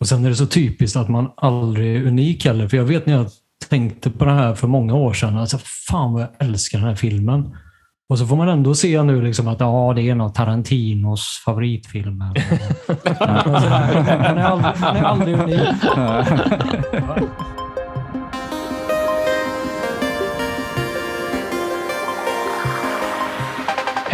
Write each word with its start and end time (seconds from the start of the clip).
Och 0.00 0.08
sen 0.08 0.24
är 0.24 0.28
det 0.28 0.36
så 0.36 0.46
typiskt 0.46 0.96
att 0.96 1.08
man 1.08 1.30
aldrig 1.36 1.96
är 1.96 2.06
unik 2.06 2.44
heller. 2.44 2.68
För 2.68 2.76
jag 2.76 2.84
vet 2.84 3.06
när 3.06 3.14
jag 3.14 3.26
tänkte 3.68 4.10
på 4.10 4.24
det 4.24 4.32
här 4.32 4.54
för 4.54 4.68
många 4.68 4.94
år 4.94 5.12
sedan. 5.12 5.38
Alltså, 5.38 5.58
fan 5.88 6.12
vad 6.12 6.22
jag 6.22 6.28
älskar 6.38 6.78
den 6.78 6.88
här 6.88 6.94
filmen. 6.94 7.56
Och 8.08 8.18
så 8.18 8.26
får 8.26 8.36
man 8.36 8.48
ändå 8.48 8.74
se 8.74 9.02
nu 9.02 9.22
liksom 9.22 9.48
att 9.48 9.60
ja, 9.60 9.92
det 9.96 10.02
är 10.02 10.12
en 10.12 10.20
av 10.20 10.28
Tarantinos 10.28 11.42
favoritfilmer. 11.44 12.32
Man, 14.26 14.38
är 14.38 14.42
aldrig, 14.42 14.80
man 14.80 14.96
är 14.96 15.02
aldrig 15.02 15.38
unik. 15.38 15.68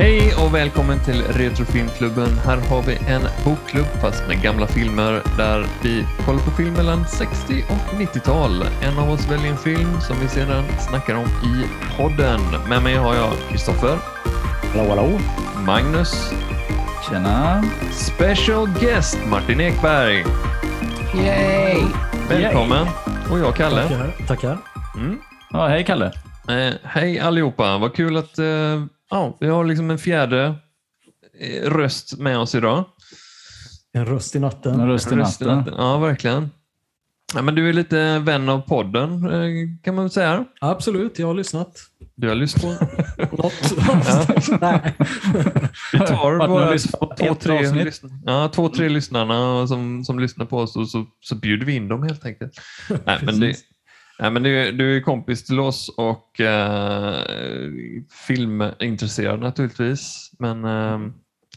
Hej 0.06 0.34
och 0.34 0.54
välkommen 0.54 0.98
till 1.04 1.22
Retrofilmklubben. 1.22 2.38
Här 2.44 2.56
har 2.56 2.82
vi 2.82 2.96
en 2.96 3.22
bokklubb 3.44 3.86
fast 4.00 4.28
med 4.28 4.42
gamla 4.42 4.66
filmer 4.66 5.22
där 5.36 5.66
vi 5.82 6.04
kollar 6.26 6.38
på 6.38 6.50
film 6.50 6.72
mellan 6.74 7.06
60 7.06 7.64
och 7.68 8.00
90-tal. 8.00 8.62
En 8.82 8.98
av 8.98 9.10
oss 9.10 9.30
väljer 9.30 9.50
en 9.50 9.56
film 9.56 10.00
som 10.00 10.16
vi 10.20 10.28
sedan 10.28 10.64
snackar 10.88 11.14
om 11.14 11.24
i 11.24 11.64
podden. 11.96 12.40
Med 12.68 12.82
mig 12.82 12.94
har 12.96 13.14
jag 13.14 13.32
Kristoffer, 13.50 13.98
Hallå, 14.74 14.88
hallå. 14.88 15.18
Magnus, 15.66 16.32
Tjena! 17.08 17.64
special 17.92 18.68
guest 18.80 19.18
Martin 19.26 19.60
Ekberg. 19.60 20.24
Yay! 21.14 21.82
Välkommen. 22.28 22.86
Och 23.30 23.38
jag 23.38 23.56
Kalle. 23.56 23.82
Tackar. 23.82 24.26
tackar. 24.26 24.58
Mm. 24.96 25.18
Ja, 25.50 25.66
hej 25.66 25.84
Kalle! 25.84 26.12
Eh, 26.48 26.74
hej 26.82 27.18
allihopa, 27.20 27.78
vad 27.78 27.94
kul 27.94 28.16
att 28.16 28.38
eh, 28.38 28.84
ja, 29.10 29.36
vi 29.40 29.46
har 29.48 29.64
liksom 29.64 29.90
en 29.90 29.98
fjärde 29.98 30.54
eh, 31.40 31.70
röst 31.70 32.18
med 32.18 32.38
oss 32.38 32.54
idag. 32.54 32.84
En 33.92 34.06
röst 34.06 34.36
i 34.36 34.38
natten. 34.38 34.80
En 34.80 34.88
röst 34.88 35.12
i 35.12 35.14
Röst 35.14 35.42
i 35.42 35.44
natten. 35.44 35.58
natten. 35.58 35.74
Ja, 35.78 35.98
verkligen. 35.98 36.50
Ja, 37.34 37.42
men 37.42 37.54
du 37.54 37.68
är 37.68 37.72
lite 37.72 38.18
vän 38.18 38.48
av 38.48 38.60
podden, 38.60 39.24
eh, 39.32 39.48
kan 39.82 39.94
man 39.94 40.04
väl 40.04 40.10
säga. 40.10 40.44
Absolut, 40.60 41.18
jag 41.18 41.26
har 41.26 41.34
lyssnat. 41.34 41.78
Du 42.14 42.28
har 42.28 42.34
lyssnat 42.34 42.78
på... 42.80 42.86
Något. 43.36 43.72
Nej. 44.60 44.94
Vi 45.92 45.98
tar 45.98 46.38
på 46.98 47.14
två, 47.18 47.34
tre, 47.34 47.58
lyssn- 47.62 48.20
ja, 48.26 48.48
två, 48.54 48.68
tre 48.68 48.88
lyssnarna 48.88 49.66
som, 49.66 50.04
som 50.04 50.18
lyssnar 50.18 50.46
på 50.46 50.58
oss 50.58 50.76
och 50.76 50.88
så, 50.88 51.06
så 51.20 51.34
bjuder 51.34 51.66
vi 51.66 51.74
in 51.74 51.88
dem 51.88 52.02
helt 52.02 52.24
enkelt. 52.26 52.52
Nej, 53.04 53.18
men 53.22 53.40
det, 53.40 53.56
nej, 54.18 54.30
men 54.30 54.42
du, 54.42 54.72
du 54.72 54.96
är 54.96 55.00
kompis 55.00 55.44
till 55.44 55.60
oss 55.60 55.94
och 55.96 56.40
eh, 56.40 57.14
filmintresserad 58.26 59.40
naturligtvis. 59.40 60.30
Men 60.38 60.64
eh, 60.64 60.98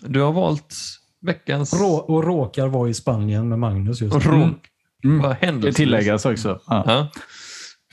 du 0.02 0.22
har 0.22 0.32
valt 0.32 0.76
veckans... 1.22 1.74
Rå, 1.74 1.94
och 1.94 2.24
råkar 2.24 2.68
vara 2.68 2.90
i 2.90 2.94
Spanien 2.94 3.50
med 3.50 3.60
Magnus 3.60 4.02
just 4.02 4.16
och 4.16 4.26
nu. 4.26 4.32
råk. 4.32 4.68
Mm. 5.04 5.22
Vad 5.22 5.62
Det 5.62 5.74
tilläggas 5.74 6.26
också. 6.26 6.60
Ja. 6.68 6.84
Ja. 6.86 7.08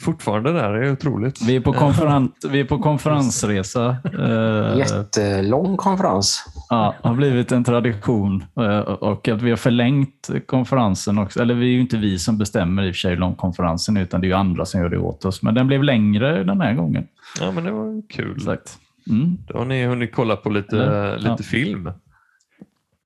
Fortfarande 0.00 0.52
där, 0.52 0.72
det 0.72 0.86
är 0.88 0.92
otroligt. 0.92 1.42
Vi, 1.42 1.56
är 1.56 1.60
på 1.60 1.72
konferens, 1.72 2.30
vi 2.50 2.60
är 2.60 2.64
på 2.64 2.78
konferensresa. 2.78 3.96
Eh, 4.18 4.78
Jättelång 4.78 5.76
konferens. 5.76 6.44
ja, 6.68 6.94
har 7.02 7.14
blivit 7.14 7.52
en 7.52 7.64
tradition 7.64 8.44
eh, 8.60 8.78
och 8.78 9.28
att 9.28 9.42
vi 9.42 9.50
har 9.50 9.56
förlängt 9.56 10.30
konferensen 10.46 11.18
också. 11.18 11.42
Eller 11.42 11.54
det 11.54 11.64
är 11.64 11.68
ju 11.68 11.80
inte 11.80 11.96
vi 11.96 12.18
som 12.18 12.38
bestämmer 12.38 12.82
i 12.82 12.90
och 12.90 12.94
för 12.94 12.98
sig 12.98 13.10
hur 13.10 13.18
lång 13.18 13.34
konferensen 13.34 13.96
är, 13.96 14.02
utan 14.02 14.20
det 14.20 14.26
är 14.26 14.28
ju 14.28 14.34
andra 14.34 14.64
som 14.64 14.80
gör 14.80 14.88
det 14.88 14.98
åt 14.98 15.24
oss. 15.24 15.42
Men 15.42 15.54
den 15.54 15.66
blev 15.66 15.82
längre 15.82 16.44
den 16.44 16.60
här 16.60 16.74
gången. 16.74 17.06
Ja, 17.40 17.50
men 17.52 17.64
det 17.64 17.70
var 17.70 18.08
kul. 18.08 18.36
Exakt. 18.36 18.78
Mm. 19.10 19.38
Då 19.48 19.58
har 19.58 19.64
ni 19.64 19.86
hunnit 19.86 20.14
kolla 20.14 20.36
på 20.36 20.50
lite, 20.50 20.76
Ja. 20.76 21.30
lite 21.30 21.42
film 21.42 21.90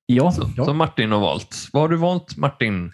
Ja, 0.06 0.30
som, 0.32 0.52
Ja. 0.56 0.64
som 0.64 0.76
Martin 0.76 1.12
har 1.12 1.20
valt. 1.20 1.68
Vad 1.72 1.82
har 1.82 1.88
du 1.88 1.96
valt 1.96 2.36
Martin? 2.36 2.92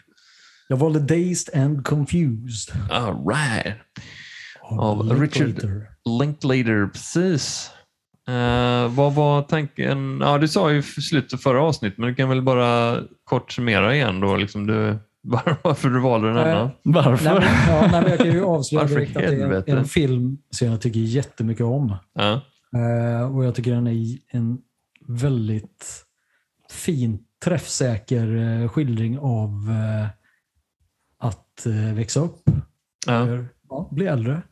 Jag 0.69 0.77
valde 0.77 1.01
Dazed 1.01 1.63
and 1.63 1.87
Confused. 1.87 2.75
All 2.91 3.27
right. 3.27 3.75
Av 4.63 5.03
Richard- 5.21 5.47
Linklater. 5.47 5.87
Linklater, 6.21 6.87
precis. 6.93 7.71
Eh, 8.29 8.89
vad 8.95 9.15
var 9.15 9.43
tanken? 9.43 10.19
Ja, 10.21 10.39
du 10.39 10.49
sa 10.49 10.73
ju 10.73 10.83
för 10.83 11.01
slutet 11.01 11.43
förra 11.43 11.63
avsnittet, 11.63 11.99
men 11.99 12.09
du 12.09 12.15
kan 12.15 12.29
väl 12.29 12.43
bara 12.43 12.99
kort 13.25 13.53
summera 13.53 13.95
igen 13.95 14.21
då, 14.21 14.37
liksom 14.37 14.67
du, 14.67 14.99
var- 15.23 15.57
varför 15.63 15.89
du 15.89 16.01
valde 16.01 16.29
den 16.29 16.37
här. 16.37 16.63
Eh, 16.63 16.71
varför? 16.83 17.25
Nej, 17.25 17.35
men, 17.35 17.75
ja, 17.75 17.89
nej, 17.93 18.01
men 18.03 18.11
jag 18.11 18.19
kan 18.19 18.33
ju 18.33 18.45
avslöja 18.45 18.83
Varför 18.83 18.95
direkt 18.97 19.17
att 19.17 19.23
det 19.23 19.43
är 19.43 19.71
en, 19.73 19.79
en 19.79 19.85
film 19.85 20.39
som 20.51 20.69
jag 20.69 20.81
tycker 20.81 21.01
jättemycket 21.01 21.65
om. 21.67 21.97
Ja. 22.15 22.41
Eh, 22.77 23.37
och 23.37 23.45
jag 23.45 23.55
tycker 23.55 23.71
den 23.75 23.87
är 23.87 24.17
en 24.31 24.59
väldigt 25.09 26.03
fin, 26.71 27.19
träffsäker 27.45 28.69
skildring 28.69 29.19
av 29.19 29.51
att 31.19 31.67
eh, 31.67 31.95
växa 31.95 32.21
upp. 32.21 32.43
Ja. 33.07 33.13
Eller, 33.23 33.47
ja, 33.69 33.89
bli 33.93 34.07
äldre. 34.07 34.43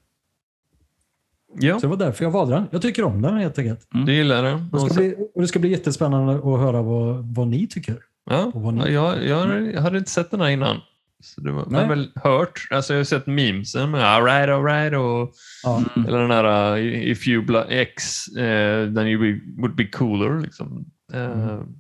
ja, 1.59 1.75
Så 1.81 1.87
det 1.87 1.91
var 1.91 1.97
därför 1.97 2.25
jag 2.25 2.31
valde 2.31 2.55
den. 2.55 2.67
Jag 2.71 2.83
tycker 2.83 3.05
om 3.05 3.23
den 3.23 3.37
helt 3.37 3.59
enkelt. 3.59 3.87
du 4.07 4.15
gillar 4.15 4.43
den. 4.43 4.69
Det 4.73 4.77
Och 4.77 4.81
ska 4.91 4.95
bli, 4.95 5.15
och 5.35 5.43
det 5.43 5.49
ska 5.49 5.59
bli 5.59 5.71
jättespännande 5.71 6.35
att 6.35 6.61
höra 6.61 6.83
vad, 6.83 7.35
vad 7.35 7.47
ni 7.49 7.67
tycker. 7.67 7.97
Ja, 8.31 8.51
vad 8.55 8.75
ni- 8.75 8.93
jag, 8.93 9.27
jag 9.27 9.81
hade 9.81 9.99
inte 9.99 10.11
sett 10.11 10.31
den 10.31 10.41
här 10.41 10.49
innan. 10.51 10.81
Så 11.23 11.41
det 11.41 11.53
var, 11.53 11.67
men 11.67 11.89
väl 11.89 12.11
hört. 12.15 12.69
Alltså 12.71 12.93
jag 12.93 13.01
har 13.01 13.05
sett 13.05 13.27
memesen 13.27 13.91
med 13.91 14.05
alright, 14.05 14.49
alright 14.51 14.93
och 14.93 15.35
Ja. 15.63 15.83
Mm. 15.97 16.09
eller 16.09 16.19
den 16.21 16.31
här 16.31 16.77
uh, 16.79 17.11
if 17.11 17.29
you 17.29 17.45
bla- 17.45 17.67
X 17.69 18.25
uh, 18.37 18.95
then 18.95 18.99
you 19.07 19.19
be, 19.21 19.41
would 19.63 19.75
be 19.77 19.87
cooler. 19.87 20.41
Liksom. 20.41 20.85
Uh, 21.15 21.21
Mm. 21.21 21.75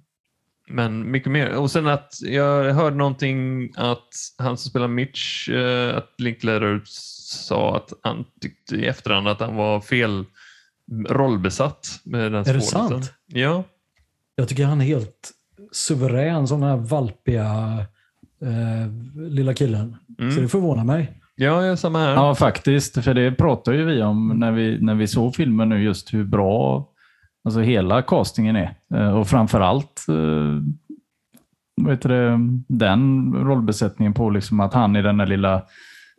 Men 0.68 1.10
mycket 1.10 1.32
mer. 1.32 1.56
Och 1.56 1.70
sen 1.70 1.86
att 1.86 2.18
jag 2.22 2.74
hörde 2.74 2.96
någonting 2.96 3.70
att 3.76 4.08
han 4.38 4.56
som 4.56 4.70
spelar 4.70 4.88
Mitch, 4.88 5.48
uh, 5.48 5.96
att 5.96 6.20
Linklater 6.20 6.82
sa 6.84 7.76
att 7.76 7.92
han 8.02 8.24
tyckte 8.40 8.76
i 8.76 8.86
efterhand 8.86 9.28
att 9.28 9.40
han 9.40 9.56
var 9.56 9.80
fel 9.80 10.24
rollbesatt 11.08 12.00
med 12.04 12.32
den 12.32 12.48
Är 12.48 12.54
det 12.54 12.60
sant? 12.60 13.12
Ja. 13.26 13.64
Jag 14.36 14.48
tycker 14.48 14.64
han 14.64 14.80
är 14.80 14.84
helt 14.84 15.30
suverän, 15.72 16.48
sån 16.48 16.62
här 16.62 16.76
valpiga 16.76 17.78
eh, 18.42 19.22
lilla 19.30 19.54
killen. 19.54 19.96
Mm. 20.18 20.32
Så 20.32 20.40
det 20.40 20.48
förvånar 20.48 20.84
mig. 20.84 21.20
Ja, 21.36 21.62
jag 21.62 21.72
är 21.72 21.76
samma 21.76 21.98
här. 21.98 22.14
Ja, 22.14 22.34
faktiskt. 22.34 23.04
För 23.04 23.14
det 23.14 23.32
pratar 23.32 23.72
ju 23.72 23.84
vi 23.84 24.02
om 24.02 24.28
när 24.28 24.52
vi, 24.52 24.80
när 24.80 24.94
vi 24.94 25.06
såg 25.06 25.34
filmen 25.34 25.68
nu, 25.68 25.82
just 25.82 26.14
hur 26.14 26.24
bra 26.24 26.88
alltså 27.44 27.60
hela 27.60 28.02
castingen 28.02 28.56
är. 28.56 28.74
Eh, 28.94 29.18
Och 29.18 29.28
framför 29.28 29.60
allt 29.60 30.06
eh, 30.08 30.60
heter 31.90 32.08
det, 32.08 32.38
den 32.68 33.32
rollbesättningen 33.34 34.12
på 34.14 34.30
liksom 34.30 34.60
att 34.60 34.74
han 34.74 34.96
är 34.96 35.02
den 35.02 35.16
där 35.16 35.26
lilla 35.26 35.62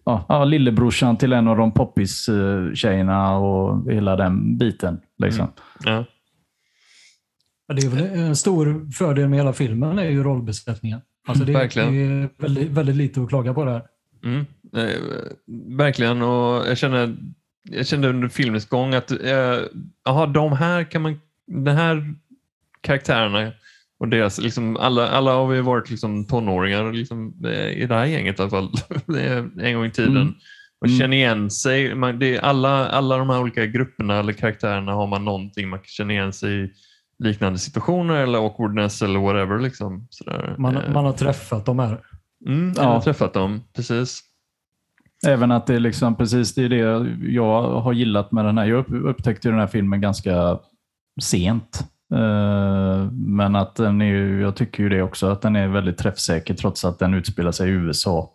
ja, 0.06 0.44
lillebrorsan 0.46 1.18
till 1.18 1.34
en 1.34 1.48
av 1.48 1.58
de 1.58 1.72
poppis-tjejerna 1.72 3.38
och 3.38 3.92
hela 3.92 4.16
den 4.16 4.58
biten. 4.58 5.00
Liksom. 5.18 5.48
Ja. 5.86 6.06
Ja, 7.68 7.74
Det 7.74 7.82
är 7.82 7.90
väl 7.90 8.20
en 8.20 8.36
stor 8.36 8.92
fördel 8.92 9.30
med 9.30 9.40
hela 9.40 9.54
filmen 9.54 10.00
är 10.00 10.10
ju 10.10 10.24
rollbesättningen. 10.24 11.02
Alltså 11.28 11.44
det, 11.46 11.52
är- 11.52 11.58
Verkligen. 11.58 11.92
det 11.94 12.00
är 12.04 12.30
väldigt, 12.38 12.72
väldigt 12.72 12.96
lite 12.96 13.22
att 13.22 13.30
klaga 13.30 13.54
på 13.54 13.66
där. 13.66 13.82
Mm, 14.24 14.46
eh, 14.76 14.96
verkligen, 15.78 16.22
och 16.22 16.68
jag 16.68 16.78
känner, 16.78 17.16
jag 17.72 17.88
kände 17.88 18.10
under 18.10 18.28
filmens 18.28 18.70
gång 18.70 18.94
att 18.94 19.12
eh, 19.12 19.60
aha, 20.10 20.26
de 20.26 20.52
här 20.54 20.84
kan 20.84 21.02
man, 21.02 21.20
den 21.48 21.76
här 21.78 22.14
karaktärerna 22.82 23.52
och 24.00 24.08
deras, 24.08 24.40
liksom, 24.40 24.78
alla, 24.78 25.08
alla 25.10 25.32
har 25.34 25.48
vi 25.48 25.62
varit 25.62 25.90
liksom 25.90 26.26
tonåringar 26.28 26.92
liksom, 26.94 27.34
eh, 27.46 27.70
i 27.70 27.86
det 27.86 27.96
här 27.96 28.06
gänget 28.06 28.40
i 28.40 28.42
alla 28.42 28.50
fall, 28.52 28.70
eh, 29.18 29.66
en 29.66 29.76
gång 29.76 29.86
i 29.86 29.92
tiden. 29.92 30.18
Mm. 30.18 30.34
Och 30.82 30.88
Mm. 30.88 31.00
känner 31.00 31.18
igen 31.18 31.52
sig. 31.52 31.96
Man, 31.96 32.20
det 32.20 32.36
är 32.36 32.42
alla, 32.42 32.88
alla 32.90 33.18
de 33.18 33.30
här 33.30 33.40
olika 33.42 33.66
grupperna 33.66 34.20
eller 34.20 34.34
karaktärerna 34.34 34.92
har 34.94 35.08
man 35.08 35.26
någonting 35.26 35.70
man 35.70 35.80
kan 35.80 35.86
känna 35.88 36.14
igen 36.14 36.34
sig 36.34 36.64
i 36.66 36.70
liknande 37.20 37.60
situationer 37.60 38.16
eller 38.16 38.40
awkwardness 38.40 39.02
eller 39.02 39.20
whatever. 39.20 39.60
Liksom, 39.60 40.08
sådär. 40.10 40.56
Man, 40.58 40.78
Eh, 40.78 40.92
man 40.94 41.06
har 41.06 41.14
träffat 41.14 41.66
de 41.66 41.80
här. 41.80 42.02
mm, 42.48 42.74
jag 42.76 42.86
Ja. 42.86 42.90
har 42.90 43.02
träffat 43.02 43.34
dem, 43.34 43.62
precis. 43.76 44.22
Även 45.28 45.52
att 45.52 45.68
det 45.68 45.76
är 45.76 45.80
liksom 45.80 46.16
precis 46.16 46.56
det, 46.56 46.64
är 46.64 46.70
det 46.70 47.08
jag 47.32 47.80
har 47.82 47.94
gillat 47.94 48.32
med 48.32 48.46
den 48.46 48.58
här. 48.58 48.66
Jag 48.66 48.80
upp- 48.80 49.06
upptäckte 49.06 49.50
den 49.50 49.60
här 49.60 49.68
filmen 49.68 50.02
ganska 50.02 50.60
sent. 51.22 51.80
Eh, 52.14 53.12
Men 53.12 53.56
att 53.56 53.76
den 53.76 54.02
är 54.02 54.40
jag 54.42 54.56
tycker 54.56 54.84
ju 54.84 54.90
det 54.90 55.02
också, 55.02 55.28
att 55.28 55.42
den 55.42 55.56
är 55.56 55.68
väldigt 55.68 55.98
träffsäker 55.98 56.54
trots 56.54 56.86
att 56.86 57.00
den 57.00 57.14
utspelar 57.14 57.52
sig 57.52 57.70
i 57.70 57.74
USA. 57.74 58.32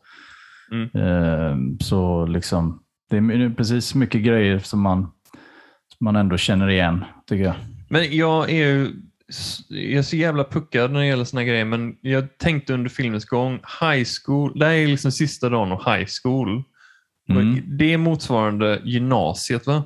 Mm. 0.73 0.91
Eh, 0.95 1.57
Så 1.81 2.27
liksom, 2.27 2.83
det 3.11 3.17
är 3.17 3.55
precis 3.55 3.95
mycket 3.95 4.23
grejer 4.23 4.59
som 4.59 4.81
man, 4.81 5.01
som 5.99 6.05
man 6.05 6.17
ändå 6.17 6.37
känner 6.37 6.69
igen, 6.71 7.05
tycker 7.27 7.45
jag. 7.45 7.55
Men 7.89 8.17
jag 8.17 8.51
är 8.51 8.67
ju 8.67 8.93
jag 9.69 9.99
är 9.99 10.03
så 10.03 10.17
jävla 10.17 10.45
puckad 10.45 10.91
när 10.93 11.01
det 11.01 11.07
gäller 11.07 11.25
såna 11.25 11.45
grejer, 11.45 11.65
men 11.65 11.97
jag 12.01 12.39
tänkte 12.39 12.75
under 12.75 12.91
filmens 12.91 13.25
gång, 13.25 13.53
high 13.81 14.07
school, 14.25 14.59
det 14.59 14.67
här 14.67 14.73
är 14.73 14.87
liksom 14.87 15.13
sista 15.13 15.49
dagen 15.49 15.73
av 15.73 15.79
high 15.97 16.07
school. 16.23 16.63
Mm. 17.37 17.63
Det 17.79 17.93
är 17.93 17.99
motsvarande 17.99 18.81
gymnasiet 18.85 19.67
va? 19.67 19.83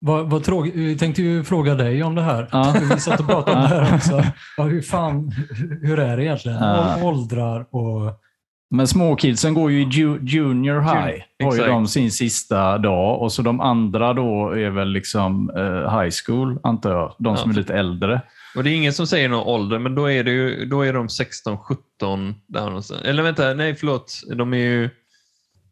Vad, 0.00 0.30
vad 0.30 0.44
tråg... 0.44 0.76
Jag 0.76 0.98
tänkte 0.98 1.22
ju 1.22 1.44
fråga 1.44 1.74
dig 1.74 2.02
om 2.02 2.14
det 2.14 2.22
här. 2.22 2.48
Ja. 2.52 2.74
Vi 2.94 3.00
satt 3.00 3.20
och 3.20 3.26
pratade 3.26 3.56
om 3.56 3.62
det 3.62 3.68
här 3.68 3.94
också. 3.96 4.24
Ja, 4.56 4.64
hur, 4.64 4.82
fan, 4.82 5.32
hur 5.82 5.98
är 5.98 6.16
det 6.16 6.24
egentligen? 6.24 6.58
Ja. 6.58 7.02
Åldrar 7.02 7.66
och... 7.70 8.20
Men 8.74 8.86
småkidsen 8.86 9.54
går 9.54 9.70
ju 9.70 9.80
i 9.82 9.84
ju, 9.84 10.18
junior 10.22 10.80
high. 10.80 11.22
Har 11.42 11.56
ju 11.56 11.66
de 11.66 11.86
sin 11.86 12.10
sista 12.10 12.78
dag 12.78 13.20
och 13.22 13.32
så 13.32 13.42
de 13.42 13.60
andra 13.60 14.12
då 14.12 14.50
är 14.50 14.70
väl 14.70 14.88
liksom 14.88 15.50
eh, 15.56 16.00
high 16.00 16.10
school, 16.26 16.58
antar 16.62 16.90
jag. 16.90 17.14
De 17.18 17.36
som 17.36 17.50
Ja. 17.50 17.54
är 17.54 17.58
lite 17.58 17.74
äldre. 17.74 18.20
Och 18.56 18.64
det 18.64 18.70
är 18.70 18.74
ingen 18.74 18.92
som 18.92 19.06
säger 19.06 19.28
någon 19.28 19.46
ålder, 19.46 19.78
men 19.78 19.94
då 19.94 20.10
är, 20.10 20.24
det 20.24 20.30
ju, 20.30 20.64
då 20.66 20.82
är 20.82 20.92
de 20.92 21.08
16, 21.08 21.58
17 21.58 22.34
där 22.46 22.64
någonstans. 22.64 23.02
Eller 23.02 23.22
vänta, 23.22 23.54
nej 23.54 23.74
förlåt. 23.74 24.20
De 24.36 24.52
är 24.54 24.58
ju... 24.58 24.90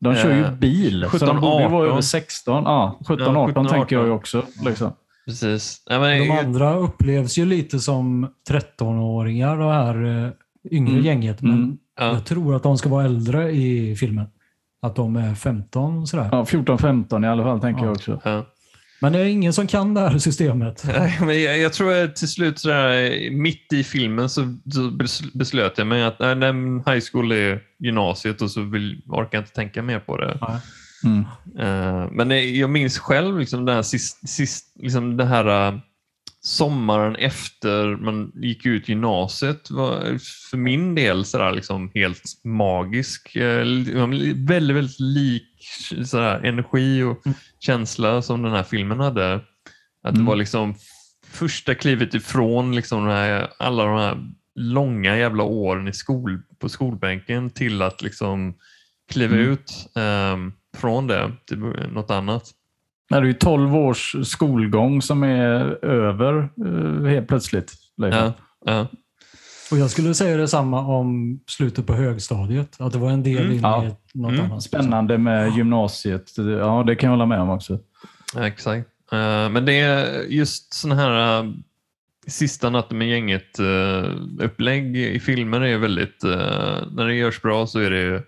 De 0.00 0.14
kör 0.14 0.34
ju 0.34 0.44
Eh, 0.44 0.52
bil, 0.52 1.02
så 1.04 1.08
17, 1.10 1.28
de 1.28 1.40
borde 1.40 1.62
ju 1.62 1.68
vara 1.68 1.80
18. 1.82 1.90
över 1.92 2.00
16. 2.00 2.64
Ja, 2.64 2.98
17, 3.08 3.18
Ja, 3.34 3.40
18 3.40 3.46
17, 3.48 3.66
tänker 3.66 3.96
jag 3.96 4.04
ju 4.06 4.10
18. 4.12 4.18
också. 4.18 4.42
Liksom. 4.64 4.92
Precis. 5.26 5.82
Nej, 5.90 5.98
men, 5.98 6.18
De 6.18 6.30
andra 6.46 6.74
upplevs 6.76 7.38
ju 7.38 7.44
lite 7.44 7.78
som 7.78 8.28
13-åringar, 8.50 9.56
det 9.58 9.72
här 9.72 10.24
eh, 10.26 10.30
yngre 10.70 10.92
Mm. 10.92 11.04
gänget. 11.04 11.42
Men 11.42 11.52
Mm. 11.54 11.78
ja, 12.00 12.06
jag 12.06 12.24
tror 12.24 12.54
att 12.56 12.62
de 12.62 12.78
ska 12.78 12.88
vara 12.88 13.04
äldre 13.04 13.50
i 13.50 13.96
filmen. 13.96 14.26
Att 14.82 14.96
de 14.96 15.16
är 15.16 15.34
15 15.34 16.06
sådär. 16.06 16.28
Ja, 16.32 16.44
14-15 16.44 17.24
i 17.24 17.28
alla 17.28 17.42
fall, 17.42 17.60
tänker 17.60 17.80
Ja. 17.82 17.86
jag 17.86 17.92
också. 17.96 18.20
Men 19.00 19.12
det 19.12 19.18
är 19.18 19.24
ingen 19.24 19.52
som 19.52 19.66
kan 19.66 19.94
det 19.94 20.00
här 20.00 20.18
systemet. 20.18 20.82
Nej, 20.98 21.18
men 21.20 21.42
jag, 21.42 21.58
jag 21.58 21.72
tror 21.72 21.92
att 22.04 22.16
till 22.16 22.28
slut, 22.28 22.58
sådär, 22.58 23.30
mitt 23.30 23.72
i 23.72 23.84
filmen, 23.84 24.28
så, 24.28 24.40
så 24.74 24.80
bes- 24.80 25.30
beslöt 25.38 25.72
jag 25.78 25.86
mig 25.86 26.02
att 26.04 26.18
nej, 26.18 26.52
high 26.86 27.04
school 27.12 27.32
är 27.32 27.60
gymnasiet 27.78 28.42
och 28.42 28.50
så 28.50 28.60
vill, 28.62 29.02
orkar 29.06 29.38
jag 29.38 29.42
inte 29.42 29.52
tänka 29.54 29.82
mer 29.82 29.98
på 30.00 30.16
det. 30.16 30.38
Mm. 31.04 31.20
Eh, 31.58 32.10
men 32.12 32.28
det- 32.28 32.44
jag 32.44 32.70
minns 32.70 32.98
själv 32.98 33.38
liksom 33.38 33.64
den 33.64 33.74
här, 33.74 33.82
sist, 33.82 34.28
sist, 34.28 34.64
liksom 34.82 35.16
den 35.16 35.26
här 35.28 35.68
eh, 35.68 35.74
sommaren 36.48 37.16
efter 37.16 37.96
man 37.96 38.32
gick 38.34 38.66
ut 38.66 38.88
gymnasiet 38.88 39.70
var 39.70 40.00
för 40.50 40.56
min 40.56 40.94
del 40.94 41.24
sådär, 41.24 41.52
liksom 41.52 41.90
helt 41.94 42.22
magisk. 42.44 43.36
Eh, 43.36 43.64
väldigt, 44.36 44.76
väldigt 44.76 45.00
lik 45.00 45.44
sådär, 46.04 46.40
energi 46.44 47.02
och 47.02 47.26
Mm. 47.26 47.38
känsla 47.58 48.22
som 48.22 48.42
den 48.42 48.52
här 48.52 48.62
filmen 48.62 49.00
hade. 49.00 49.34
Att 49.34 50.14
Mm. 50.14 50.24
det 50.24 50.28
var 50.28 50.36
liksom 50.36 50.74
första 51.26 51.74
klivet 51.74 52.14
ifrån 52.14 52.74
liksom 52.76 53.04
den 53.06 53.16
här, 53.16 53.48
alla 53.58 53.84
de 53.84 53.98
här 53.98 54.16
långa 54.54 55.16
jävla 55.18 55.42
åren 55.42 55.88
i 55.88 55.92
skol, 55.92 56.42
på 56.58 56.68
skolbänken 56.68 57.50
till 57.50 57.82
att 57.82 58.02
liksom 58.02 58.54
kliva 59.12 59.34
Mm. 59.36 59.48
ut 59.48 59.72
ehm, 59.96 60.52
från 60.76 61.06
det 61.06 61.32
till 61.46 61.58
något 61.58 62.10
annat. 62.10 62.50
Nej, 63.10 63.20
Det 63.20 63.24
är 63.26 63.28
ju 63.28 63.32
12 63.34 63.76
års 63.76 64.16
skolgång 64.24 65.02
som 65.02 65.22
är 65.22 65.84
över 65.84 66.48
eh, 66.66 67.06
helt 67.10 67.28
plötsligt. 67.28 67.72
Liksom. 67.96 68.22
Ja, 68.22 68.32
ja, 68.64 68.86
Och 69.70 69.78
jag 69.78 69.90
skulle 69.90 70.14
säga 70.14 70.36
detsamma 70.36 70.80
om 70.80 71.40
slutet 71.46 71.86
på 71.86 71.92
högstadiet. 71.94 72.76
Att 72.80 72.92
det 72.92 72.98
var 72.98 73.10
en 73.10 73.22
del 73.22 73.38
Mm. 73.38 73.52
in 73.52 73.60
Ja. 73.62 73.84
i 74.14 74.18
något 74.18 74.32
Mm. 74.32 74.44
annat. 74.44 74.62
Spännande 74.62 75.18
med 75.18 75.56
gymnasiet. 75.56 76.32
Ja, 76.60 76.84
det 76.86 76.94
kan 76.96 77.06
jag 77.06 77.12
hålla 77.16 77.26
med 77.26 77.40
om 77.40 77.50
också. 77.50 77.78
ja, 78.34 78.46
exakt. 78.46 78.88
Eh, 79.12 79.48
men 79.50 79.64
det 79.64 79.80
är 79.80 80.22
just 80.22 80.74
såna 80.74 80.94
här 80.94 81.42
uh, 81.44 81.50
sista 82.26 82.70
natten 82.70 82.98
med 82.98 83.08
gänget 83.08 83.58
upplägg 84.40 84.96
i 84.96 85.20
filmer 85.20 85.60
är 85.60 85.78
väldigt, 85.78 86.24
eh, 86.24 86.78
när 86.92 87.06
det 87.06 87.14
görs 87.14 87.42
bra 87.42 87.66
så 87.66 87.78
är 87.78 87.90
det 87.90 88.22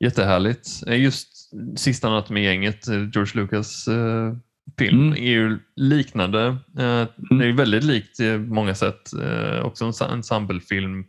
jättehärligt. 0.00 0.68
Eh, 0.86 1.00
Just 1.02 1.28
sista 1.76 2.10
natten 2.10 2.34
med 2.34 2.42
gänget, 2.42 2.88
eh, 2.88 2.94
George 3.14 3.32
Lucas 3.42 3.88
eh, 3.88 4.32
film, 4.78 5.00
Mm. 5.00 5.12
är 5.12 5.30
ju 5.30 5.58
liknande. 5.76 6.46
Eh, 6.78 7.06
Det 7.38 7.46
är 7.48 7.52
väldigt 7.56 7.84
likt 7.84 8.20
i 8.20 8.38
många 8.38 8.74
sätt. 8.74 9.12
Eh, 9.22 9.64
också 9.64 9.84
en 9.84 10.10
ensemblefilm 10.12 11.04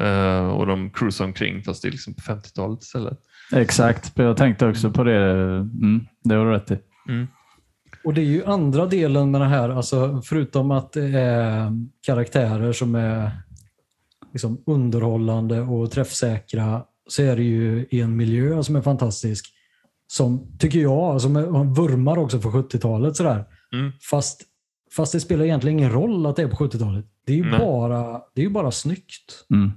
eh, 0.00 0.48
och 0.48 0.66
de 0.66 0.90
cruisar 0.90 1.24
omkring 1.24 1.62
fast 1.62 1.82
det 1.82 1.88
är 1.88 1.92
liksom 1.92 2.14
på 2.14 2.20
50-talet 2.20 2.82
istället. 2.82 3.18
Exakt, 3.52 4.12
jag 4.14 4.36
tänkte 4.36 4.66
också 4.66 4.90
på 4.90 5.04
det. 5.04 5.16
Mm, 5.56 6.06
det 6.24 6.34
har 6.34 6.44
du 6.46 6.50
rätt 6.52 6.70
i. 6.70 6.78
Och 8.04 8.14
det 8.14 8.20
är 8.20 8.24
ju 8.24 8.44
andra 8.44 8.86
delen 8.86 9.30
med 9.30 9.40
det 9.40 9.46
här, 9.46 9.68
alltså 9.68 10.22
förutom 10.24 10.70
att 10.70 10.92
det 10.92 11.08
är 11.20 11.72
karaktärer 12.06 12.72
som 12.72 12.94
är 12.94 13.30
liksom 14.32 14.62
underhållande 14.66 15.60
och 15.60 15.90
träffsäkra, 15.90 16.82
så 17.08 17.22
är 17.22 17.36
det 17.36 17.42
ju 17.42 17.86
en 17.90 18.16
miljö 18.16 18.62
som 18.62 18.76
är 18.76 18.82
fantastisk. 18.82 19.54
Som, 20.10 20.58
tycker 20.58 20.78
jag, 20.78 21.20
som 21.20 21.36
är, 21.36 21.74
vurmar 21.74 22.18
också 22.18 22.40
för 22.40 22.48
70-talet 22.50 23.16
sådär. 23.16 23.44
Mm. 23.72 23.92
Fast, 24.10 24.42
fast 24.96 25.12
det 25.12 25.20
spelar 25.20 25.44
egentligen 25.44 25.78
ingen 25.78 25.92
roll 25.92 26.26
att 26.26 26.36
det 26.36 26.42
är 26.42 26.48
på 26.48 26.56
70-talet. 26.56 27.04
Det 27.26 27.32
är 27.32 27.36
ju 27.36 27.50
Nej. 27.50 27.58
bara, 27.58 28.20
det 28.34 28.44
är 28.44 28.48
bara 28.50 28.70
snyggt, 28.70 29.46
Mm. 29.54 29.72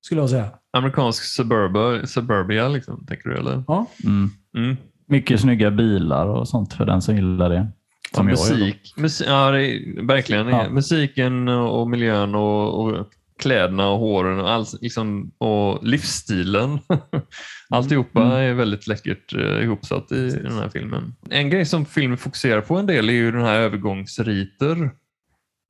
skulle 0.00 0.20
jag 0.20 0.30
säga. 0.30 0.50
Amerikansk 0.72 1.22
suburba, 1.24 2.06
suburbia, 2.06 2.68
liksom, 2.68 3.06
tänker 3.06 3.28
du? 3.28 3.36
Eller? 3.36 3.64
Ja, 3.66 3.86
Mm. 4.04 4.30
Mm. 4.56 4.76
Mycket 5.06 5.40
snygga 5.40 5.70
bilar 5.70 6.26
och 6.26 6.48
sånt 6.48 6.72
för 6.72 6.86
den 6.86 7.02
som 7.02 7.14
gillar 7.16 7.50
det. 7.50 7.68
Som 8.14 8.28
Ja, 8.28 8.32
musik, 8.32 8.94
musik, 8.96 9.26
ja, 9.28 9.50
det 9.50 9.66
är, 9.66 10.06
verkligen. 10.06 10.48
Ja. 10.48 10.70
Musiken 10.70 11.48
och 11.48 11.90
miljön 11.90 12.34
och, 12.34 12.80
och 12.84 13.06
kläderna 13.42 13.88
och 13.88 13.98
håren 13.98 14.40
och, 14.40 14.50
allt, 14.50 14.82
liksom, 14.82 15.30
och 15.38 15.84
livsstilen. 15.86 16.78
Alltihopa 17.70 18.20
Mm. 18.22 18.32
är 18.32 18.52
väldigt 18.54 18.86
läckert 18.86 19.34
eh, 19.34 19.62
ihopsatt 19.64 20.12
i 20.12 20.30
den 20.30 20.52
här 20.52 20.68
filmen. 20.68 21.14
En 21.30 21.50
grej 21.50 21.64
som 21.66 21.86
filmen 21.86 22.18
fokuserar 22.18 22.60
på 22.60 22.76
en 22.76 22.86
del 22.86 23.08
är 23.08 23.12
ju 23.12 23.32
den 23.32 23.42
här 23.42 23.60
övergångsriter. 23.60 24.90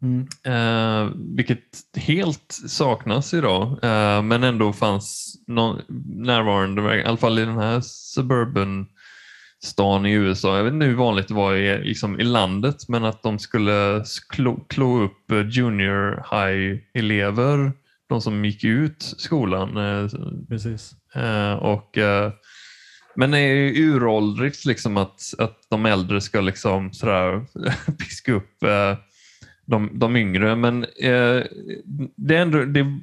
mm. 0.03 0.27
Eh, 0.45 1.11
vilket 1.37 1.61
helt 1.97 2.53
saknas 2.69 3.35
idag, 3.35 3.63
eh, 3.83 4.23
men 4.23 4.43
ändå 4.45 4.73
fanns 4.73 5.35
någon, 5.47 5.81
närvarande, 6.07 6.97
i 7.01 7.05
alla 7.05 7.17
fall 7.17 7.39
i 7.39 7.45
den 7.45 7.59
här 7.59 7.81
suburban 7.85 8.87
stan 9.65 10.07
i 10.07 10.13
USA. 10.13 10.57
Jag 10.57 10.65
vet 10.65 10.73
inte 10.73 10.87
hur 10.87 10.95
vanligt 10.95 11.29
det 11.29 11.35
var 11.35 11.55
i, 11.55 11.85
liksom, 11.85 12.21
i 12.21 12.25
landet, 12.25 12.89
men 12.89 13.05
att 13.05 13.23
de 13.23 13.39
skulle 13.39 14.05
klå, 14.29 14.65
klå 14.69 15.03
upp 15.03 15.31
eh, 15.31 15.49
junior 15.49 16.25
high-elever, 16.31 17.73
de 18.09 18.21
som 18.21 18.45
gick 18.45 18.65
ut 18.65 19.15
skolan. 19.17 19.77
eh, 19.77 20.11
precis. 20.49 20.93
Eh, 21.15 21.53
och, 21.53 21.99
men 23.17 23.31
det 23.31 23.39
är 23.39 23.79
uråldrigt 23.79 24.65
liksom 24.65 24.97
att, 24.97 25.21
att 25.39 25.59
de 25.71 25.87
äldre 25.87 26.21
ska 26.21 26.41
liksom 26.41 26.93
sådär 26.93 27.45
piska 27.99 28.33
upp 28.33 28.59
de, 29.67 29.91
de 29.93 30.17
yngre. 30.17 30.57
Men 30.57 30.87
det, 32.17 32.37
är 32.37 32.43
ändå, 32.43 32.65
det 32.65 33.01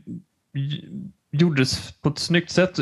gjordes 1.32 1.92
på 2.02 2.10
ett 2.10 2.20
snyggt 2.20 2.52
sätt. 2.52 2.78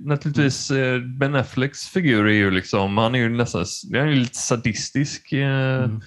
Naturligtvis 0.00 0.70
eh, 0.70 1.00
Ben 1.00 1.34
Afflecks 1.34 1.88
figur 1.88 2.26
är 2.26 2.32
ju 2.32 2.50
liksom, 2.50 2.98
han 2.98 3.14
är 3.14 3.18
ju 3.18 3.28
nästan 3.28 3.64
han 3.92 4.08
är 4.08 4.14
lite 4.14 4.38
sadistisk. 4.38 5.32
Eh, 5.32 5.84
Mm. 5.84 6.00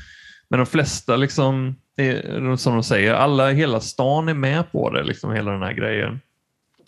Men 0.49 0.59
de 0.59 0.65
flesta, 0.65 1.15
liksom, 1.15 1.75
är, 1.95 2.55
som 2.55 2.73
de 2.73 2.83
säger, 2.83 3.13
alla, 3.13 3.51
hela 3.51 3.79
stan 3.79 4.29
är 4.29 4.33
med 4.33 4.71
på 4.71 4.89
det, 4.89 5.03
liksom, 5.03 5.31
hela 5.31 5.51
den 5.51 5.61
här 5.61 5.73
grejen. 5.73 6.21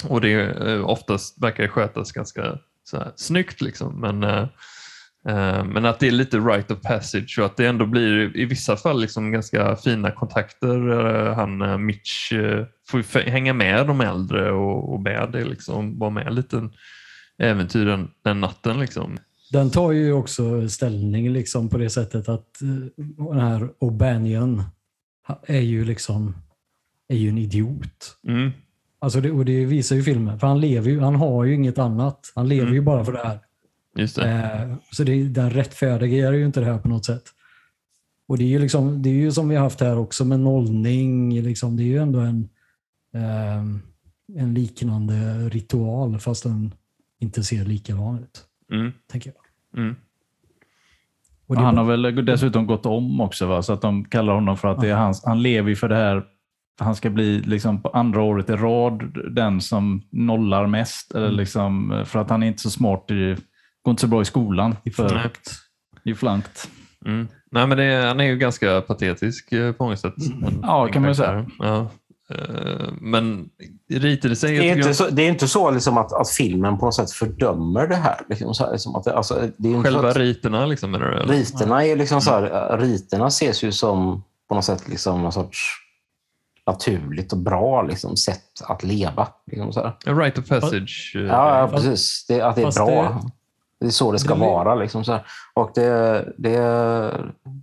Och 0.08 0.22
det 0.22 0.30
är, 0.30 0.70
eh, 0.70 0.90
oftast 0.90 1.42
verkar 1.42 1.68
skötas 1.68 2.12
ganska 2.12 2.58
så 2.84 2.98
här, 2.98 3.12
snyggt. 3.16 3.62
Liksom. 3.62 4.02
Men, 4.02 4.24
men 5.66 5.86
att 5.86 6.00
det 6.00 6.08
är 6.08 6.12
lite 6.12 6.38
right 6.40 6.72
of 6.72 6.82
passage 6.82 7.36
och 7.40 7.46
att 7.46 7.58
det 7.58 7.68
ändå 7.68 7.86
blir 7.86 8.38
i 8.38 8.46
vissa 8.46 8.76
fall 8.76 9.02
liksom 9.02 9.32
ganska 9.32 9.76
fina 9.76 10.12
kontakter. 10.12 10.90
Eh, 10.92 11.36
Han 11.36 11.62
eh, 11.62 11.78
Mitch 11.78 12.34
eh, 12.34 12.66
får 12.88 13.20
hänga 13.30 13.54
med 13.54 13.88
de 13.88 14.02
äldre 14.02 14.52
och, 14.52 14.94
och 14.94 15.02
med 15.02 15.30
det, 15.32 15.46
liksom, 15.46 16.00
vara 16.00 16.10
med 16.10 16.34
lite 16.34 16.58
en 16.58 16.72
äventyr 17.38 17.86
den, 17.86 18.10
den 18.24 18.42
natten. 18.42 18.80
Liksom. 18.80 19.18
Den 19.52 19.70
tar 19.70 19.92
ju 19.92 20.14
också 20.14 20.70
ställning 20.70 21.30
liksom 21.30 21.70
på 21.70 21.78
det 21.78 21.90
sättet 21.90 22.30
att 22.30 22.62
eh, 22.62 22.70
den 23.32 23.40
här 23.40 23.70
O'Banion 23.80 24.64
är 25.48 25.60
ju 25.62 25.86
liksom 25.86 26.36
är 27.08 27.16
ju 27.18 27.30
en 27.30 27.38
idiot. 27.38 28.18
Mm. 28.28 28.52
Alltså 29.00 29.22
det, 29.22 29.32
och 29.32 29.46
det 29.46 29.66
visar 29.66 29.96
ju 29.96 30.04
filmen. 30.04 30.40
För 30.40 30.48
han 30.48 30.62
lever 30.62 30.90
ju, 30.90 31.00
han 31.00 31.16
har 31.16 31.44
ju 31.44 31.54
inget 31.56 31.78
annat. 31.78 32.32
Han 32.36 32.48
lever 32.48 32.64
Mm. 32.64 32.74
ju 32.74 32.82
bara 32.82 33.06
för 33.06 33.12
det 33.12 33.24
här. 33.24 33.40
Just 33.96 34.16
det. 34.16 34.30
Eh, 34.32 34.76
så 34.92 35.04
det, 35.04 35.24
den 35.24 35.50
rättfärdigar 35.50 36.34
ju 36.34 36.46
inte 36.46 36.60
det 36.60 36.66
här 36.66 36.78
på 36.78 36.88
något 36.88 37.06
sätt. 37.06 37.24
Och 38.28 38.38
det 38.38 38.44
är 38.44 38.48
ju, 38.48 38.60
liksom, 38.60 39.02
det 39.02 39.10
är 39.10 39.14
ju 39.14 39.32
som 39.32 39.50
vi 39.50 39.56
har 39.56 39.64
haft 39.64 39.80
här 39.82 39.98
också 39.98 40.26
med 40.26 40.40
nollning. 40.40 41.42
Liksom, 41.42 41.78
det 41.78 41.84
är 41.84 41.88
ju 41.88 41.98
ändå 41.98 42.20
en, 42.20 42.50
eh, 43.14 43.64
en 44.40 44.54
liknande 44.54 45.50
ritual 45.50 46.20
fast 46.20 46.44
den 46.44 46.74
inte 47.20 47.44
ser 47.44 47.66
likadan 47.66 48.20
ut. 48.20 48.44
Mm. 48.72 48.92
Tänker 49.12 49.34
jag. 49.36 49.84
Mm. 49.84 49.96
Han 51.48 51.78
har 51.78 51.86
väl 51.86 52.26
dessutom 52.26 52.68
gått 52.68 52.86
om 52.86 53.22
också, 53.22 53.46
va? 53.46 53.62
så 53.62 53.74
att 53.74 53.82
de 53.82 54.06
kallar 54.06 54.34
honom 54.34 54.58
för 54.58 54.68
att 54.68 54.82
det 54.82 54.90
är 54.90 54.96
hans, 54.96 55.26
han 55.26 55.42
lever 55.42 55.70
ju 55.70 55.76
för 55.76 55.90
det 55.90 55.96
här. 55.96 56.24
Han 56.80 56.96
ska 56.96 57.10
bli 57.10 57.40
liksom 57.40 57.82
på 57.82 57.90
andra 57.90 58.22
året 58.22 58.50
i 58.50 58.54
rad 58.54 59.18
den 59.32 59.62
som 59.62 60.02
nollar 60.12 60.68
mest. 60.68 61.16
Eller 61.16 61.26
Mm. 61.26 61.38
liksom, 61.38 62.04
för 62.06 62.20
att 62.20 62.30
han 62.30 62.44
är 62.44 62.48
inte 62.48 62.62
så 62.62 62.70
smart, 62.70 63.12
i, 63.12 63.36
går 63.84 63.92
inte 63.92 64.02
så 64.02 64.08
bra 64.08 64.22
i 64.22 64.26
skolan. 64.26 64.76
i 64.84 64.92
För, 64.92 65.10
flakt. 65.10 65.52
I 66.04 66.16
flankt. 66.16 66.70
Mm. 67.06 67.28
Nej, 67.52 67.68
men 67.68 67.78
det 67.78 67.84
är, 67.84 68.08
han 68.08 68.20
är 68.20 68.24
ju 68.24 68.38
ganska 68.38 68.82
patetisk 68.82 69.52
eh, 69.52 69.72
på 69.72 69.84
många 69.84 69.98
sätt. 69.98 70.14
Den- 70.18 70.60
Ja, 70.64 70.84
den 70.84 70.94
kan 70.94 71.02
man 71.02 71.12
ju 71.12 71.18
karaktären. 71.18 71.52
Ja. 71.60 71.88
Eh, 72.36 72.88
Men 73.02 73.50
ritar 73.90 74.30
det 74.30 74.36
sig... 74.36 74.58
Det 74.58 74.70
är 74.70 74.78
inte 74.78 74.94
så, 74.94 75.10
det 75.10 75.22
är 75.22 75.30
inte 75.30 75.48
så 75.48 75.72
liksom 75.72 75.98
att, 75.98 76.14
att 76.14 76.30
filmen 76.30 76.78
på 76.78 76.86
något 76.86 76.96
sätt 76.96 77.12
fördömer 77.12 77.88
det 77.88 77.96
här. 77.96 78.18
Liksom 78.30 78.54
så 78.54 78.66
här 78.66 78.72
liksom 78.72 78.96
att 78.96 79.04
det, 79.04 79.14
alltså, 79.16 79.34
det 79.58 79.68
är 79.68 79.72
jag- 79.72 79.80
inte 79.80 79.90
så 79.90 79.94
Själva 79.96 80.10
att, 80.10 80.18
riterna 80.18 80.66
liksom, 80.66 80.92
menar 80.92 81.06
du? 81.12 81.18
eller? 81.22 81.34
riterna, 81.34 81.86
är 81.86 81.96
liksom 81.96 82.22
så 82.22 82.32
här, 82.32 82.78
riterna 82.78 83.28
ses 83.28 83.64
ju 83.64 83.72
som 83.72 84.24
på 84.50 84.56
något 84.56 84.66
sätt 84.66 84.88
liksom 84.90 85.22
någon 85.22 85.32
sorts 85.32 85.80
naturligt 86.68 87.32
och 87.34 87.38
bra 87.40 87.82
liksom, 87.82 88.18
sätt 88.18 88.62
att 88.64 88.84
leva. 88.84 89.28
Liksom 89.52 89.74
så 89.74 89.80
här. 89.82 89.88
A 89.90 89.94
Rite 90.22 90.42
of 90.42 90.48
passage. 90.48 91.12
eh, 91.16 91.22
Ja, 91.22 91.60
ja, 91.60 91.68
precis. 91.68 92.26
Det, 92.28 92.42
att 92.42 92.56
det 92.56 92.62
är 92.62 92.66
Fast 92.66 92.78
bra. 92.78 92.88
det- 93.24 93.32
Det, 93.84 93.88
är 93.90 93.92
så 93.92 94.12
det 94.12 94.20
ska 94.20 94.34
det- 94.34 94.40
vara. 94.40 94.76
Liksom 94.76 95.04
så. 95.06 95.20
Och 95.54 95.72
det, 95.76 96.26
det, 96.38 96.58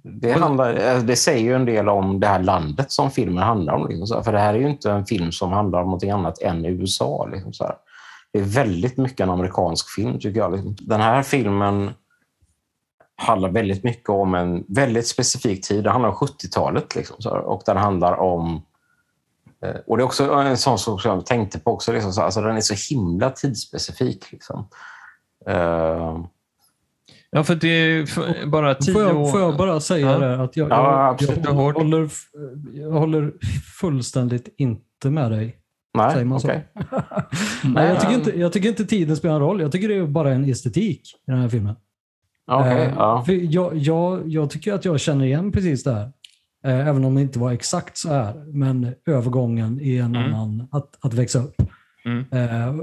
det, 0.02 0.32
handlar, 0.32 0.74
eh, 0.74 0.98
det 1.02 1.16
säger 1.16 1.44
ju 1.44 1.54
en 1.54 1.64
del 1.64 1.88
om 1.88 2.20
det 2.20 2.26
här 2.26 2.42
landet 2.42 2.92
som 2.92 3.10
filmen 3.10 3.42
handlar 3.44 3.74
om. 3.74 3.88
Liksom 3.88 4.06
så. 4.06 4.22
För 4.22 4.32
det 4.32 4.38
här 4.38 4.54
är 4.54 4.58
ju 4.58 4.68
inte 4.70 4.90
en 4.90 5.06
film 5.06 5.32
som 5.32 5.52
handlar 5.52 5.82
om 5.82 5.90
något 5.90 6.04
annat 6.04 6.42
än 6.42 6.64
USA. 6.64 7.28
Liksom 7.32 7.52
så. 7.52 7.72
Det 8.32 8.38
är 8.38 8.42
väldigt 8.42 8.96
mycket 8.96 9.20
en 9.20 9.30
amerikansk 9.30 9.88
film, 9.94 10.18
tycker 10.20 10.40
jag. 10.40 10.52
Liksom. 10.52 10.76
Den 10.80 11.00
här 11.00 11.22
filmen 11.22 11.90
handlar 13.16 13.48
väldigt 13.48 13.84
mycket 13.84 14.08
om 14.10 14.34
en 14.34 14.64
väldigt 14.68 15.06
specifik 15.08 15.68
tid. 15.68 15.84
Det 15.84 15.90
handlar 15.90 16.08
om 16.08 16.14
70-talet. 16.16 16.94
Liksom, 16.94 17.16
så. 17.18 17.30
Och 17.30 17.62
den 17.66 17.76
handlar 17.76 18.20
om 18.20 18.62
Eh, 19.64 19.74
Och 19.86 19.96
Det 19.96 20.02
är 20.02 20.04
också 20.04 20.32
en 20.32 20.56
sån 20.56 20.78
sak 20.78 21.02
som 21.02 21.10
jag 21.10 21.26
tänkte 21.26 21.58
på. 21.58 21.72
också. 21.72 21.92
Liksom, 21.92 22.12
så, 22.12 22.22
alltså, 22.22 22.40
den 22.40 22.56
är 22.56 22.60
så 22.60 22.94
himla 22.94 23.30
tidsspecifik. 23.30 24.32
Liksom. 24.32 24.68
Eh, 25.46 26.24
Ja, 27.32 27.44
för 27.44 27.54
det 27.54 27.68
är 27.68 28.06
för, 28.06 28.46
bara 28.46 28.74
tio 28.74 28.92
Får 28.94 29.00
år... 29.06 29.08
jag, 29.08 29.30
får 29.30 29.40
jag 29.40 29.56
bara 29.56 29.80
säga 29.80 30.10
Ja. 30.12 30.18
det? 30.18 30.42
Att 30.42 30.56
jag, 30.56 30.70
Ja, 30.70 31.16
jag, 31.20 31.38
jag, 31.44 31.52
håller, 31.52 32.08
jag 32.72 32.90
håller 32.90 33.32
fullständigt 33.80 34.54
inte 34.56 35.10
med 35.10 35.30
dig. 35.30 35.56
nej, 35.94 36.12
Säger 36.12 36.24
man 36.24 36.40
så? 36.40 36.48
okej. 36.48 36.66
Nej, 37.64 37.88
jag, 37.88 38.00
tycker 38.00 38.14
inte, 38.14 38.40
jag 38.40 38.52
tycker 38.52 38.68
inte 38.68 38.84
tiden 38.84 39.16
spelar 39.16 39.34
en 39.34 39.40
roll. 39.40 39.60
Jag 39.60 39.72
tycker 39.72 39.88
det 39.88 39.94
är 39.96 40.06
bara 40.06 40.30
en 40.32 40.44
estetik 40.44 41.00
i 41.26 41.30
den 41.30 41.40
här 41.40 41.48
filmen. 41.48 41.74
Okej, 42.50 42.86
Eh, 42.86 42.94
ja. 42.96 43.22
för 43.26 43.32
jag, 43.32 43.76
jag, 43.76 44.28
jag 44.28 44.50
tycker 44.50 44.72
att 44.72 44.84
jag 44.84 45.00
känner 45.00 45.24
igen 45.24 45.52
precis 45.52 45.84
det 45.84 45.92
här. 45.92 46.12
Eh, 46.64 46.88
även 46.88 47.04
om 47.04 47.14
det 47.14 47.20
inte 47.22 47.38
var 47.38 47.52
exakt 47.52 47.96
så 47.98 48.08
här. 48.12 48.34
Men 48.52 48.94
övergången 49.06 49.80
i 49.80 49.96
en 49.96 50.16
Mm. 50.16 50.34
annan, 50.34 50.68
att, 50.72 50.98
att 51.04 51.14
växa 51.14 51.38
upp. 51.38 51.54
Mm. 52.04 52.24
Eh, 52.30 52.74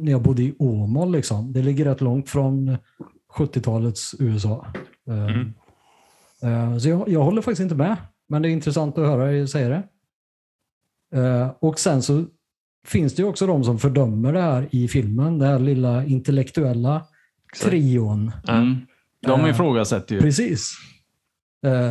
när 0.00 0.12
jag 0.12 0.22
bodde 0.22 0.42
i 0.42 0.54
Åmål, 0.58 1.12
liksom. 1.12 1.52
det 1.52 1.62
ligger 1.62 1.84
rätt 1.84 2.00
långt 2.00 2.28
från 2.28 2.76
70-talets 3.34 4.14
USA. 4.18 4.66
Eh, 5.08 5.26
Mm. 5.26 5.52
eh, 6.72 6.78
så 6.78 6.88
jag, 6.88 7.08
jag 7.08 7.22
håller 7.22 7.42
faktiskt 7.42 7.60
inte 7.62 7.74
med. 7.74 7.96
Men 8.28 8.42
det 8.42 8.48
är 8.48 8.50
intressant 8.50 8.98
att 8.98 9.06
höra 9.06 9.32
er 9.32 9.46
säga 9.46 9.68
det. 9.68 9.82
Eh, 11.20 11.50
och 11.60 11.78
sen 11.78 12.02
så 12.02 12.24
finns 12.86 13.14
det 13.14 13.22
ju 13.22 13.28
också 13.28 13.46
de 13.46 13.64
som 13.64 13.78
fördömer 13.78 14.32
det 14.32 14.40
här 14.42 14.68
i 14.70 14.88
filmen. 14.88 15.38
Den 15.38 15.48
här 15.48 15.58
lilla 15.58 16.04
intellektuella 16.04 17.06
Exakt. 17.52 17.70
trion. 17.70 18.32
Mm. 18.48 18.76
De 19.26 19.46
ifrågasätter 19.46 20.14
ju. 20.14 20.20
Precis. 20.20 20.72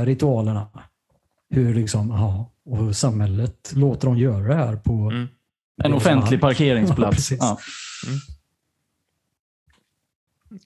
Ritualerna. 0.06 0.68
Hur 1.50 1.74
liksom, 1.74 2.10
ja, 2.10 2.52
och 2.66 2.78
hur 2.78 2.92
samhället 2.94 3.72
låter 3.76 4.08
dem 4.08 4.18
göra 4.18 4.48
det 4.48 4.56
här 4.56 4.76
på... 4.76 4.94
Mm. 4.94 5.28
En 5.84 5.94
offentlig 5.94 6.42
parkeringsplats. 6.42 7.32
Ja. 7.40 7.58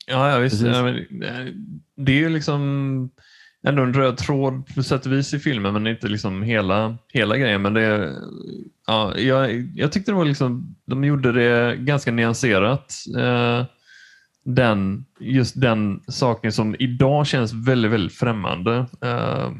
Ja, 0.07 0.31
ja 0.31 0.37
visst. 0.39 0.61
Ja, 0.61 0.83
men, 0.83 0.95
eh, 1.23 1.53
det 1.95 2.11
är 2.11 2.17
ju 2.17 2.29
liksom 2.29 3.09
ändå 3.67 3.83
en 3.83 3.93
röd 3.93 4.17
tråd 4.17 4.67
på 4.75 4.83
sätt 4.83 5.05
och 5.05 5.11
vis 5.13 5.33
i 5.33 5.39
filmen, 5.39 5.73
men 5.73 5.87
inte 5.87 6.07
liksom 6.07 6.43
hela, 6.43 6.97
hela 7.09 7.37
grejen. 7.37 7.61
Men 7.61 7.73
det, 7.73 7.81
är- 7.81 8.13
ja, 8.87 9.17
jag, 9.17 9.69
jag 9.75 9.91
tyckte 9.91 10.11
det 10.11 10.15
var 10.15 10.25
liksom, 10.25 10.75
de 10.85 11.03
gjorde 11.03 11.31
det 11.31 11.75
ganska 11.75 12.11
nyanserat. 12.11 12.93
Eh, 13.17 13.65
den, 14.45 15.05
just 15.19 15.61
den 15.61 16.03
saken 16.07 16.51
som 16.51 16.75
idag 16.79 17.27
känns 17.27 17.53
väldigt, 17.53 17.91
väldigt 17.91 18.13
främmande 18.17 18.85
eh, 19.01 19.51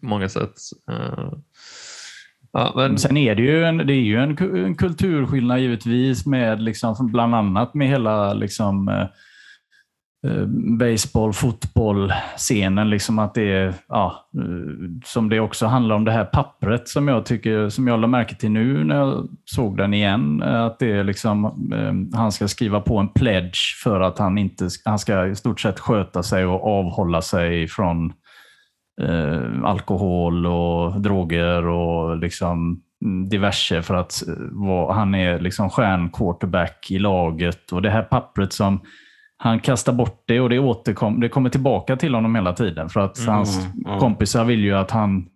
på 0.00 0.06
många 0.06 0.28
sätt. 0.28 0.54
Eh, 0.90 1.32
ja, 2.54 2.72
men, 2.76 2.98
Sen 2.98 3.16
är 3.16 3.34
det 3.34 3.42
ju 3.42 3.64
en, 3.64 3.76
det 3.76 3.92
är 3.92 4.02
ju 4.02 4.16
en, 4.16 4.38
en 4.64 4.74
kulturskillnad 4.74 5.60
givetvis 5.60 6.26
med 6.26 6.62
liksom, 6.62 7.12
bland 7.12 7.34
annat 7.34 7.74
med 7.74 7.88
hela 7.88 8.34
liksom, 8.34 8.88
eh, 8.88 9.06
eh 10.26 10.46
baseball, 10.78 11.32
fotboll-scenen. 11.32 12.90
Liksom 12.90 13.18
att 13.18 13.34
det 13.34 13.52
är, 13.52 13.74
ja, 13.88 14.28
eh, 14.36 14.90
som 15.04 15.28
det 15.28 15.40
också 15.40 15.66
handlar 15.66 15.96
om 15.96 16.04
det 16.04 16.12
här 16.12 16.24
pappret 16.24 16.88
som 16.88 17.08
jag 17.08 17.26
tycker, 17.26 17.68
som 17.68 17.88
jag 17.88 18.00
lade 18.00 18.10
märke 18.10 18.34
till 18.34 18.50
nu 18.50 18.84
när 18.84 18.96
jag 18.96 19.28
såg 19.44 19.76
den 19.76 19.94
igen. 19.94 20.42
Eh, 20.42 20.64
att 20.64 20.78
det 20.78 20.92
är 20.92 21.04
liksom, 21.04 21.44
eh, 21.74 22.18
han 22.18 22.32
ska 22.32 22.48
skriva 22.48 22.80
på 22.80 22.98
en 22.98 23.08
pledge 23.08 23.82
för 23.82 24.00
att 24.00 24.18
han 24.18 24.38
inte, 24.38 24.68
han 24.84 24.98
ska 24.98 25.26
i 25.26 25.34
stort 25.34 25.60
sett 25.60 25.80
sköta 25.80 26.22
sig 26.22 26.46
och 26.46 26.66
avhålla 26.66 27.22
sig 27.22 27.68
från 27.68 28.12
eh, 29.02 29.64
alkohol 29.64 30.46
och 30.46 31.00
droger 31.00 31.66
och 31.66 32.16
liksom 32.16 32.82
mm, 33.04 33.28
diverse 33.28 33.82
för 33.82 33.94
att 33.94 34.22
eh, 34.28 34.90
han 34.90 35.14
är 35.14 35.38
liksom 35.38 35.70
stjärnquarterback 35.70 36.90
i 36.90 36.98
laget. 36.98 37.72
Och 37.72 37.82
det 37.82 37.90
här 37.90 38.02
pappret 38.02 38.52
som 38.52 38.80
han 39.36 39.60
kastar 39.60 39.92
bort 39.92 40.22
det 40.26 40.40
och 40.40 40.48
det, 40.48 40.58
återkom, 40.58 41.20
det 41.20 41.28
kommer 41.28 41.50
tillbaka 41.50 41.96
till 41.96 42.14
honom 42.14 42.34
hela 42.34 42.52
tiden. 42.52 42.88
För 42.88 43.00
att 43.00 43.18
Mm, 43.18 43.34
hans 43.34 43.66
mm. 43.86 43.98
kompisar 43.98 44.44
vill 44.44 44.60
ju 44.60 44.74
att 44.74 44.90
han 44.90 45.26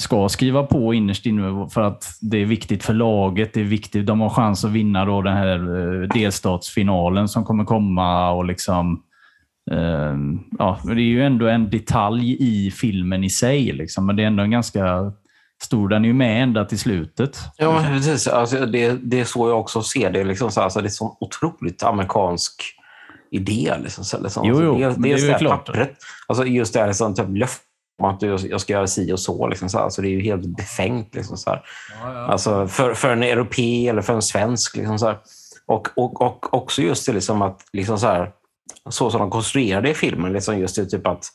ska 0.00 0.28
skriva 0.28 0.62
på 0.62 0.94
innerst 0.94 1.26
inne 1.26 1.68
för 1.70 1.80
att 1.80 2.04
det 2.20 2.38
är 2.38 2.44
viktigt 2.44 2.84
för 2.84 2.94
laget. 2.94 3.54
Det 3.54 3.60
är 3.60 3.64
viktigt. 3.64 4.06
De 4.06 4.20
har 4.20 4.30
chans 4.30 4.64
att 4.64 4.70
vinna 4.70 5.04
då 5.04 5.22
den 5.22 5.36
här 5.36 5.58
eh, 5.58 6.08
delstatsfinalen 6.08 7.28
som 7.28 7.44
kommer 7.44 7.64
komma. 7.64 8.30
och 8.30 8.44
liksom 8.44 9.02
ja, 10.58 10.80
men 10.84 10.96
Det 10.96 11.02
är 11.02 11.04
ju 11.04 11.22
ändå 11.22 11.46
en 11.48 11.70
detalj 11.70 12.36
i 12.40 12.70
filmen 12.70 13.24
i 13.24 13.30
sig, 13.30 13.72
liksom, 13.72 14.06
men 14.06 14.16
det 14.16 14.22
är 14.22 14.26
ändå 14.26 14.42
en 14.42 14.50
ganska 14.50 15.12
stor. 15.62 15.88
Den 15.88 16.04
är 16.04 16.08
ju 16.08 16.14
med 16.14 16.42
ända 16.42 16.64
till 16.64 16.78
slutet. 16.78 17.38
Ja, 17.56 17.72
men 17.72 17.84
precis. 17.84 18.26
Alltså, 18.28 18.66
det, 18.66 18.92
det 19.02 19.20
är 19.20 19.24
så 19.24 19.48
jag 19.48 19.60
också 19.60 19.82
ser 19.82 20.10
det. 20.10 20.24
Liksom, 20.24 20.50
så, 20.50 20.60
alltså, 20.60 20.80
det 20.80 20.88
är 20.88 20.90
sån 20.90 21.16
otroligt 21.20 21.82
amerikansk 21.82 22.62
idé. 23.30 23.74
Liksom, 23.82 24.04
så, 24.04 24.20
liksom. 24.22 24.48
Jo, 24.48 24.62
jo, 24.62 24.78
Dels- 24.78 24.96
men 24.96 25.02
det 25.02 25.08
är 25.08 25.10
dels 25.10 25.22
ju 25.22 25.28
det 25.28 25.38
klart. 25.38 25.66
pappret. 25.66 25.92
Alltså, 26.26 26.44
just 26.44 26.74
det 26.74 26.80
här 26.80 26.86
liksom, 26.86 27.14
typ, 27.14 27.28
löfte 27.28 27.62
om 28.02 28.10
att 28.10 28.22
jag 28.22 28.60
ska 28.60 28.72
göra 28.72 28.86
si 28.86 29.12
och 29.12 29.20
så. 29.20 29.48
Liksom, 29.48 29.68
så 29.68 29.78
alltså, 29.78 30.02
det 30.02 30.08
är 30.08 30.10
ju 30.10 30.22
helt 30.22 30.56
befängt. 30.56 31.14
Liksom, 31.14 31.36
så 31.36 31.50
här. 31.50 31.62
Alltså, 32.28 32.68
för, 32.68 32.94
för 32.94 33.10
en 33.12 33.22
europé 33.22 33.88
eller 33.88 34.02
för 34.02 34.14
en 34.14 34.22
svensk. 34.22 34.76
Liksom, 34.76 34.98
så. 34.98 35.14
Och, 35.66 35.88
och, 35.96 36.22
och 36.22 36.54
också 36.54 36.82
just 36.82 37.06
det 37.06 37.12
liksom, 37.12 37.42
att 37.42 37.60
liksom, 37.72 37.98
så, 37.98 38.26
så 38.90 39.10
som 39.10 39.20
de 39.20 39.30
konstruerade 39.30 39.90
i 39.90 39.94
filmen. 39.94 40.32
Liksom, 40.32 40.58
just 40.58 40.76
det 40.76 40.86
typ 40.86 41.06
att 41.06 41.26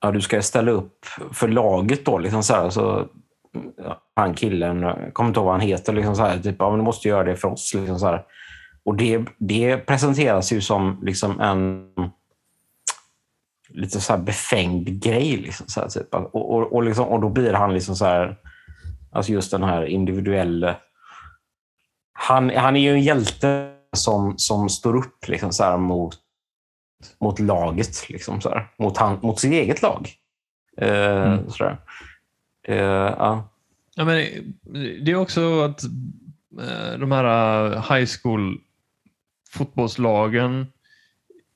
ja, 0.00 0.10
du 0.10 0.20
ska 0.20 0.42
ställa 0.42 0.70
upp 0.70 1.06
för 1.32 1.48
laget. 1.48 2.04
då 2.04 2.18
liksom, 2.18 2.42
så 2.42 2.54
här, 2.54 2.70
så, 2.70 3.08
ja, 3.76 4.02
han 4.14 4.34
killen, 4.34 4.82
jag 4.82 5.14
kommer 5.14 5.28
inte 5.28 5.40
ihåg 5.40 5.46
vad 5.46 5.54
han 5.54 5.68
heter, 5.68 5.92
liksom 5.92 6.16
så 6.16 6.22
här, 6.22 6.38
typ, 6.38 6.56
ja, 6.58 6.70
men 6.70 6.78
du 6.78 6.84
måste 6.84 7.08
göra 7.08 7.24
det 7.24 7.36
för 7.36 7.48
oss. 7.48 7.74
Liksom 7.74 7.98
så 7.98 8.06
här. 8.06 8.24
Och 8.84 8.96
det, 8.96 9.24
det 9.38 9.76
presenteras 9.76 10.52
ju 10.52 10.60
som 10.60 10.98
liksom 11.02 11.40
en 11.40 11.92
lite 13.68 14.00
så 14.00 14.12
här 14.12 14.20
befängd 14.20 15.02
grej. 15.02 15.36
Liksom, 15.36 15.66
så 15.68 15.80
här, 15.80 15.88
typ. 15.88 16.14
och, 16.14 16.54
och, 16.54 16.72
och, 16.72 16.82
liksom, 16.82 17.08
och 17.08 17.20
då 17.20 17.28
blir 17.28 17.52
han 17.52 17.74
liksom 17.74 17.96
så 17.96 18.04
här, 18.04 18.36
alltså 19.12 19.32
just 19.32 19.50
den 19.50 19.62
här 19.62 19.84
individuella... 19.84 20.76
Han, 22.12 22.50
han 22.50 22.76
är 22.76 22.80
ju 22.80 22.92
en 22.92 23.02
hjälte 23.02 23.72
som, 23.96 24.38
som 24.38 24.68
står 24.68 24.96
upp 24.96 25.28
liksom, 25.28 25.52
så 25.52 25.64
här, 25.64 25.76
mot, 25.76 26.14
mot 27.20 27.38
laget, 27.40 28.08
liksom, 28.08 28.40
så 28.40 28.48
här, 28.48 28.68
mot, 28.78 28.96
han, 28.96 29.18
mot 29.22 29.40
sitt 29.40 29.52
eget 29.52 29.82
lag. 29.82 30.10
Eh, 30.80 31.32
Mm. 31.32 31.50
så. 31.50 31.64
Eh, 32.68 32.76
ja. 33.18 33.48
Ja, 33.94 34.04
men 34.04 34.16
det 35.04 35.10
är 35.10 35.14
också 35.16 35.60
att 35.60 35.82
eh, 36.60 36.98
de 36.98 37.12
här 37.12 37.24
eh, 37.72 37.94
high 37.96 38.08
school 38.22 38.58
fotbollslagen 39.50 40.66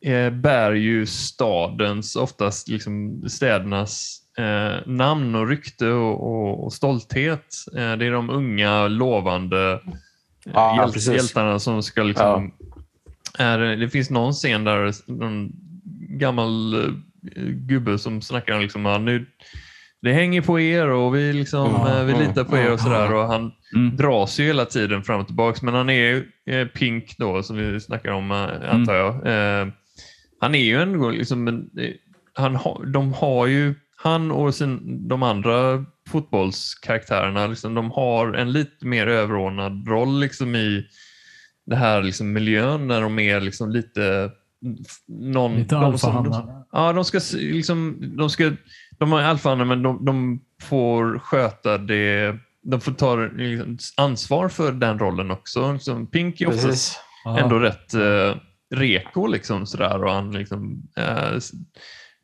eh, 0.04 0.30
bär 0.30 0.72
ju 0.72 1.06
stadens, 1.06 2.16
oftast 2.16 2.68
liksom 2.68 3.24
städernas 3.28 4.18
eh, 4.38 4.86
namn 4.86 5.34
och 5.34 5.48
rykte 5.48 5.86
och, 5.88 6.22
och, 6.32 6.64
och 6.64 6.72
stolthet. 6.72 7.46
Eh, 7.76 7.92
det 7.96 8.06
är 8.06 8.12
de 8.12 8.30
unga, 8.30 8.88
lovande 8.88 9.80
Ja, 10.44 10.76
hjäl- 10.76 10.92
precis. 10.92 11.14
hjältarna 11.14 11.58
som 11.58 11.82
ska 11.82 12.02
liksom... 12.02 12.52
Är, 13.38 13.58
det 13.58 13.88
finns 13.88 14.10
någon 14.10 14.32
scen 14.32 14.64
där 14.64 14.92
någon 15.12 15.52
gammal 16.18 16.74
eh, 16.74 16.90
gubbe 17.44 17.98
som 17.98 18.22
snackar 18.22 18.54
om 18.54 18.60
liksom, 18.60 18.84
ja, 18.84 18.98
nu, 18.98 19.26
det 20.02 20.12
hänger 20.12 20.42
på 20.42 20.60
er 20.60 20.88
och 20.88 21.14
vi, 21.14 21.32
liksom, 21.32 21.74
Mm, 21.74 21.86
eh, 21.86 22.04
vi 22.04 22.12
mm, 22.12 22.28
litar 22.28 22.44
på 22.44 22.56
er 22.58 22.72
och 22.72 22.80
sådär. 22.80 23.12
Och 23.14 23.26
han 23.26 23.52
Mm. 23.74 23.96
dras 23.96 24.40
ju 24.40 24.44
hela 24.44 24.64
tiden 24.64 25.02
fram 25.02 25.20
och 25.20 25.26
tillbaka. 25.26 25.58
Men 25.62 25.74
han 25.74 25.90
är 25.90 25.94
ju 25.94 26.28
eh, 26.46 26.66
Pink 26.66 27.14
då, 27.18 27.42
som 27.42 27.56
vi 27.56 27.80
snackar 27.80 28.12
om, 28.12 28.30
eh, 28.30 28.74
antar 28.74 28.94
jag. 28.94 29.14
Eh, 29.14 29.68
han 30.40 30.54
är 30.54 30.64
ju 30.64 30.82
ändå 30.82 31.10
liksom 31.10 31.48
en, 31.48 31.70
han 32.34 32.58
de 32.92 33.12
har 33.12 33.46
ju, 33.46 33.74
han 33.96 34.30
och 34.30 34.54
sin, 34.54 35.08
de 35.08 35.22
andra 35.22 35.84
fotbollskaraktärerna, 36.10 37.46
liksom, 37.46 37.74
de 37.74 37.90
har 37.90 38.34
en 38.34 38.52
lite 38.52 38.86
mer 38.86 39.06
överordnad 39.06 39.88
roll 39.88 40.20
liksom, 40.20 40.54
i 40.56 40.86
det 41.66 41.76
här 41.76 42.02
liksom, 42.02 42.32
miljön 42.32 42.86
när 42.88 43.00
de 43.00 43.18
är 43.18 43.40
liksom, 43.40 43.70
lite 43.70 44.30
någon, 45.08 45.56
Lite 45.56 45.74
de 45.74 45.98
som- 45.98 46.16
alfahannar. 46.16 46.64
Ja, 46.72 46.92
de 46.92 47.04
ska 47.04 47.20
liksom, 47.34 47.98
de 48.16 48.30
ska, 48.30 48.52
de 48.98 49.12
har 49.12 49.20
alfahannar 49.22 49.64
men 49.64 49.82
de, 49.82 50.04
de 50.04 50.40
får 50.62 51.18
sköta 51.18 51.78
det, 51.78 52.36
de 52.62 52.80
får 52.80 52.92
ta 52.92 53.16
liksom, 53.16 53.78
ansvar 53.96 54.48
för 54.48 54.72
den 54.72 54.98
rollen 54.98 55.30
också. 55.30 55.78
Som 55.78 56.06
Pink 56.06 56.40
är 56.40 56.48
oftast 56.48 57.00
ändå 57.38 57.58
rätt 57.58 57.94
eh, 57.94 58.36
reko 58.74 59.26
liksom 59.26 59.66
sådär 59.66 60.04
och 60.04 60.12
han 60.12 60.32
liksom 60.32 60.82
eh, 60.96 61.38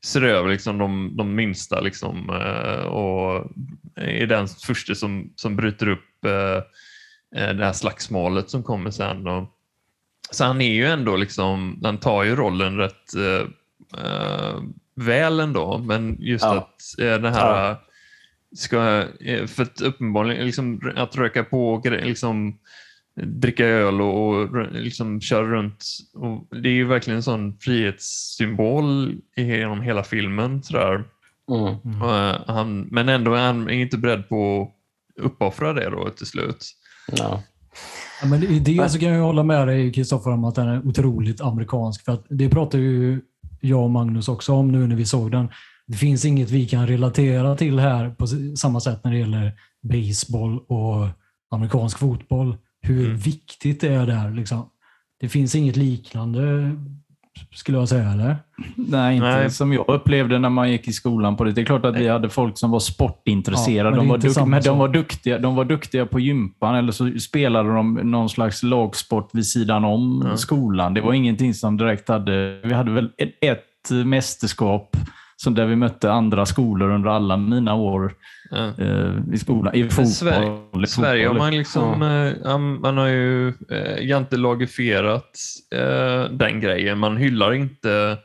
ser 0.06 0.22
över 0.22 0.48
liksom 0.50 0.78
de, 0.78 1.16
de 1.16 1.34
minsta 1.34 1.80
liksom 1.80 2.30
eh, 2.30 2.84
och 2.86 3.50
är 3.96 4.26
den 4.26 4.48
första 4.48 4.94
som, 4.94 5.32
som 5.36 5.56
bryter 5.56 5.88
upp 5.88 6.24
eh, 6.26 6.62
det 7.30 7.64
här 7.64 7.72
slagsmålet 7.72 8.50
som 8.50 8.62
kommer 8.62 8.90
sen. 8.90 9.26
Och, 9.26 9.54
så 10.30 10.44
han 10.44 10.60
är 10.60 10.74
ju 10.74 10.86
ändå 10.86 11.16
liksom, 11.16 11.80
han 11.82 11.98
tar 11.98 12.24
ju 12.24 12.36
rollen 12.36 12.76
rätt 12.76 13.14
eh, 13.14 13.46
eh, 14.04 14.62
väl 14.94 15.40
ändå, 15.40 15.78
men 15.78 16.16
just 16.20 16.44
Ja. 16.44 16.56
att 16.58 17.00
eh, 17.00 17.22
det 17.22 17.30
här 17.30 17.76
ska, 18.56 19.04
eh, 19.20 19.46
för 19.46 19.62
att 19.62 19.80
uppenbarligen 19.80 20.46
liksom, 20.46 20.92
att 20.96 21.16
röka 21.16 21.44
på 21.44 21.72
och 21.74 21.86
liksom 21.86 22.58
dricka 23.22 23.66
öl 23.66 24.00
och, 24.00 24.28
och 24.28 24.72
liksom 24.72 25.20
köra 25.20 25.46
runt. 25.46 25.84
Och 26.14 26.56
det 26.62 26.68
är 26.68 26.72
ju 26.72 26.84
verkligen 26.84 27.16
en 27.16 27.22
sån 27.22 27.58
frihetssymbol 27.60 29.14
genom 29.36 29.80
hela 29.80 30.02
filmen. 30.02 30.62
Sådär. 30.62 31.04
Mm. 31.50 31.74
Mm. 31.84 32.02
Eh, 32.02 32.40
han, 32.46 32.80
men 32.80 33.08
ändå 33.08 33.34
är 33.34 33.46
han 33.46 33.70
inte 33.70 33.98
beredd 33.98 34.28
på 34.28 34.62
att 34.62 35.24
uppoffra 35.24 35.72
det 35.72 35.90
då 35.90 36.10
till 36.10 36.26
slut. 36.26 36.66
Ja. 37.16 37.42
Ja, 38.22 38.28
men 38.28 38.42
i 38.42 38.58
det 38.58 38.88
så 38.90 38.98
kan 38.98 39.08
jag 39.08 39.22
hålla 39.24 39.42
med 39.42 39.66
dig 39.68 39.92
Kristoffer 39.92 40.30
om 40.30 40.44
att 40.44 40.54
den 40.54 40.68
är 40.68 40.86
otroligt 40.86 41.40
amerikansk. 41.40 42.04
För 42.04 42.12
att 42.12 42.26
det 42.28 42.48
pratar 42.48 42.78
ju 42.78 43.20
jag 43.60 43.82
och 43.82 43.90
Magnus 43.90 44.28
också 44.28 44.52
om 44.52 44.72
nu 44.72 44.86
när 44.86 44.96
vi 44.96 45.04
såg 45.06 45.30
den. 45.30 45.48
Det 45.86 45.96
finns 45.96 46.24
inget 46.24 46.50
vi 46.50 46.68
kan 46.68 46.86
relatera 46.86 47.56
till 47.56 47.78
här 47.78 48.10
på 48.10 48.26
samma 48.56 48.80
sätt 48.80 49.04
när 49.04 49.12
det 49.12 49.18
gäller 49.18 49.52
baseball 49.82 50.58
och 50.58 51.08
amerikansk 51.50 51.98
fotboll. 51.98 52.56
Hur 52.82 53.06
Mm. 53.06 53.16
viktigt 53.18 53.80
det 53.80 53.88
är 53.94 54.06
där. 54.06 54.30
Liksom. 54.30 54.68
Det 55.20 55.28
finns 55.28 55.54
inget 55.54 55.76
liknande 55.76 56.70
skulle 57.54 57.78
jag 57.78 57.88
säga, 57.88 58.10
eller? 58.12 58.36
Nej, 58.76 59.14
inte 59.16 59.28
Nej. 59.28 59.50
som 59.50 59.72
jag 59.72 59.84
upplevde 59.88 60.38
när 60.38 60.48
man 60.48 60.70
gick 60.72 60.88
i 60.88 60.92
skolan 60.92 61.36
på 61.36 61.44
det. 61.44 61.52
Det 61.52 61.60
är 61.60 61.64
klart 61.64 61.84
att 61.84 61.96
vi 61.96 62.08
hade 62.08 62.28
folk 62.28 62.58
som 62.58 62.70
var 62.70 62.78
sportintresserade. 62.80 63.90
Ja, 63.90 63.96
de, 63.96 64.08
var 64.08 64.14
inte 64.14 64.26
duk- 64.26 64.32
samma 64.34 64.46
men 64.46 64.62
de, 64.62 64.78
var 64.78 64.88
duktiga, 64.88 65.38
de 65.38 65.54
var 65.56 65.64
duktiga 65.64 66.06
på 66.06 66.20
gympan 66.20 66.74
eller 66.74 66.92
så 66.92 67.10
spelade 67.20 67.74
de 67.74 67.94
någon 67.94 68.28
slags 68.28 68.62
lagsport 68.62 69.30
vid 69.32 69.46
sidan 69.46 69.84
om 69.84 70.26
Ja. 70.30 70.36
skolan. 70.36 70.94
Det 70.94 71.00
var 71.00 71.12
ingenting 71.12 71.54
som 71.54 71.76
direkt 71.76 72.08
hade... 72.08 72.60
Vi 72.64 72.74
hade 72.74 72.90
väl 72.90 73.10
ett, 73.18 73.30
ett 73.44 74.06
mästerskap 74.06 74.96
som 75.42 75.54
där 75.54 75.66
vi 75.66 75.76
mötte 75.76 76.12
andra 76.12 76.46
skolor 76.46 76.90
under 76.90 77.10
alla 77.10 77.36
mina 77.36 77.74
år 77.74 78.14
Ja. 78.50 78.72
eh, 78.78 79.12
i 79.32 79.38
skolan. 79.38 79.74
I 79.74 79.84
fotboll. 79.90 80.06
Sverige- 80.06 80.58
i 80.82 80.86
Sverige 80.86 81.26
har 81.26 81.34
fotboll. 81.34 81.46
man 81.46 81.56
liksom, 81.56 82.02
eh, 82.02 82.52
am- 82.54 82.80
man 82.82 82.96
har 82.98 83.06
ju 83.06 83.48
eh, 83.48 84.06
jantelagifierat 84.06 85.30
eh, 85.74 86.30
den 86.30 86.60
grejen. 86.60 86.98
Man 86.98 87.16
hyllar 87.16 87.52
inte 87.54 88.18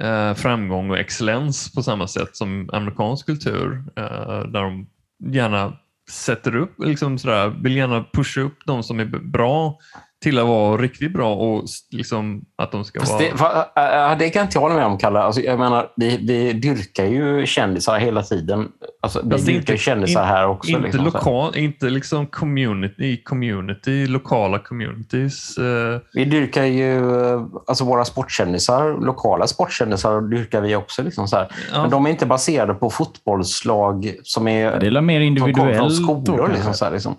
eh, 0.00 0.34
framgång 0.34 0.90
och 0.90 0.98
excellens 0.98 1.74
på 1.74 1.82
samma 1.82 2.06
sätt 2.06 2.36
som 2.36 2.70
amerikansk 2.72 3.26
kultur 3.26 3.84
eh, 3.96 4.40
där 4.48 4.62
de 4.62 4.86
gärna 5.32 5.72
sätter 6.10 6.56
upp, 6.56 6.74
liksom 6.78 7.18
sådär, 7.18 7.48
vill 7.62 7.76
gärna 7.76 8.04
pusha 8.12 8.40
upp 8.40 8.58
de 8.66 8.82
som 8.82 9.00
är 9.00 9.04
bra 9.04 9.78
till 10.22 10.38
att 10.38 10.46
vara 10.46 10.76
riktigt 10.82 11.12
bra 11.12 11.34
och 11.34 11.64
liksom 11.90 12.42
att 12.58 12.72
de 12.72 12.84
ska 12.84 13.00
Fast 13.00 13.12
vara... 13.12 13.22
det, 13.22 13.32
va, 13.76 14.16
det 14.18 14.30
kan 14.30 14.42
inte 14.42 14.56
jag 14.56 14.62
hålla 14.62 14.74
med 14.74 14.84
om, 14.86 14.98
Kalle. 14.98 15.18
Alltså, 15.18 15.40
jag 15.40 15.58
menar, 15.58 15.88
vi, 15.96 16.16
vi 16.16 16.52
dyrkar 16.52 17.04
ju 17.04 17.46
kändisar 17.46 17.98
hela 17.98 18.22
tiden. 18.22 18.68
Alltså, 19.02 19.20
vi 19.24 19.30
Fast 19.30 19.46
dyrkar 19.46 19.58
inte- 19.60 19.76
kändisar 19.76 20.24
här 20.24 20.46
också. 20.48 20.70
inte 20.70 20.82
liksom, 20.82 21.04
lokal, 21.04 21.56
inte 21.56 21.86
liksom 21.90 22.26
community, 22.26 23.04
i 23.04 23.16
community, 23.22 24.06
lokala 24.06 24.58
communities. 24.58 25.58
Eh, 25.58 26.00
Vi 26.12 26.24
dyrkar 26.24 26.64
ju 26.64 27.20
eh, 27.34 27.42
alltså 27.66 27.84
våra 27.84 28.04
sportkändisar, 28.04 29.04
lokala 29.06 29.46
sportkändisar 29.46 30.20
dyrkar 30.20 30.60
vi 30.60 30.76
också. 30.76 31.02
Liksom 31.02 31.28
så 31.28 31.36
här. 31.36 31.48
ja. 31.72 31.80
Men 31.82 31.90
de 31.90 32.06
är 32.06 32.10
inte 32.10 32.26
baserade 32.26 32.74
på 32.74 32.90
fotbollslag 32.90 34.14
som 34.22 34.48
är 34.48 34.80
Det 34.80 34.86
är 34.86 35.00
mer 35.00 35.36
som 35.38 35.52
kommer 35.52 35.54
från 35.54 35.58
individuellt. 35.58 35.78
då, 35.78 35.90
skolor. 35.90 36.36
kanske. 36.38 36.52
Liksom, 36.54 36.74
så 36.74 36.84
här, 36.84 36.92
liksom. 36.92 37.16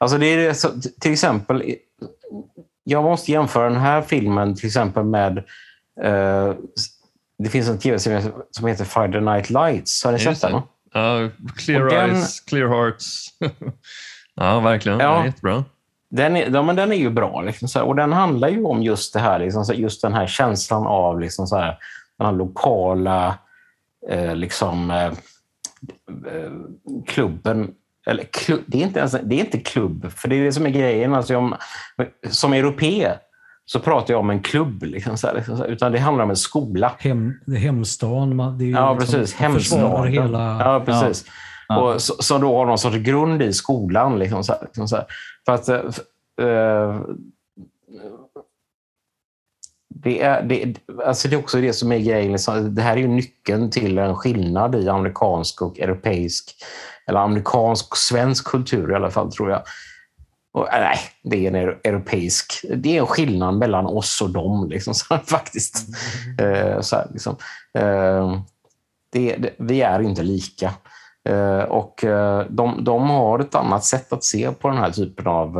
Alltså 0.00 0.18
det 0.18 0.26
är 0.26 0.52
så, 0.52 0.68
till 1.00 1.12
exempel, 1.12 1.62
jag 2.90 3.04
måste 3.04 3.32
jämföra 3.32 3.68
den 3.68 3.80
här 3.80 4.02
filmen 4.02 4.54
till 4.54 4.66
exempel 4.66 5.04
med 5.04 5.38
eh, 6.02 6.54
det 7.38 7.48
finns 7.50 7.68
en 7.68 7.78
tv-serie 7.78 8.22
som 8.50 8.66
heter 8.66 8.84
Friday 8.84 9.20
Night 9.20 9.50
Lights. 9.50 10.04
Har 10.04 10.12
ni 10.12 10.18
sett 10.18 10.40
den? 10.40 10.62
Ja, 10.94 11.28
clear 11.56 11.80
Och 11.84 11.90
den- 11.90 12.10
eyes, 12.10 12.40
clear 12.40 12.68
hearts. 12.68 13.26
ja, 14.34 14.60
verkligen. 14.60 14.98
Ja. 15.00 15.24
Jättebra. 15.26 15.64
Den 16.10 16.36
är, 16.36 16.50
ja, 16.54 16.62
men 16.62 16.76
den 16.76 16.92
är 16.92 16.96
ju 16.96 17.10
bra. 17.10 17.42
Liksom, 17.42 17.68
så 17.68 17.78
här, 17.78 17.86
och 17.86 17.96
den 17.96 18.12
handlar 18.12 18.48
ju 18.48 18.64
om 18.64 18.82
just 18.82 19.12
det 19.12 19.20
här, 19.20 19.38
liksom, 19.38 19.64
just 19.74 20.02
den 20.02 20.14
här 20.14 20.26
känslan 20.26 20.86
av 20.86 21.20
liksom, 21.20 21.46
så 21.46 21.56
här, 21.56 21.78
den 22.18 22.26
här 22.26 22.34
lokala 22.34 23.38
eh, 24.08 24.34
liksom, 24.36 24.90
eh, 24.90 25.06
eh, 25.06 26.52
klubben. 27.06 27.70
Eller, 28.08 28.24
klubb, 28.24 28.60
det, 28.66 28.78
är 28.78 28.82
inte 28.82 28.98
ens, 28.98 29.12
det 29.12 29.34
är 29.34 29.40
inte 29.40 29.58
klubb, 29.58 30.12
för 30.12 30.28
det 30.28 30.36
är 30.36 30.44
det 30.44 30.52
som 30.52 30.66
är 30.66 30.70
grejen. 30.70 31.14
Alltså, 31.14 31.36
om, 31.36 31.54
som 32.30 32.52
europé 32.52 33.12
så 33.64 33.80
pratar 33.80 34.14
jag 34.14 34.20
om 34.20 34.30
en 34.30 34.40
klubb, 34.42 34.82
liksom, 34.82 35.16
så 35.18 35.26
här, 35.26 35.34
liksom, 35.34 35.56
så 35.56 35.62
här, 35.62 35.70
utan 35.70 35.92
det 35.92 35.98
handlar 35.98 36.24
om 36.24 36.30
en 36.30 36.36
skola. 36.36 36.92
Hem, 36.98 37.32
hemstaden. 37.58 38.36
man- 38.36 38.58
Det 38.58 38.64
är 38.64 38.68
Ja, 38.68 38.96
liksom- 38.98 39.20
precis. 39.20 39.36
Hemstaden. 39.36 40.12
hela... 40.12 40.58
Ja, 40.60 40.82
precis. 40.86 41.24
Ja. 41.68 41.80
Och, 41.80 42.02
så, 42.02 42.14
som 42.22 42.40
då 42.40 42.56
har 42.56 42.66
någon 42.66 42.78
sorts 42.78 42.96
grund 42.96 43.42
i 43.42 43.52
skolan. 43.52 44.18
Liksom, 44.18 44.44
så 44.44 44.52
här, 44.52 44.62
liksom, 44.62 44.88
så 44.88 44.96
här. 44.96 45.04
För 45.46 45.52
att, 45.54 45.68
eh, 45.68 45.80
f- 45.88 46.44
eh, 46.46 47.00
det, 50.02 50.22
är, 50.22 50.42
det, 50.42 50.74
alltså 51.06 51.28
det 51.28 51.36
är 51.36 51.38
också 51.38 51.60
det 51.60 51.72
som 51.72 51.92
är 51.92 51.98
grejen. 51.98 52.32
Liksom. 52.32 52.74
Det 52.74 52.82
här 52.82 52.92
är 52.92 53.00
ju 53.00 53.08
nyckeln 53.08 53.70
till 53.70 53.98
en 53.98 54.16
skillnad 54.16 54.74
i 54.74 54.88
amerikansk 54.88 55.62
och 55.62 55.78
europeisk, 55.78 56.54
eller 57.06 57.20
amerikansk 57.20 57.90
och 57.90 57.98
svensk 57.98 58.46
kultur 58.46 58.92
i 58.92 58.94
alla 58.94 59.10
fall, 59.10 59.32
tror 59.32 59.50
jag. 59.50 59.62
Och, 60.52 60.72
äh, 60.72 60.80
nej, 60.80 60.98
det 61.22 61.46
är 61.46 61.54
en 61.54 61.78
europeisk. 61.84 62.64
Det 62.76 62.96
är 62.96 63.00
en 63.00 63.06
skillnad 63.06 63.54
mellan 63.54 63.86
oss 63.86 64.22
och 64.22 64.30
dem, 64.30 64.68
liksom, 64.68 64.94
så 64.94 65.14
här, 65.14 65.22
faktiskt. 65.26 65.86
Eh, 66.40 66.80
så 66.80 66.96
här, 66.96 67.06
liksom. 67.12 67.36
Eh, 67.78 68.40
det, 69.12 69.36
det, 69.36 69.54
vi 69.58 69.80
är 69.80 70.00
inte 70.00 70.22
lika. 70.22 70.74
Eh, 71.28 71.62
och 71.62 72.04
eh, 72.04 72.46
de, 72.48 72.84
de 72.84 73.10
har 73.10 73.38
ett 73.38 73.54
annat 73.54 73.84
sätt 73.84 74.12
att 74.12 74.24
se 74.24 74.50
på 74.50 74.68
den 74.68 74.78
här 74.78 74.90
typen 74.90 75.26
av 75.26 75.56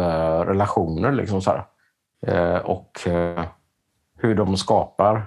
relationer. 0.47 1.13
Liksom 1.13 1.43
så 1.43 1.51
här. 1.51 1.65
Och 2.67 3.01
hur 4.19 4.35
de 4.35 4.57
skapar. 4.57 5.27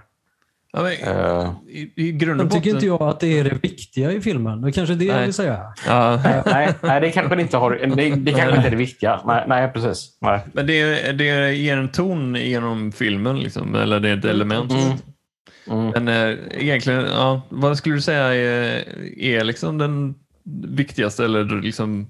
Ja, 0.74 0.82
men, 0.84 0.92
Eh, 0.92 1.52
i, 1.68 1.92
I 1.96 2.12
grund 2.12 2.42
och 2.42 2.48
tycker 2.52 2.60
botten... 2.60 2.76
inte 2.76 2.86
jag 2.86 3.02
att 3.02 3.20
det 3.20 3.40
är 3.40 3.44
det 3.44 3.58
viktiga 3.64 4.12
i 4.12 4.22
filmen. 4.22 4.62
Det 4.62 4.70
är 4.70 4.72
kanske 4.72 4.96
det 4.96 5.06
jag 5.06 5.22
vill 5.22 5.34
säga. 5.34 5.60
Ja, 5.88 6.14
eh, 6.14 6.42
nej, 6.46 6.74
nej, 6.84 7.02
det 7.02 7.12
kanske 7.12 7.42
inte 7.42 7.58
har, 7.58 7.72
det, 7.72 8.16
det 8.16 8.32
kanske 8.32 8.56
inte 8.56 8.68
är 8.68 8.72
det 8.72 8.76
viktiga. 8.78 9.22
Nej, 9.26 9.46
nej 9.48 9.72
precis. 9.74 10.18
Nej. 10.22 10.40
men 10.54 10.68
det, 10.68 11.12
det 11.12 11.54
ger 11.54 11.78
en 11.78 11.90
ton 11.90 12.36
genom 12.36 12.92
filmen, 12.92 13.40
liksom, 13.40 13.76
eller 13.76 14.00
det 14.00 14.10
är 14.10 14.18
ett 14.18 14.26
element. 14.26 14.72
Mm. 14.72 14.98
Mm. 15.70 15.90
Men 16.04 16.08
eh, 16.08 16.38
egentligen, 16.52 17.06
ja, 17.06 17.42
vad 17.50 17.78
skulle 17.78 17.96
du 17.96 18.02
säga 18.02 18.34
är, 18.36 18.84
är 19.20 19.44
liksom 19.44 19.78
den 19.78 20.16
viktigaste 20.68 21.26
eller 21.26 21.62
liksom 21.62 22.08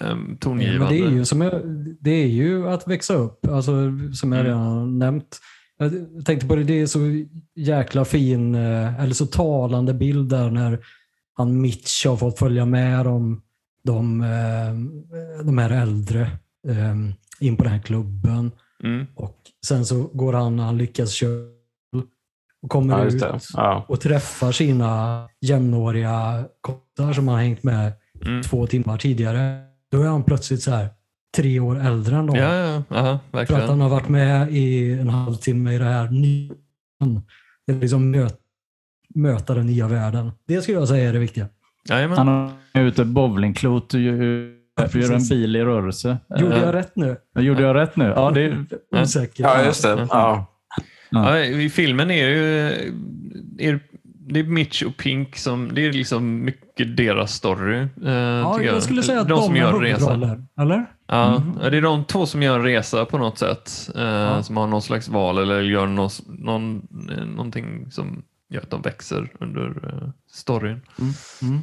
Men 0.00 0.36
tongivande? 0.36 0.94
det 0.94 1.00
är, 1.00 1.10
ju 1.10 1.24
som 1.24 1.40
jag, 1.40 1.52
det 2.00 2.10
är 2.10 2.26
ju 2.26 2.68
att 2.68 2.88
växa 2.88 3.14
upp, 3.14 3.46
alltså, 3.46 3.72
som 4.14 4.32
jag 4.32 4.40
Mm. 4.40 4.46
redan 4.46 4.60
har 4.66 4.86
nämnt. 4.86 5.38
Jag 5.78 6.24
tänkte 6.24 6.46
på 6.46 6.56
det, 6.56 6.64
det 6.64 6.80
är 6.80 6.86
så 6.86 6.98
jäkla 7.54 8.04
fin, 8.04 8.54
eh, 8.54 9.00
eller 9.02 9.14
så 9.14 9.26
talande 9.26 9.94
bild 9.94 10.28
där 10.30 10.50
när 10.50 10.78
han 11.34 11.60
Mitch 11.60 12.06
har 12.06 12.16
fått 12.16 12.38
följa 12.38 12.64
med 12.66 13.04
dem, 13.04 13.42
de, 13.84 14.20
eh, 14.20 15.44
de 15.44 15.58
här 15.58 15.70
äldre 15.70 16.20
eh, 16.68 16.96
in 17.40 17.56
på 17.56 17.62
den 17.62 17.72
här 17.72 17.82
klubben. 17.82 18.52
Mm. 18.84 19.06
Och 19.14 19.36
sen 19.66 19.84
så 19.86 20.02
går 20.02 20.32
han, 20.32 20.58
han 20.58 20.78
lyckas 20.78 21.10
köra 21.10 21.46
och 22.62 22.70
kommer 22.70 22.98
Ja, 22.98 23.04
ut. 23.04 23.22
Ja. 23.54 23.84
och 23.88 24.00
träffar 24.00 24.52
sina 24.52 25.28
jämnåriga 25.40 26.44
kompisar 26.60 27.12
som 27.12 27.28
han 27.28 27.38
hängt 27.38 27.62
med 27.62 27.92
Mm. 28.26 28.42
två 28.42 28.66
timmar 28.66 28.98
tidigare. 28.98 29.60
Då 29.90 30.02
är 30.02 30.06
han 30.06 30.22
plötsligt 30.22 30.62
så 30.62 30.70
här 30.70 30.88
tre 31.36 31.60
år 31.60 31.80
äldre 31.80 32.16
än 32.16 32.26
dem. 32.26 32.36
Ja, 32.36 32.54
ja, 32.54 32.82
aha, 32.98 33.18
För 33.30 33.38
att 33.38 33.40
verkligen. 33.40 33.68
han 33.68 33.80
har 33.80 33.88
varit 33.88 34.08
med 34.08 34.50
i 34.52 34.92
en 34.92 35.08
halvtimme 35.08 35.74
i 35.74 35.78
det 35.78 35.84
här 35.84 36.10
nya. 36.10 36.52
Det 37.66 37.72
är 37.72 37.80
liksom 37.80 38.10
möt, 38.10 38.36
möta 39.14 39.54
den 39.54 39.66
nya 39.66 39.88
världen. 39.88 40.30
Det 40.48 40.62
skulle 40.62 40.78
jag 40.78 40.88
säga 40.88 41.08
är 41.08 41.12
det 41.12 41.18
viktiga. 41.18 41.46
Jajamän. 41.88 42.18
Han 42.18 42.28
har 42.74 42.82
ut 42.82 42.98
ett 42.98 43.06
bowlingklot 43.06 43.94
och 43.94 44.00
gör 44.00 44.14
gör 44.94 45.12
en 45.14 45.28
bil 45.28 45.56
i 45.56 45.64
rörelse. 45.64 46.18
Gjorde 46.38 46.56
Eh, 46.56 46.62
jag 46.62 46.74
rätt 46.74 46.92
nu? 46.96 47.16
Gjorde 47.38 47.62
jag 47.62 47.74
rätt 47.76 47.96
nu? 47.96 48.04
Ja, 48.16 48.30
det, 48.30 48.56
Osäker. 49.02 49.44
Ja, 49.44 49.64
just 49.64 49.82
det. 49.82 50.06
Ja. 50.10 50.46
Ja, 51.10 51.38
I 51.38 51.70
filmen 51.70 52.10
är 52.10 52.26
det 52.28 52.32
ju 52.34 52.68
är, 53.70 53.80
det 54.04 54.40
är 54.40 54.44
Mitch 54.44 54.82
och 54.82 54.96
Pink 54.96 55.36
som, 55.36 55.74
det 55.74 55.86
är 55.86 55.92
liksom 55.92 56.44
mycket 56.44 56.96
deras 56.96 57.32
story. 57.32 57.76
eh, 57.78 58.12
Ja, 58.12 58.54
tycker 58.58 58.72
jag 58.72 58.82
skulle 58.82 59.02
säga 59.02 59.20
att 59.20 59.28
de 59.28 59.34
de, 59.34 59.42
som 59.44 59.54
är 59.54 59.58
gör 59.58 59.80
resan. 59.80 60.12
huvudroller. 60.22 60.44
Eller? 60.60 60.86
Ja, 61.08 61.42
det 61.70 61.76
är 61.76 61.82
de 61.82 62.04
två 62.04 62.26
som 62.26 62.42
gör 62.42 62.58
en 62.58 62.64
resa 62.64 63.04
på 63.04 63.18
något 63.18 63.38
sätt. 63.38 63.90
Eh, 63.94 64.40
Som 64.40 64.56
har 64.56 64.66
någon 64.66 64.82
slags 64.82 65.08
val 65.08 65.38
eller 65.38 65.62
gör 65.62 65.86
någon, 65.86 66.10
någon, 66.26 66.88
eh, 67.10 67.24
någonting 67.24 67.90
som 67.90 68.22
gör 68.50 68.60
att 68.60 68.70
de 68.70 68.82
växer 68.82 69.30
under 69.40 69.66
eh, 69.66 70.08
storyn. 70.32 70.80
Mm. 71.42 71.60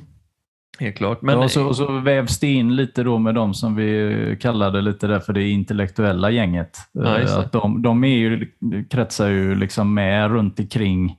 Helt 0.79 0.97
klart. 0.97 1.21
Men, 1.21 1.37
ja, 1.37 1.43
och, 1.43 1.51
så, 1.51 1.65
och 1.67 1.75
så 1.75 1.99
vävs 1.99 2.39
det 2.39 2.47
in 2.47 2.75
lite 2.75 3.03
då 3.03 3.17
med 3.17 3.35
de 3.35 3.53
som 3.53 3.75
vi 3.75 4.37
kallade 4.41 4.81
lite 4.81 5.07
där 5.07 5.19
för 5.19 5.33
det 5.33 5.49
intellektuella 5.49 6.29
gänget. 6.31 6.77
Ja, 6.91 7.19
Eh, 7.19 7.37
att 7.37 7.51
de, 7.51 7.81
de 7.81 8.03
är 8.03 8.17
ju, 8.17 8.53
kretsar 8.89 9.29
ju 9.29 9.55
liksom 9.55 9.93
med 9.93 10.31
runt 10.31 10.59
omkring 10.59 11.17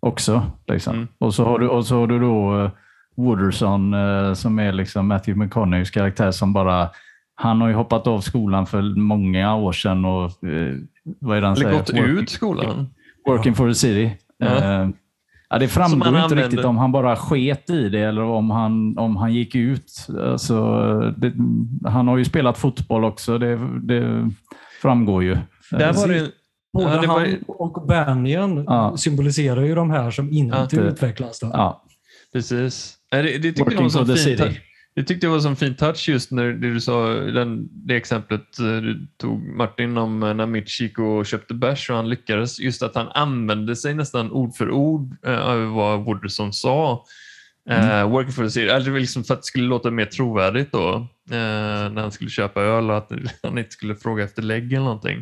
också. 0.00 0.42
Liksom. 0.66 0.94
Mm. 0.94 1.08
Och, 1.18 1.34
så 1.34 1.44
har 1.44 1.58
du, 1.58 1.68
och 1.68 1.86
så 1.86 1.96
har 2.00 2.06
du 2.06 2.18
då 2.18 2.60
eh, 2.62 2.70
Wooderson 3.16 3.94
som 4.36 4.58
är 4.58 4.72
liksom 4.72 5.06
Matthew 5.08 5.44
McConaugheys 5.44 5.90
karaktär 5.90 6.30
som 6.30 6.52
bara 6.52 6.90
han 7.34 7.60
har 7.60 7.68
ju 7.68 7.74
hoppat 7.74 8.06
av 8.06 8.20
skolan 8.20 8.66
för 8.66 8.82
många 8.82 9.54
år 9.56 9.72
sedan 9.72 10.04
och 10.04 10.22
eh, 10.24 10.74
vad 11.20 11.36
är 11.36 11.40
det 11.40 11.46
han 11.46 11.56
eller 11.56 11.64
säger? 11.66 11.78
gått 11.78 11.90
Working- 11.92 12.04
ut 12.22 12.30
skolan. 12.30 12.86
Working 13.26 13.54
for 13.54 13.68
the 13.68 13.74
city. 13.74 14.10
Ja. 14.38 14.46
Eh, 14.46 14.88
ja, 15.50 15.58
det 15.58 15.68
framgår 15.68 16.08
inte 16.08 16.20
använder. 16.20 16.36
riktigt 16.36 16.64
om 16.64 16.76
han 16.78 16.92
bara 16.92 17.16
sket 17.16 17.70
i 17.70 17.88
det 17.88 18.00
eller 18.00 18.22
om 18.22 18.50
han, 18.50 18.98
om 18.98 19.16
han 19.16 19.34
gick 19.34 19.54
ut. 19.54 20.06
Alltså, 20.22 20.64
det, 21.16 21.32
han 21.88 22.08
har 22.08 22.16
ju 22.16 22.24
spelat 22.24 22.58
fotboll 22.58 23.04
också, 23.04 23.38
det, 23.38 23.60
det 23.82 24.30
framgår 24.82 25.22
ju. 25.24 25.36
Där 25.70 25.92
var 25.92 26.08
det, 26.08 26.30
Både 26.72 26.94
Ja, 26.94 27.00
det 27.00 27.06
var- 27.06 27.20
han 27.20 27.38
och 27.48 27.86
Banyan 27.86 28.64
Ja. 28.66 28.96
symboliserar 28.96 29.62
ju 29.62 29.74
de 29.74 29.90
här 29.90 30.10
som 30.10 30.30
inte 30.32 30.56
Ja, 30.56 30.66
det- 30.70 30.76
utvecklas. 30.88 31.40
Då. 31.40 31.50
Ja, 31.52 31.84
precis. 32.32 32.96
Det, 33.10 33.22
det, 33.22 33.32
tyckte 33.38 33.60
jag 33.60 33.64
var 33.66 33.72
Working 33.72 33.90
så 33.90 33.98
for 33.98 34.06
the 34.06 34.16
fint. 34.16 34.40
Det 34.96 35.02
tyckte 35.02 35.26
jag 35.26 35.32
var 35.32 35.40
som 35.40 35.56
fin 35.56 35.74
touch 35.74 36.08
just 36.08 36.30
när 36.30 36.52
du 36.52 36.80
sa, 36.80 37.08
den, 37.08 37.68
det 37.72 37.96
exemplet 37.96 38.58
eh, 38.58 38.76
du 38.76 39.06
tog 39.16 39.48
Martin 39.48 39.98
om 39.98 40.22
eh, 40.22 40.34
när 40.34 40.46
Mitch 40.46 40.80
gick 40.80 40.98
och 40.98 41.26
köpte 41.26 41.54
bärs 41.54 41.90
och 41.90 41.96
han 41.96 42.08
lyckades. 42.08 42.60
Just 42.60 42.82
att 42.82 42.94
han 42.94 43.08
använde 43.08 43.76
sig 43.76 43.94
nästan 43.94 44.30
ord 44.30 44.54
för 44.54 44.70
ord 44.70 45.16
eh, 45.26 45.48
över 45.48 45.66
vad 45.66 46.04
Wooderson 46.04 46.52
sa. 46.52 47.04
Eh, 47.70 48.10
working 48.10 48.32
for 48.32 48.44
the 48.44 48.50
city. 48.50 48.70
Alltså, 48.70 48.90
liksom 48.90 49.24
för 49.24 49.34
att 49.34 49.40
det 49.40 49.46
skulle 49.46 49.66
låta 49.66 49.90
mer 49.90 50.06
trovärdigt 50.06 50.72
då. 50.72 50.94
Eh, 51.30 51.90
när 51.92 52.00
han 52.00 52.12
skulle 52.12 52.30
köpa 52.30 52.62
öl 52.62 52.90
och 52.90 52.96
att 52.96 53.10
han 53.42 53.58
inte 53.58 53.70
skulle 53.70 53.94
fråga 53.94 54.24
efter 54.24 54.42
lägg 54.42 54.72
eller 54.72 54.84
någonting. 54.84 55.18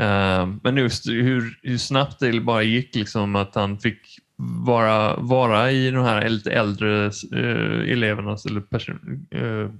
Eh, 0.00 0.46
men 0.62 0.76
just 0.76 1.08
hur, 1.08 1.58
hur 1.62 1.78
snabbt 1.78 2.20
det 2.20 2.40
bara 2.40 2.62
gick 2.62 2.94
liksom 2.94 3.36
att 3.36 3.54
han 3.54 3.78
fick 3.78 4.18
vara, 4.36 5.16
vara 5.16 5.70
i 5.70 5.90
de 5.90 6.04
här 6.04 6.28
lite 6.28 6.50
äldre 6.52 7.04
eh, 7.32 7.92
elevernas 7.92 8.46
eller 8.46 8.60
person, 8.60 9.26
eh, 9.30 9.70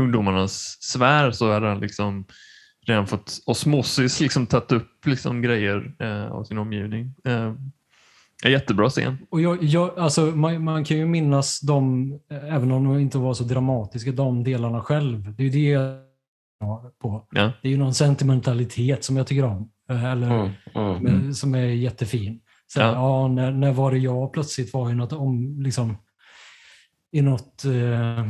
ungdomarnas 0.00 0.78
sfär 0.80 1.30
så 1.30 1.52
hade 1.52 1.68
han 1.68 1.80
liksom 1.80 2.24
redan 2.86 3.06
fått 3.06 3.42
osmosis 3.46 4.20
liksom 4.20 4.46
tagit 4.46 4.72
upp 4.72 5.06
liksom 5.06 5.42
grejer 5.42 5.94
eh, 5.98 6.26
av 6.32 6.44
sin 6.44 6.58
omgivning. 6.58 7.14
Eh, 7.24 7.52
en 8.44 8.52
jättebra 8.52 8.88
scen. 8.90 9.18
Och 9.30 9.40
jag, 9.40 9.62
jag, 9.62 9.98
alltså, 9.98 10.20
man, 10.20 10.64
man 10.64 10.84
kan 10.84 10.96
ju 10.96 11.06
minnas 11.06 11.60
de, 11.60 12.12
även 12.30 12.72
om 12.72 12.84
de 12.84 12.98
inte 12.98 13.18
var 13.18 13.34
så 13.34 13.44
dramatiska, 13.44 14.12
de 14.12 14.44
delarna 14.44 14.80
själv. 14.80 15.34
Det 15.36 15.42
är 15.42 15.44
ju 15.44 15.50
det 15.50 15.68
jag 15.68 15.98
på. 17.02 17.26
Ja. 17.30 17.52
Det 17.62 17.68
är 17.68 17.72
ju 17.72 17.78
någon 17.78 17.94
sentimentalitet 17.94 19.04
som 19.04 19.16
jag 19.16 19.26
tycker 19.26 19.44
om. 19.44 19.70
eh, 19.90 20.04
Eller, 20.04 20.26
Mm, 20.30 20.50
mm. 20.74 21.02
med, 21.02 21.36
som 21.36 21.54
är 21.54 21.64
jättefin. 21.66 22.40
Så, 22.66 22.80
Ja. 22.80 22.92
ja. 22.92 23.28
När, 23.28 23.50
när 23.52 23.72
var 23.72 23.90
det 23.90 23.98
jag 23.98 24.32
plötsligt 24.32 24.74
var 24.74 24.90
i 24.90 24.94
något, 24.94 25.12
om, 25.12 25.62
liksom, 25.62 25.96
i 27.12 27.22
något 27.22 27.64
eh, 27.64 28.26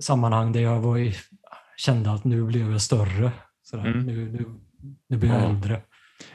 sammanhang 0.00 0.52
där 0.52 0.60
jag 0.60 0.80
var 0.80 0.98
i, 0.98 1.14
kände 1.76 2.10
att 2.12 2.24
nu 2.24 2.42
blev 2.44 2.70
jag 2.72 2.82
större. 2.82 3.30
Sådär. 3.62 3.86
Mm. 3.86 4.06
Nu, 4.06 4.32
nu, 4.32 4.44
nu 5.08 5.16
blir 5.16 5.30
jag 5.30 5.42
Ja. 5.42 5.48
äldre. 5.48 5.80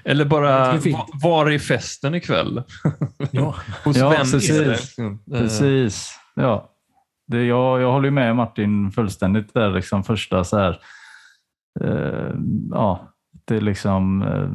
Eller 0.04 0.26
bara, 0.26 0.80
var 1.24 1.52
är 1.52 1.60
festen 1.60 2.16
ikväll? 2.16 2.64
Ja. 3.32 3.56
Hos 3.84 3.98
Ja, 3.98 4.10
vem 4.10 4.20
precis. 4.20 4.50
är 4.50 4.66
det? 4.66 5.18
Precis. 5.40 6.20
Ja. 6.36 6.70
Det, 7.28 7.44
jag, 7.46 7.82
jag 7.82 7.92
håller 7.92 8.06
ju 8.08 8.12
med 8.12 8.36
Martin 8.36 8.92
fullständigt 8.92 9.54
där. 9.54 9.72
Liksom 9.72 10.04
första 10.04 10.44
så 10.44 10.58
här, 10.58 10.80
eh, 11.82 12.36
ja, 12.72 13.14
det 13.46 13.56
är 13.56 13.62
liksom 13.62 14.22
eh, 14.22 14.50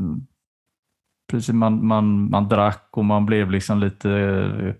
precis, 1.31 1.55
man, 1.55 1.87
man, 1.87 2.31
man 2.31 2.49
drack 2.49 2.89
och 2.93 3.05
man 3.05 3.27
blev 3.27 3.51
liksom 3.51 3.81
lite 3.81 4.11
eh, 4.11 4.75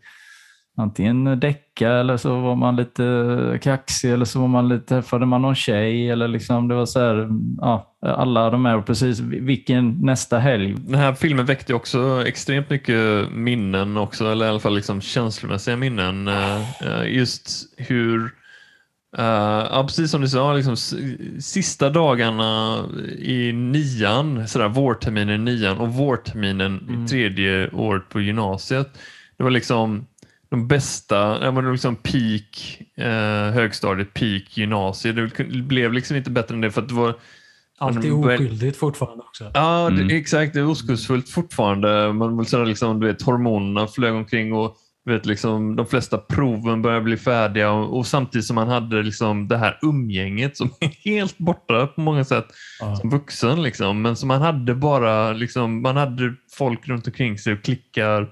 antingen 0.83 1.41
däcka 1.41 1.93
eller 1.93 2.17
så 2.17 2.41
var 2.41 2.55
man 2.55 2.77
lite 2.77 3.05
eh, 3.05 3.59
kaxig 3.59 4.11
eller 4.13 4.25
så 4.25 4.41
var 4.41 4.49
man 4.49 4.69
lite, 4.69 4.87
träffade 4.87 5.27
man 5.27 5.43
någon 5.43 5.55
tjej 5.55 6.11
eller 6.11 6.29
liksom 6.29 6.69
det 6.69 6.75
var 6.75 6.87
så 6.87 7.01
här, 7.01 7.29
ja, 7.61 7.97
alla 8.01 8.51
de 8.51 8.65
här, 8.65 8.81
precis 8.81 9.21
vilken 9.21 9.99
nästa 10.01 10.39
helg. 10.39 10.75
Den 10.79 10.95
här 10.95 11.13
filmen 11.13 11.47
väckte 11.47 11.75
också 11.75 12.23
extremt 12.27 12.71
mycket 12.71 13.33
minnen 13.33 13.97
också, 13.97 14.31
eller 14.33 14.47
i 14.47 14.49
alla 14.49 14.61
fall 14.61 14.75
liksom 14.75 15.01
känslomässiga 15.01 15.77
minnen. 15.77 16.29
Eh, 16.29 17.07
just 17.07 17.51
hur, 17.77 18.31
eh, 19.17 19.25
ja, 19.71 19.85
precis 19.89 20.11
som 20.11 20.21
du 20.21 20.29
sa, 20.29 20.53
liksom, 20.53 20.77
sista 21.41 21.91
dagarna 21.91 22.79
i 23.19 23.53
nian, 23.53 24.49
sådär, 24.49 24.69
vårterminen 24.69 25.49
i 25.49 25.53
nian 25.53 25.79
och 25.79 25.89
vårterminen 25.95 26.79
Mm. 26.89 27.05
i 27.05 27.09
tredje 27.09 27.71
året 27.71 28.09
på 28.09 28.21
gymnasiet. 28.21 28.89
Det 29.37 29.45
var 29.45 29.51
liksom 29.51 30.07
de 30.51 30.69
bästa, 30.69 31.39
det 31.39 31.51
var 31.51 31.73
liksom 31.73 31.97
peak 31.97 32.79
eh, 32.97 33.53
högstadiet, 33.55 34.15
peak 34.15 34.43
gymnasiet. 34.59 35.17
Det 35.17 35.45
blev 35.63 35.93
liksom 35.93 36.17
inte 36.17 36.31
bättre 36.31 36.55
än 36.55 36.61
det 36.61 36.71
för 36.71 36.83
att 36.83 36.89
det 36.89 36.95
var 36.95 37.15
Allt 37.81 38.05
är 38.05 38.13
oskyldigt 38.13 38.77
fortfarande 38.79 39.25
också. 39.25 39.51
Ja, 39.55 39.91
det, 39.91 40.03
Mm. 40.03 40.17
exakt. 40.17 40.55
Det 40.55 40.61
är 40.61 40.67
oskuldsfullt 40.67 41.29
fortfarande. 41.29 42.13
Man 42.13 42.39
vill 42.39 42.47
säga 42.47 42.65
liksom, 42.65 43.01
du 43.01 43.07
vet, 43.07 43.23
hormonerna 43.23 43.87
flög 43.87 44.15
omkring 44.15 44.53
och 44.53 44.77
vet, 45.09 45.27
liksom, 45.27 45.77
de 45.77 45.87
flesta 45.87 46.19
proven 46.19 46.83
började 46.83 47.05
bli 47.05 47.17
färdiga 47.17 47.71
och, 47.71 47.97
och 47.99 48.07
samtidigt 48.07 48.47
som 48.47 48.55
man 48.55 48.69
hade 48.69 49.03
liksom, 49.03 49.49
det 49.49 49.57
här 49.57 49.79
umgänget 49.83 50.57
som 50.57 50.71
är 50.81 50.89
helt 51.05 51.39
borta 51.39 51.87
på 51.87 52.01
många 52.01 52.25
sätt 52.25 52.47
Ja. 52.81 52.97
som 52.97 53.11
vuxen. 53.11 53.63
Liksom, 53.63 54.03
men 54.03 54.17
som 54.17 54.29
man 54.29 54.43
hade 54.43 54.75
bara, 54.75 55.33
liksom, 55.33 55.83
man 55.83 55.97
hade 55.97 56.35
folk 56.59 56.89
runt 56.89 57.07
omkring 57.07 57.39
sig 57.39 57.53
och 57.53 57.63
klickar 57.63 58.29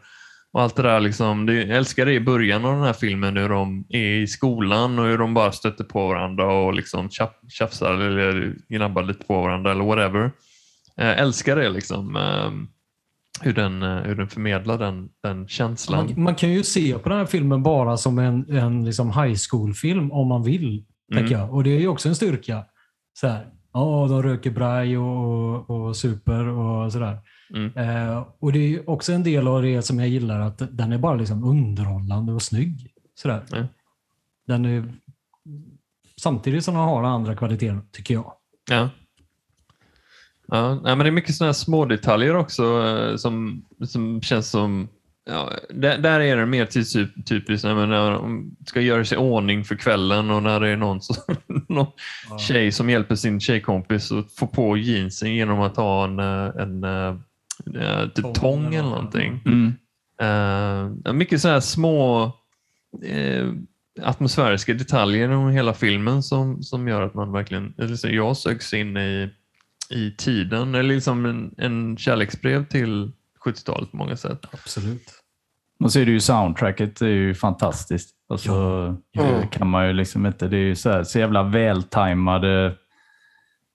och 0.52 0.62
allt 0.62 0.76
det 0.76 0.82
där. 0.82 1.00
Liksom. 1.00 1.46
Det, 1.46 1.54
jag 1.54 1.76
älskar 1.76 2.06
det 2.06 2.12
i 2.12 2.20
början 2.20 2.64
av 2.64 2.72
den 2.74 2.82
här 2.82 2.92
filmen 2.92 3.36
hur 3.36 3.48
de 3.48 3.84
är 3.88 4.20
i 4.22 4.26
skolan 4.26 4.98
och 4.98 5.04
hur 5.06 5.18
de 5.18 5.34
bara 5.34 5.52
stöter 5.52 5.84
på 5.84 6.08
varandra 6.08 6.52
och 6.52 6.74
liksom 6.74 7.10
tjaf, 7.10 7.30
tjafsar 7.48 7.92
eller 7.94 8.54
gnabbar 8.68 9.02
lite 9.02 9.26
på 9.26 9.42
varandra 9.42 9.70
eller 9.70 9.84
whatever. 9.84 10.30
Jag 10.96 11.18
älskar 11.18 11.56
det 11.56 11.68
liksom. 11.68 12.16
Hur 13.42 13.52
den, 13.52 13.82
eh, 13.82 14.02
hur 14.02 14.14
den 14.14 14.28
förmedlar 14.28 14.78
den, 14.78 15.08
den 15.22 15.48
känslan. 15.48 16.06
Man, 16.06 16.22
man 16.22 16.34
kan 16.34 16.52
ju 16.52 16.62
se 16.62 16.98
på 16.98 17.08
den 17.08 17.18
här 17.18 17.26
filmen 17.26 17.62
bara 17.62 17.96
som 17.96 18.18
en, 18.18 18.50
en 18.50 18.84
liksom 18.84 19.12
high 19.12 19.36
school-film 19.50 20.12
om 20.12 20.28
man 20.28 20.42
vill. 20.42 20.84
Mm. 21.12 21.26
Jag. 21.26 21.54
Och 21.54 21.64
det 21.64 21.70
är 21.70 21.80
ju 21.80 21.88
också 21.88 22.08
en 22.08 22.14
styrka. 22.14 22.64
Så 23.12 23.28
här, 23.28 23.46
ja, 23.72 24.06
de 24.10 24.22
röker 24.22 24.50
braj 24.50 24.98
och, 24.98 25.70
och 25.70 25.96
super 25.96 26.48
och 26.48 26.92
sådär. 26.92 27.18
Mm. 27.54 27.76
Eh, 27.76 28.26
och 28.38 28.52
det 28.52 28.74
är 28.74 28.90
också 28.90 29.12
en 29.12 29.22
del 29.22 29.48
av 29.48 29.62
det 29.62 29.82
som 29.82 29.98
jag 29.98 30.08
gillar, 30.08 30.40
att 30.40 30.62
den 30.70 30.92
är 30.92 30.98
bara 30.98 31.14
liksom 31.14 31.44
underhållande 31.44 32.32
och 32.32 32.42
snygg. 32.42 32.92
Sådär. 33.14 33.42
Ja. 33.50 33.66
Den 34.46 34.64
är, 34.64 34.92
samtidigt 36.20 36.64
som 36.64 36.74
den 36.74 36.82
har 36.82 37.02
andra 37.02 37.36
kvaliteter, 37.36 37.80
tycker 37.92 38.14
jag. 38.14 38.32
Ja. 38.70 38.88
Ja, 40.48 40.74
nej, 40.74 40.96
men 40.96 40.98
det 40.98 41.08
är 41.08 41.10
mycket 41.10 41.34
sådana 41.34 41.48
här 41.48 41.52
små 41.52 41.84
detaljer 41.84 42.36
också 42.36 42.86
eh, 42.86 43.16
som, 43.16 43.64
som 43.84 44.22
känns 44.22 44.50
som 44.50 44.88
Ja, 45.28 45.50
där, 45.70 45.98
där 45.98 46.20
är 46.20 46.36
det 46.36 46.46
mer 46.46 46.66
typ, 46.66 47.26
typiskt 47.26 47.64
när 47.64 48.12
de 48.12 48.56
ska 48.66 48.80
göra 48.80 49.04
sig 49.04 49.16
i 49.16 49.20
ordning 49.20 49.64
för 49.64 49.74
kvällen 49.74 50.30
och 50.30 50.42
när 50.42 50.60
det 50.60 50.68
är 50.68 50.76
någon, 50.76 51.00
som, 51.00 51.16
någon 51.68 51.86
Ja. 52.30 52.38
tjej 52.38 52.72
som 52.72 52.90
hjälper 52.90 53.14
sin 53.14 53.40
tjejkompis 53.40 54.12
att 54.12 54.32
få 54.32 54.46
på 54.46 54.76
jeansen 54.76 55.34
genom 55.34 55.60
att 55.60 55.76
ha 55.76 56.04
en, 56.04 56.18
eh, 56.18 56.62
en, 56.62 56.84
en, 56.84 57.22
en 57.76 58.10
typ 58.10 58.24
Tång 58.24 58.34
tång 58.34 58.74
eller 58.74 58.88
någonting. 58.88 59.40
Mm. 59.46 59.72
Uh, 60.22 61.12
mycket 61.12 61.40
sådana 61.40 61.54
här 61.56 61.60
små 61.60 62.24
eh, 63.04 63.48
atmosfäriska 64.02 64.74
detaljer 64.74 65.30
om 65.30 65.50
hela 65.50 65.74
filmen 65.74 66.22
som, 66.22 66.62
som 66.62 66.88
gör 66.88 67.02
att 67.02 67.14
man 67.14 67.32
verkligen, 67.32 67.74
eller 67.78 67.96
så 67.96 68.08
jag 68.08 68.36
sögs 68.36 68.74
in 68.74 68.96
i, 68.96 69.30
i 69.90 70.10
tiden, 70.18 70.74
eller 70.74 70.94
liksom 70.94 71.26
en, 71.26 71.54
en 71.58 71.96
kärleksbrev 71.96 72.64
till 72.66 73.10
70-talet 73.44 73.90
på 73.90 73.96
många 73.96 74.16
sätt. 74.16 74.40
Absolut. 74.52 75.22
Och 75.84 75.92
så 75.92 76.00
är 76.00 76.04
det 76.06 76.12
ju 76.12 76.20
soundtracket, 76.20 76.96
det 76.98 77.06
är 77.06 77.10
ju 77.10 77.34
fantastiskt. 77.34 78.10
Alltså, 78.28 78.50
Ja. 79.12 79.22
det 79.28 79.34
Mm. 79.34 79.48
kan 79.48 79.68
man 79.68 79.86
ju 79.86 79.92
liksom 79.92 80.26
inte. 80.26 80.48
Det 80.48 80.56
är 80.56 80.60
ju 80.60 80.74
så, 80.76 80.90
här, 80.90 81.02
så 81.04 81.18
jävla 81.18 81.42
vältajmade 81.42 82.74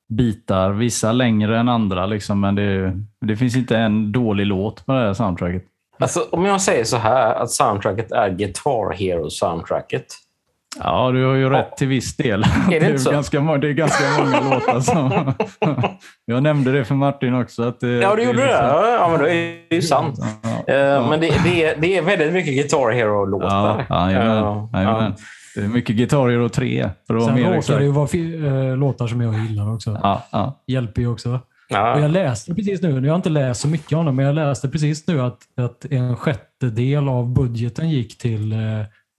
bitar. 0.10 0.72
Vissa 0.72 1.12
längre 1.12 1.60
än 1.60 1.70
andra, 1.70 2.06
liksom, 2.06 2.40
men 2.40 2.56
det, 2.56 2.94
det 3.22 3.36
finns 3.38 3.56
inte 3.56 3.78
en 3.78 4.12
dålig 4.12 4.46
låt 4.46 4.86
på 4.86 4.92
det 4.92 5.00
här 5.00 5.14
soundtracket. 5.14 5.64
Alltså, 6.00 6.28
om 6.32 6.46
jag 6.46 6.62
säger 6.62 6.84
så 6.84 6.98
här, 6.98 7.34
att 7.36 7.52
soundtracket 7.52 8.12
är 8.12 8.30
Guitar 8.30 8.94
Hero-soundtracket. 8.94 10.06
Ja, 10.80 11.12
du 11.12 11.26
har 11.26 11.34
ju 11.34 11.50
rätt 11.50 11.78
till 11.78 11.88
viss 11.88 12.16
del. 12.18 12.46
det 12.70 12.78
är 12.78 12.86
inte 12.86 13.00
så? 13.00 13.12
ganska, 13.12 13.40
det 13.42 13.68
är 13.68 13.72
ganska 13.74 14.04
många 14.20 14.40
låtar 14.56 14.80
som... 14.80 15.34
jag 16.26 16.44
nämnde 16.44 16.72
det 16.72 16.86
för 16.86 16.96
Martin 16.96 17.34
också. 17.36 17.64
Att 17.64 17.80
det, 17.80 17.88
Ja, 17.88 18.16
du 18.16 18.22
är 18.22 18.26
gjorde 18.26 18.38
det? 18.40 18.46
liksom- 18.46 18.68
Ja, 19.00 19.08
men 19.12 19.20
då 19.20 19.26
är 19.28 19.70
det 19.70 19.76
ju 19.76 19.82
sant. 19.82 20.16
Ja, 20.44 20.74
Eh, 20.74 21.10
Men 21.10 21.20
det, 21.20 21.34
det, 21.44 21.64
är, 21.66 21.76
det 21.82 21.98
är 21.98 22.02
väldigt 22.02 22.34
mycket 22.34 22.54
Guitar 22.54 22.92
Hero-låtar. 22.92 23.86
Ja, 23.90 24.12
jajamän, 24.12 24.38
Ja, 24.38 24.70
jajamän. 24.74 25.14
Det 25.56 25.62
är 25.62 25.68
mycket 25.68 25.96
Guitar 25.96 26.30
Hero 26.30 26.50
3. 26.50 26.90
För 27.08 27.16
att 27.16 27.24
Sen 27.26 27.36
mer 27.36 27.44
råkar 27.44 27.58
exakt. 27.58 27.80
det 27.80 27.86
ju 27.86 27.92
vara 27.92 28.70
eh, 28.72 28.78
låtar 28.78 29.08
som 29.08 29.22
jag 29.22 29.34
gillar 29.36 29.74
också. 29.74 30.00
Ja, 30.04 30.24
ja. 30.32 30.64
Hjälper 30.68 31.02
ju 31.02 31.08
också. 31.08 31.40
Ja. 31.70 31.94
Och 31.96 32.02
jag 32.02 32.12
läste 32.12 32.54
precis 32.56 32.82
nu, 32.82 33.00
jag 33.06 33.12
har 33.12 33.16
inte 33.16 33.30
läst 33.30 33.62
så 33.62 33.68
mycket 33.68 33.98
om 33.98 34.06
det, 34.06 34.12
men 34.12 34.26
jag 34.26 34.36
läste 34.36 34.70
precis 34.70 35.08
nu 35.08 35.22
att, 35.22 35.38
att 35.58 35.86
en 35.92 36.16
sjättedel 36.18 37.10
av 37.10 37.34
budgeten 37.34 37.90
gick 37.90 38.18
till, 38.18 38.52
eh, 38.54 38.60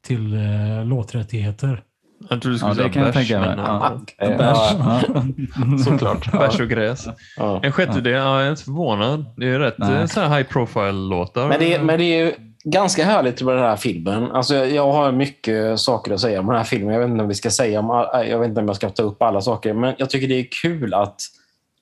till 0.07 0.35
eh, 0.35 0.85
låträttigheter. 0.85 1.83
Jag 2.31 2.43
trodde 2.43 2.59
du 2.59 2.67
ja 2.67 2.73
skulle 2.75 3.05
jag 3.05 3.15
säga 3.15 3.41
bärs, 3.41 3.57
men, 3.57 3.59
Ja. 3.59 4.01
Ja. 4.19 4.27
Bärs. 4.29 4.59
Ja. 4.79 5.79
Såklart. 5.85 6.33
Bärs 6.33 6.61
och 6.61 6.69
gräs. 6.69 7.07
Ja. 7.37 7.61
En 7.63 7.73
sjättedel, 7.73 8.13
ja, 8.13 8.39
jag 8.39 8.47
är 8.47 8.51
inte 8.51 8.63
förvånad. 8.65 9.25
Det 9.37 9.49
är 9.49 9.59
rätt 9.59 9.75
Nej. 9.79 10.09
så 10.09 10.21
här 10.21 10.39
high 10.39 10.49
profile-låtar. 10.49 11.49
Men 11.49 11.59
det, 11.61 11.83
men 11.83 11.99
det 11.99 12.05
är 12.05 12.25
ju 12.27 12.33
ganska 12.65 13.05
härligt 13.05 13.43
med 13.43 13.55
den 13.55 13.65
här 13.65 13.77
filmen. 13.77 14.31
Alltså, 14.33 14.55
jag- 14.55 14.93
har 14.93 15.13
mycket 15.13 15.81
saker 15.81 16.15
att 16.15 16.21
säga 16.21 16.41
om 16.41 16.47
den 16.47 16.57
här 16.57 16.65
filmen. 16.65 16.95
Jag 16.95 17.01
vet 17.01 17.11
inte 17.11 17.23
om 17.23 17.29
vi 17.29 17.35
ska 17.35 17.51
säga 17.51 17.81
om, 17.81 18.07
jag 18.29 18.39
vet 18.39 18.49
inte 18.49 18.61
om 18.61 18.67
jag 18.67 18.77
ska 18.77 18.91
ta 18.91 19.03
upp 19.03 19.23
alla 19.23 19.41
saker, 19.41 19.73
men 19.75 19.95
jag 19.99 20.11
tycker 20.11 20.29
det 20.29 20.35
är 20.41 20.47
kul 20.63 20.95
att 20.95 21.21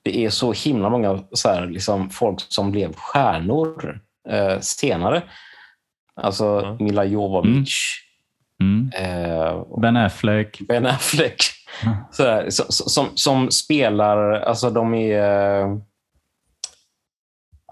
det 0.02 0.24
är 0.24 0.30
så 0.30 0.52
himla 0.52 0.90
många 0.90 1.18
så 1.32 1.48
här, 1.48 1.66
liksom, 1.66 2.10
folk 2.10 2.40
som 2.48 2.70
blev 2.72 2.94
stjärnor 2.94 4.00
eh, 4.28 4.58
senare. 4.60 5.22
Alltså 6.16 6.44
Ja. 6.44 6.76
Mila 6.84 7.04
Jovovich, 7.04 7.46
Mm. 7.50 8.09
Eh, 8.96 9.80
Ben 9.80 9.96
Affleck. 9.96 10.60
Ben 10.68 10.86
Affleck. 10.86 11.36
Mm. 11.86 11.96
Så 12.10 12.44
som, 12.48 12.66
som, 12.68 13.06
som 13.14 13.50
spelar, 13.50 14.32
alltså 14.32 14.70
de 14.70 14.94
är... 14.94 15.89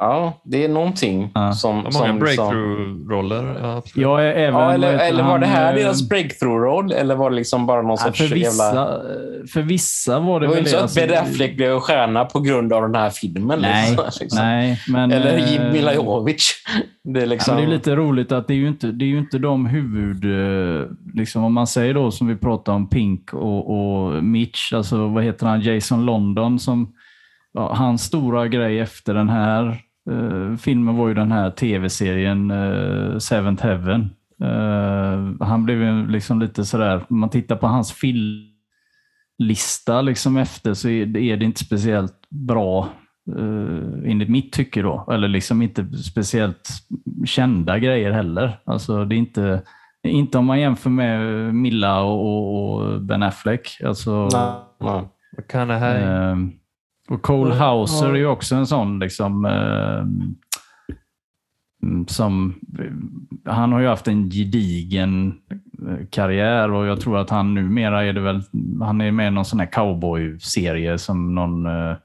Ja, 0.01 0.41
det 0.45 0.65
är 0.65 0.69
någonting 0.69 1.31
Ja. 1.35 1.53
som... 1.53 1.77
Ja, 1.77 1.83
många 1.83 1.93
som 1.93 2.19
liksom- 2.25 2.49
breakthrough-roller. 2.49 3.83
Ja, 3.95 4.21
är 4.21 4.33
även, 4.33 4.61
Ja, 4.61 4.73
eller, 4.73 4.99
eller 4.99 5.23
var 5.23 5.39
det 5.39 5.47
här 5.47 5.73
eh, 5.73 5.83
deras 5.83 6.09
breakthrough-roll? 6.09 6.93
Eller 6.93 7.15
var 7.17 7.31
det 7.31 7.37
liksom 7.37 7.67
bara 7.67 7.83
någon 7.83 7.89
nej, 7.89 7.99
sorts 7.99 8.19
för, 8.29 8.35
vissa, 8.35 8.65
jävla... 8.65 9.01
för 9.53 9.63
vissa 9.63 10.19
var 10.21 10.41
det, 10.41 10.47
Det 10.47 10.49
var 10.49 10.55
väl 10.55 10.59
inte 10.59 10.71
så 10.71 10.77
att 10.77 10.83
alltså- 10.83 11.01
Ben 11.01 11.19
Affleck 11.19 11.57
blev 11.57 11.81
stjärna 11.81 12.25
på 12.25 12.41
grund 12.41 12.73
av 12.73 12.83
den 12.83 12.95
här 12.95 13.11
filmen. 13.11 13.59
Nej, 13.61 13.97
liksom. 14.21 14.29
nej, 14.43 14.81
men... 14.89 15.13
Eller 15.13 15.61
eh, 15.67 15.73
Mila 15.73 15.95
Jovovich. 15.95 16.51
Det 17.05 17.21
är 17.21 17.23
Ja, 17.23 17.29
liksom... 17.29 17.55
men 17.55 17.65
det 17.65 17.71
är 17.71 17.75
lite 17.75 17.97
roligt 17.97 18.33
att 18.33 18.47
det 18.49 18.55
är 18.55 18.59
ju 18.59 18.69
inte, 18.69 18.87
det 18.87 19.05
är 19.05 19.09
ju 19.09 19.19
inte 19.19 19.39
de 19.39 19.67
huvud... 19.67 20.25
eh, 20.25 20.87
Liksom 21.15 21.45
om 21.45 21.55
man 21.55 21.67
säger 21.67 21.95
då 21.95 22.11
som 22.11 22.27
vi 22.27 22.37
pratade 22.37 22.77
om 22.77 22.89
Pink 22.89 23.33
och, 23.35 23.71
och 23.71 24.25
Mitch, 24.25 24.73
alltså 24.73 25.09
vad 25.09 25.25
heter 25.25 25.47
han, 25.47 25.61
Jason 25.61 26.05
London 26.07 26.59
som... 26.59 26.93
Ja, 27.53 27.75
hans 27.75 28.03
stora 28.03 28.49
grej 28.49 28.81
efter 28.81 29.15
den 29.15 29.29
här 29.29 29.79
eh, 30.11 30.57
filmen 30.57 30.97
var 30.97 31.09
ju 31.09 31.14
den 31.14 31.33
här 31.33 31.51
tv-serien 31.51 32.51
uh, 32.51 33.18
Seventh 33.18 33.64
Heaven. 33.64 34.11
Eh, 34.42 35.47
han 35.47 35.64
blev 35.64 35.83
ju 35.83 36.07
liksom 36.07 36.40
lite 36.40 36.64
sådär, 36.64 37.05
om 37.09 37.21
man 37.21 37.31
tittar 37.31 37.57
på 37.57 37.66
hans 37.66 37.92
filmlista 37.92 40.03
liksom 40.03 40.37
efter 40.37 40.75
så 40.75 40.88
är 40.88 41.07
det, 41.07 41.21
är 41.21 41.37
det 41.37 41.44
inte 41.44 41.64
speciellt 41.64 42.31
bra 42.31 42.88
uh, 43.37 44.03
enligt 44.05 44.29
mitt 44.29 44.53
tycke 44.53 44.83
då. 44.83 45.09
Eller 45.12 45.29
liksom 45.29 45.62
inte 45.62 45.97
speciellt 45.97 46.68
kända 47.25 47.79
grejer 47.79 48.12
heller. 48.12 48.61
Alltså 48.64 49.05
det 49.05 49.14
är 49.14 49.18
inte, 49.18 49.62
inte 50.03 50.38
om 50.38 50.47
man 50.47 50.61
jämför 50.61 50.90
med 50.90 51.21
Milla 51.55 52.01
och, 52.01 52.81
och, 52.81 53.03
Ben 53.03 53.23
Affleck. 53.23 53.81
Alltså, 53.85 54.29
Nej, 54.33 54.53
nej. 54.81 55.09
Här? 55.79 56.58
Och 57.11 57.23
Cole 57.23 57.55
Ja. 57.55 57.61
Hauser 57.64 58.09
är 58.09 58.14
ju 58.14 58.27
också 58.27 58.55
en 58.55 58.66
sån 58.66 58.99
liksom 58.99 59.44
ehm, 59.44 60.35
mm, 61.83 62.07
som 62.09 62.55
han 63.44 63.73
har 63.73 63.81
ju 63.81 63.87
haft 63.87 64.09
en 64.09 64.31
gedigen 64.31 65.35
eh, 65.88 66.07
karriär 66.11 66.73
och 66.73 66.87
jag 66.87 67.01
tror 67.01 67.18
att 67.18 67.31
han 67.31 67.55
numera 67.55 68.05
är 68.05 68.12
det 68.12 68.21
väl, 68.21 68.42
han 68.81 69.01
är 69.01 69.11
med 69.12 69.29
i 69.29 69.31
någon 69.31 69.44
sån 69.44 69.61
här 69.61 69.66
cowboy-serie 69.73 70.99
som 70.99 71.35
någon, 71.35 71.66
eh, 71.66 71.97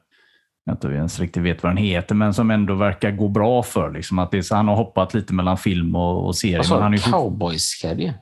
jag 0.65 0.73
inte 0.73 0.87
ens 0.87 1.19
riktigt 1.19 1.43
vet 1.43 1.63
vad 1.63 1.69
den 1.69 1.77
heter, 1.77 2.15
men 2.15 2.33
som 2.33 2.51
ändå 2.51 2.75
verkar 2.75 3.11
gå 3.11 3.27
bra 3.27 3.63
för. 3.63 3.91
Liksom, 3.91 4.19
att 4.19 4.31
det 4.31 4.37
är, 4.37 4.41
så 4.41 4.55
han 4.55 4.67
har 4.67 4.75
hoppat 4.75 5.13
lite 5.13 5.33
mellan 5.33 5.57
film 5.57 5.95
och, 5.95 6.25
och 6.25 6.35
serie. 6.35 6.57
Alltså, 6.57 6.79
han 6.79 6.93
är 6.93 6.97
cowboy-serie. 7.11 8.13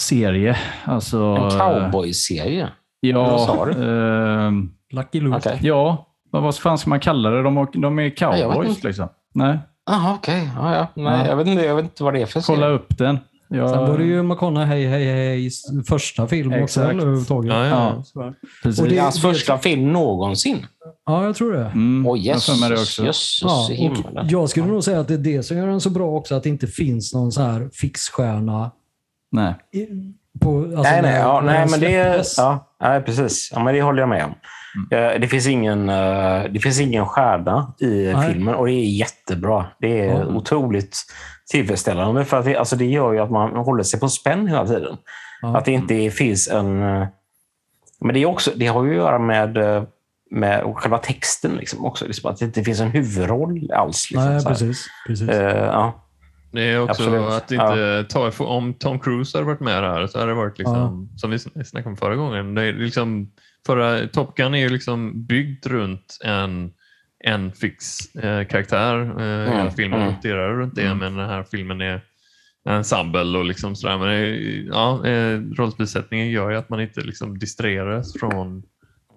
serie. 0.00 0.56
Alltså, 0.84 1.18
En 1.18 1.50
cowboy-serie? 1.58 2.68
Ja, 3.00 3.22
Vad 3.22 3.40
sa 3.40 3.64
du? 3.66 3.72
ehm, 3.72 4.70
Lucky 4.92 5.20
Luke. 5.20 5.36
Okej. 5.36 5.58
Ja, 5.62 6.06
vad 6.30 6.42
vad 6.42 6.56
fan 6.56 6.78
ska 6.78 6.90
man 6.90 7.00
kalla 7.00 7.30
det? 7.30 7.42
De, 7.42 7.66
de 7.72 7.98
är 7.98 8.02
jag 8.02 8.16
cowboys 8.16 8.84
liksom. 8.84 9.08
Nej, 9.34 9.58
Jaha, 9.86 10.14
okej. 10.14 10.50
Ja, 10.56 10.74
ja. 10.74 10.86
Nej, 10.94 11.20
Ja. 11.20 11.26
Jag, 11.26 11.36
vet 11.36 11.46
inte, 11.46 11.64
jag 11.64 11.74
vet 11.76 11.84
inte 11.84 12.04
vad 12.04 12.14
det 12.14 12.22
är 12.22 12.26
för 12.26 12.40
kolla 12.40 12.60
serie. 12.60 12.74
upp 12.74 12.98
den. 12.98 13.18
Ja, 13.48 13.68
Sen 13.68 13.78
var 13.78 13.98
det 13.98 14.04
ju 14.04 14.22
McConaughey 14.22 14.86
hej, 14.86 15.04
hej, 15.04 15.38
hej, 15.38 15.50
första 15.88 16.26
film 16.26 16.62
också 16.62 16.80
överhuvudtaget. 16.80 17.52
Ja, 17.52 17.66
ja. 17.66 18.02
Ja. 18.14 18.32
precis. 18.62 18.80
och 18.82 18.88
Det 18.88 18.98
är 18.98 19.02
hans 19.02 19.22
första 19.22 19.58
film 19.58 19.92
någonsin. 19.92 20.66
Ja, 21.06 21.24
jag 21.24 21.36
tror 21.36 21.52
det. 21.52 21.64
Mm, 21.64 22.04
jag 22.16 22.34
har 22.34 22.40
för 22.40 22.60
mig 22.60 22.70
det 22.70 22.74
också. 22.80 23.04
jösses 23.04 23.42
Ja, 23.42 23.68
och 24.20 24.30
jag 24.30 24.48
skulle 24.48 24.66
nog 24.66 24.84
säga 24.84 25.00
att 25.00 25.08
det 25.08 25.14
är 25.14 25.18
det 25.18 25.42
som 25.42 25.56
gör 25.56 25.66
den 25.66 25.80
så 25.80 25.90
bra 25.90 26.06
också, 26.10 26.34
att 26.34 26.42
det 26.42 26.48
inte 26.48 26.66
finns 26.66 27.14
någon 27.14 27.32
så 27.32 27.42
här 27.42 27.70
fixstjärna 27.72 28.70
Nej. 29.32 29.54
på, 30.40 30.58
alltså 30.58 30.82
nej, 30.82 31.02
nej, 31.02 31.20
ja, 31.20 31.40
nej, 31.44 31.66
men 31.70 31.80
det, 31.80 32.24
ja, 32.36 32.74
nej, 32.80 33.02
precis. 33.02 33.50
Ja, 33.54 33.64
men 33.64 33.74
det 33.74 33.82
håller 33.82 34.00
jag 34.00 34.08
med 34.08 34.24
om. 34.24 34.34
Eh, 34.90 35.20
Det, 35.20 35.28
finns 35.28 35.46
ingen, 35.46 35.88
eh, 35.88 36.42
det 36.50 36.60
finns 36.62 36.80
ingen 36.80 37.06
stjärna 37.06 37.74
i 37.80 38.12
Nej. 38.12 38.32
filmen 38.32 38.54
och 38.54 38.66
det 38.66 38.72
är 38.72 38.84
jättebra. 38.98 39.66
Det 39.80 40.00
är 40.00 40.06
Ja. 40.14 40.26
otroligt 40.26 40.96
tillfredsställande. 41.50 42.24
För 42.24 42.38
att 42.38 42.44
det, 42.44 42.56
alltså 42.56 42.76
det 42.76 42.84
gör 42.86 43.12
ju 43.12 43.18
att 43.18 43.30
man 43.30 43.50
håller 43.56 43.82
sig 43.82 44.00
på 44.00 44.08
spänn 44.08 44.46
hela 44.46 44.66
tiden. 44.66 44.96
Ja. 45.42 45.56
Att 45.58 45.64
det 45.64 45.72
inte 45.72 46.10
finns 46.10 46.48
en... 46.48 46.82
eh, 46.82 47.06
Men 48.00 48.14
det, 48.14 48.20
är 48.20 48.26
också, 48.26 48.50
det 48.56 48.66
har 48.66 48.84
ju 48.84 48.90
att 48.90 48.96
göra 48.96 49.18
med, 49.18 49.56
med 50.30 50.64
själva 50.76 50.98
texten 50.98 51.52
liksom 51.52 51.84
också. 51.84 52.06
Liksom 52.06 52.30
att 52.30 52.38
det 52.38 52.44
inte 52.44 52.64
finns 52.64 52.80
en 52.80 52.90
huvudroll 52.90 53.70
alls. 53.72 54.10
Liksom, 54.10 54.28
Nej, 54.32 54.44
precis. 54.44 54.86
precis. 55.06 55.28
Eh, 55.28 55.64
ja. 55.64 56.06
Det 56.52 56.62
är 56.70 56.80
också 56.82 57.02
Absolut. 57.02 57.32
att 57.32 57.52
inte 57.52 58.04
ta, 58.10 58.30
om 58.44 58.74
Tom 58.74 58.98
Cruise 58.98 59.38
hade 59.38 59.46
varit 59.46 59.60
med 59.60 59.74
här 59.74 60.06
så 60.06 60.18
hade 60.18 60.30
det 60.30 60.34
varit 60.36 60.58
liksom, 60.58 61.08
som 61.16 61.30
vi 61.30 61.38
snackade 61.38 61.88
om 61.90 61.96
förra 61.96 62.16
gången. 62.16 62.54
Det 62.54 62.62
är 62.62 62.72
liksom, 62.72 63.30
förra, 63.66 64.06
Top 64.08 64.36
Gun 64.36 64.54
är 64.54 64.58
ju 64.58 64.68
liksom 64.68 65.26
byggd 65.26 65.66
runt 65.66 66.18
en, 66.24 66.72
en 67.24 67.52
fix 67.52 68.14
eh, 68.16 68.46
karaktär. 68.46 69.00
Eh, 69.00 69.52
hela 69.56 69.70
filmen 69.70 70.00
mm. 70.02 70.14
roterar 70.14 70.54
runt 70.54 70.74
det, 70.74 70.82
Mm. 70.86 70.98
men 70.98 71.16
den 71.16 71.28
här 71.28 71.42
filmen 71.42 71.80
är 71.80 72.02
en 72.64 72.74
ensemble 72.74 73.38
och 73.38 73.44
liksom 73.44 73.76
sådär. 73.76 73.98
Men 73.98 74.08
är- 74.08 74.66
ja, 74.68 75.06
eh, 75.06 75.40
rollbesättningen 75.56 76.30
gör 76.30 76.50
ju 76.50 76.56
att 76.56 76.68
man 76.70 76.80
inte 76.80 77.00
liksom 77.00 77.38
distraheras 77.38 78.12
från, 78.20 78.62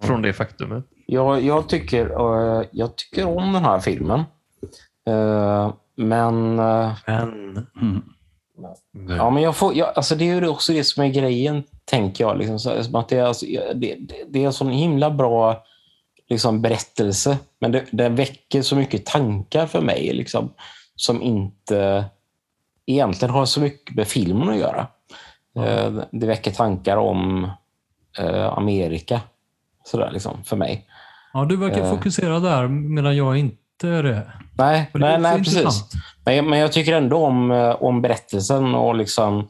från 0.04 0.22
det 0.22 0.34
faktumet. 0.34 0.86
Jag, 1.06 1.42
jag, 1.42 1.70
tycker, 1.70 2.06
eh, 2.06 2.66
jag 2.72 2.96
tycker 2.96 3.26
om 3.28 3.54
den 3.54 3.64
här 3.64 3.80
filmen. 3.80 4.20
Eh, 5.08 5.74
men... 5.96 6.60
eh, 6.60 6.92
Men, 7.08 7.68
Mm. 7.82 9.18
Ja, 9.18 9.30
men 9.30 9.44
jag 9.44 9.56
får, 9.56 9.76
jag, 9.76 9.94
alltså 9.96 10.16
det 10.16 10.30
är 10.30 10.42
ju 10.42 10.48
också 10.48 10.74
det 10.74 10.84
som 10.84 11.04
är 11.04 11.08
grejen, 11.08 11.64
tänker 11.86 12.24
jag. 12.24 12.38
Liksom, 12.38 12.60
så, 12.60 12.98
att 12.98 13.10
det, 13.10 13.18
är, 13.18 13.24
alltså, 13.24 13.46
det, 13.76 13.98
det, 14.28 14.40
är 14.44 14.46
en 14.46 14.54
sån 14.54 14.70
himla 14.70 15.12
bra 15.12 15.64
liksom, 16.30 16.62
berättelse, 16.62 17.38
men 17.60 17.72
det, 17.72 17.86
det 17.92 18.10
väcker 18.10 18.62
så 18.62 18.76
mycket 18.76 19.06
tankar 19.06 19.68
för 19.68 19.82
mig 19.82 20.14
liksom, 20.14 20.54
som 20.96 21.22
inte 21.22 22.06
egentligen 22.86 23.34
har 23.34 23.46
så 23.46 23.62
mycket 23.62 23.96
med 23.96 24.08
filmen 24.08 24.50
att 24.50 24.58
göra. 24.58 24.88
Eh, 25.58 25.94
det 26.12 26.28
väcker 26.28 26.52
tankar 26.52 26.98
om 26.98 27.52
eh, 28.20 28.46
Amerika, 28.46 29.22
sådär, 29.84 30.12
liksom, 30.12 30.44
för 30.44 30.56
mig. 30.56 30.88
ja, 31.34 31.46
du 31.46 31.56
verkar 31.56 31.82
Eh. 31.82 31.90
fokusera 31.90 32.40
där 32.40 32.68
medan 32.68 33.16
jag 33.16 33.38
inte 33.38 33.88
är 33.88 34.04
det. 34.04 34.32
Nej, 34.58 34.90
det 34.94 35.00
nej, 35.00 35.20
nej 35.20 35.38
precis. 35.38 35.84
Men, 36.26 36.50
men 36.50 36.60
jag 36.60 36.72
tycker 36.72 36.94
ändå 36.94 37.26
om, 37.26 37.52
om 37.80 38.02
berättelsen 38.02 38.76
och, 38.76 38.96
liksom, 38.96 39.48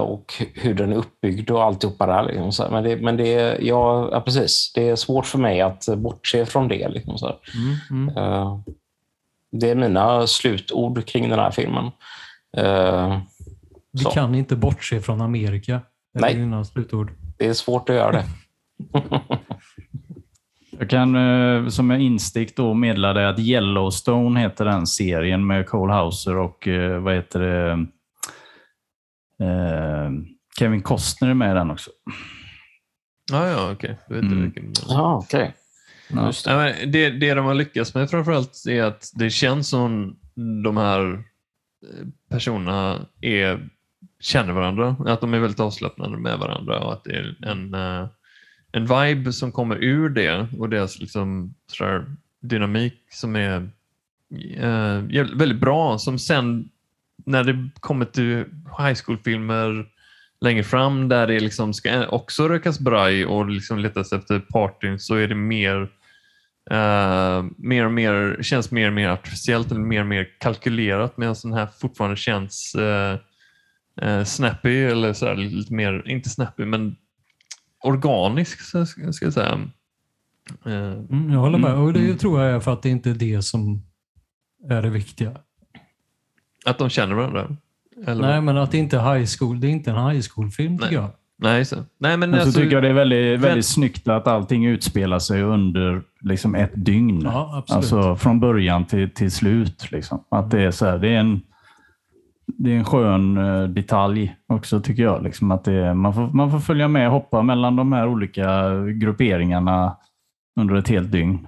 och 0.00 0.32
hur 0.54 0.74
den 0.74 0.92
är 0.92 0.96
uppbyggd 0.96 1.50
och 1.50 1.64
alltihopa 1.64 2.06
där. 2.06 2.22
Liksom. 2.22 2.66
Men, 2.70 2.84
det, 2.84 2.96
men 2.96 3.16
det, 3.16 3.58
ja, 3.60 4.08
ja, 4.12 4.20
precis. 4.20 4.72
det 4.74 4.88
är 4.88 4.96
svårt 4.96 5.26
för 5.26 5.38
mig 5.38 5.60
att 5.60 5.86
bortse 5.96 6.46
från 6.46 6.68
det. 6.68 6.88
Liksom, 6.88 7.18
så. 7.18 7.36
Mm, 7.54 8.08
mm. 8.08 8.16
Eh, 8.16 8.58
det 9.52 9.70
är 9.70 9.74
mina 9.74 10.26
slutord 10.26 11.06
kring 11.06 11.28
den 11.30 11.38
här 11.38 11.50
filmen. 11.50 11.84
Eh, 12.56 13.18
Vi 13.92 14.04
Så. 14.04 14.10
kan 14.10 14.34
inte 14.34 14.56
bortse 14.56 15.00
från 15.00 15.20
Amerika. 15.20 15.80
Det 16.12 16.18
är 16.18 16.22
Nej. 16.22 16.34
dina 16.34 16.64
slutord. 16.64 17.10
det 17.38 17.46
är 17.46 17.52
svårt 17.54 17.88
att 17.88 17.96
göra 17.96 18.12
det. 18.12 18.24
Jag 20.78 20.90
kan 20.90 21.16
eh, 21.16 21.68
som 21.68 21.90
en 21.90 22.00
instick 22.00 22.56
då 22.56 22.74
meddela 22.74 23.12
dig 23.12 23.26
att 23.26 23.38
Yellowstone 23.38 24.40
heter 24.40 24.64
den 24.64 24.86
serien 24.86 25.46
med 25.46 25.66
Cole 25.66 25.92
Hauser 25.92 26.36
och 26.36 26.68
eh, 26.68 26.98
vad 26.98 27.14
heter 27.14 27.40
det? 27.40 27.86
Eh, 29.40 30.10
Kevin 30.58 30.82
Costner 30.82 31.30
är 31.30 31.34
med 31.34 31.50
i 31.50 31.54
den 31.54 31.70
också. 31.70 31.90
Ja, 33.32 33.48
ja, 33.48 33.72
okej. 33.72 33.98
Jag 34.08 34.14
vet 34.14 34.24
inte 34.24 34.60
Mm. 34.60 34.72
Ja, 34.88 35.22
okej. 35.24 35.54
Ja. 36.10 36.26
Just 36.26 36.44
det. 36.44 36.86
Det, 36.86 37.10
det 37.10 37.34
de 37.34 37.46
har 37.46 37.54
lyckats 37.54 37.94
med 37.94 38.10
framförallt 38.10 38.66
är 38.68 38.82
att 38.82 39.10
det 39.14 39.30
känns 39.30 39.68
som 39.68 40.18
de 40.64 40.76
här 40.76 41.12
eh, 41.12 42.06
personerna 42.30 43.06
är, 43.20 43.68
känner 44.20 44.52
varandra. 44.52 44.96
Att 45.06 45.20
de 45.20 45.34
är 45.34 45.38
väldigt 45.38 45.60
avslappnade 45.60 46.16
med 46.16 46.38
varandra 46.38 46.80
och 46.80 46.92
att 46.92 47.04
det 47.04 47.12
är 47.12 47.36
en, 47.42 47.74
eh, 47.74 48.08
en 48.72 48.86
vibe 48.86 49.32
som 49.32 49.52
kommer 49.52 49.76
ur 49.76 50.08
det 50.08 50.48
och 50.58 50.68
deras 50.68 50.98
liksom, 51.00 51.54
sådär, 51.72 52.06
dynamik 52.40 52.94
som 53.10 53.36
är 53.36 53.70
eh, 54.56 55.02
väldigt 55.36 55.60
bra. 55.60 55.98
Som 55.98 56.18
sen 56.18 56.68
när 57.28 57.44
det 57.44 57.68
kommer 57.80 58.04
till 58.04 58.44
high 58.78 58.98
school-filmer 59.04 59.86
längre 60.40 60.64
fram 60.64 61.08
där 61.08 61.26
det 61.26 61.40
liksom 61.40 61.74
ska 61.74 62.06
också 62.06 62.48
rökas 62.48 62.80
braj 62.80 63.26
och 63.26 63.48
liksom 63.48 63.78
letas 63.78 64.12
efter 64.12 64.40
partyn 64.40 64.98
så 64.98 65.14
är 65.14 65.28
det 65.28 65.34
mer 65.34 65.88
eh, 66.70 67.44
mer 67.56 67.84
och 67.84 67.92
mer, 67.92 68.38
känns 68.42 68.70
mer 68.70 68.86
och 68.86 68.92
mer 68.92 69.08
artificiellt 69.08 69.70
eller 69.70 69.80
mer 69.80 70.00
och 70.00 70.06
mer 70.06 70.28
kalkylerat 70.38 71.16
medan 71.16 71.34
den 71.42 71.52
här 71.52 71.68
fortfarande 71.80 72.16
känns 72.16 72.74
eh, 72.74 73.18
eh, 74.02 74.24
snappy 74.24 74.82
eller 74.82 75.12
så 75.12 75.26
här, 75.26 75.36
lite 75.36 75.74
mer, 75.74 76.08
inte 76.08 76.28
snappy 76.28 76.64
men 76.64 76.96
organisk 77.84 78.60
ska 78.60 78.86
ska 78.86 79.24
jag 79.24 79.32
säga. 79.32 79.70
Eh, 80.66 80.92
Mm, 81.10 81.30
jag 81.32 81.40
håller 81.40 81.58
med. 81.58 81.70
Mm, 81.70 81.82
Och 81.82 81.92
det 81.92 82.00
mm. 82.00 82.18
tror 82.18 82.42
jag 82.42 82.54
är 82.54 82.60
för 82.60 82.72
att 82.72 82.82
det 82.82 82.88
inte 82.88 83.10
är 83.10 83.14
det 83.14 83.42
som 83.42 83.82
är 84.70 84.82
det 84.82 84.90
viktiga. 84.90 85.38
Att 86.66 86.78
de 86.78 86.88
känner 86.88 87.14
varandra. 87.14 87.46
Eller 88.06 88.22
Nej, 88.22 88.34
vad? 88.34 88.42
men 88.42 88.56
att 88.56 88.70
det 88.70 88.78
inte 88.78 88.96
är 88.98 89.14
high 89.14 89.28
school. 89.38 89.60
Det 89.60 89.66
är 89.66 89.70
inte 89.70 89.90
en 89.90 90.10
high 90.10 90.22
school-film 90.34 90.78
tycker 90.78 90.94
jag. 90.94 91.10
Nej, 91.42 91.64
så. 91.64 91.76
Nej, 91.98 92.16
men 92.16 92.30
Men 92.30 92.40
så 92.40 92.44
alltså, 92.46 92.60
tycker 92.60 92.76
jag 92.76 92.82
det 92.82 92.88
är 92.88 92.92
väldigt, 92.92 93.32
vem- 93.32 93.40
väldigt 93.40 93.66
snyggt 93.66 94.08
att 94.08 94.26
allting 94.26 94.66
utspelar 94.66 95.18
sig 95.18 95.42
under 95.42 96.02
liksom 96.20 96.54
ett 96.54 96.72
dygn. 96.74 97.20
Ja, 97.24 97.54
absolut. 97.58 97.76
Alltså 97.76 98.16
från 98.16 98.40
början 98.40 98.84
till, 98.84 99.10
till 99.10 99.30
slut. 99.30 99.90
Liksom. 99.92 100.24
Att 100.28 100.50
det 100.50 100.62
är 100.62 100.70
så 100.70 100.86
här, 100.86 100.98
det 100.98 101.08
är 101.08 101.18
en 101.20 101.40
det 102.58 102.72
är 102.72 102.76
en 102.76 102.84
skön 102.84 103.38
eh, 103.38 103.68
detalj 103.68 104.36
också 104.48 104.80
tycker 104.80 105.02
jag. 105.02 105.22
Liksom 105.22 105.50
att 105.50 105.64
det 105.64 105.72
är, 105.72 105.94
man, 105.94 106.14
får, 106.14 106.28
man 106.28 106.50
får 106.50 106.58
följa 106.60 106.88
med 106.88 107.06
och 107.06 107.12
hoppa 107.12 107.42
mellan 107.42 107.76
de 107.76 107.92
här 107.92 108.08
olika 108.08 108.74
grupperingarna 108.86 109.96
under 110.60 110.74
ett 110.74 110.88
helt 110.88 111.12
dygn. 111.12 111.46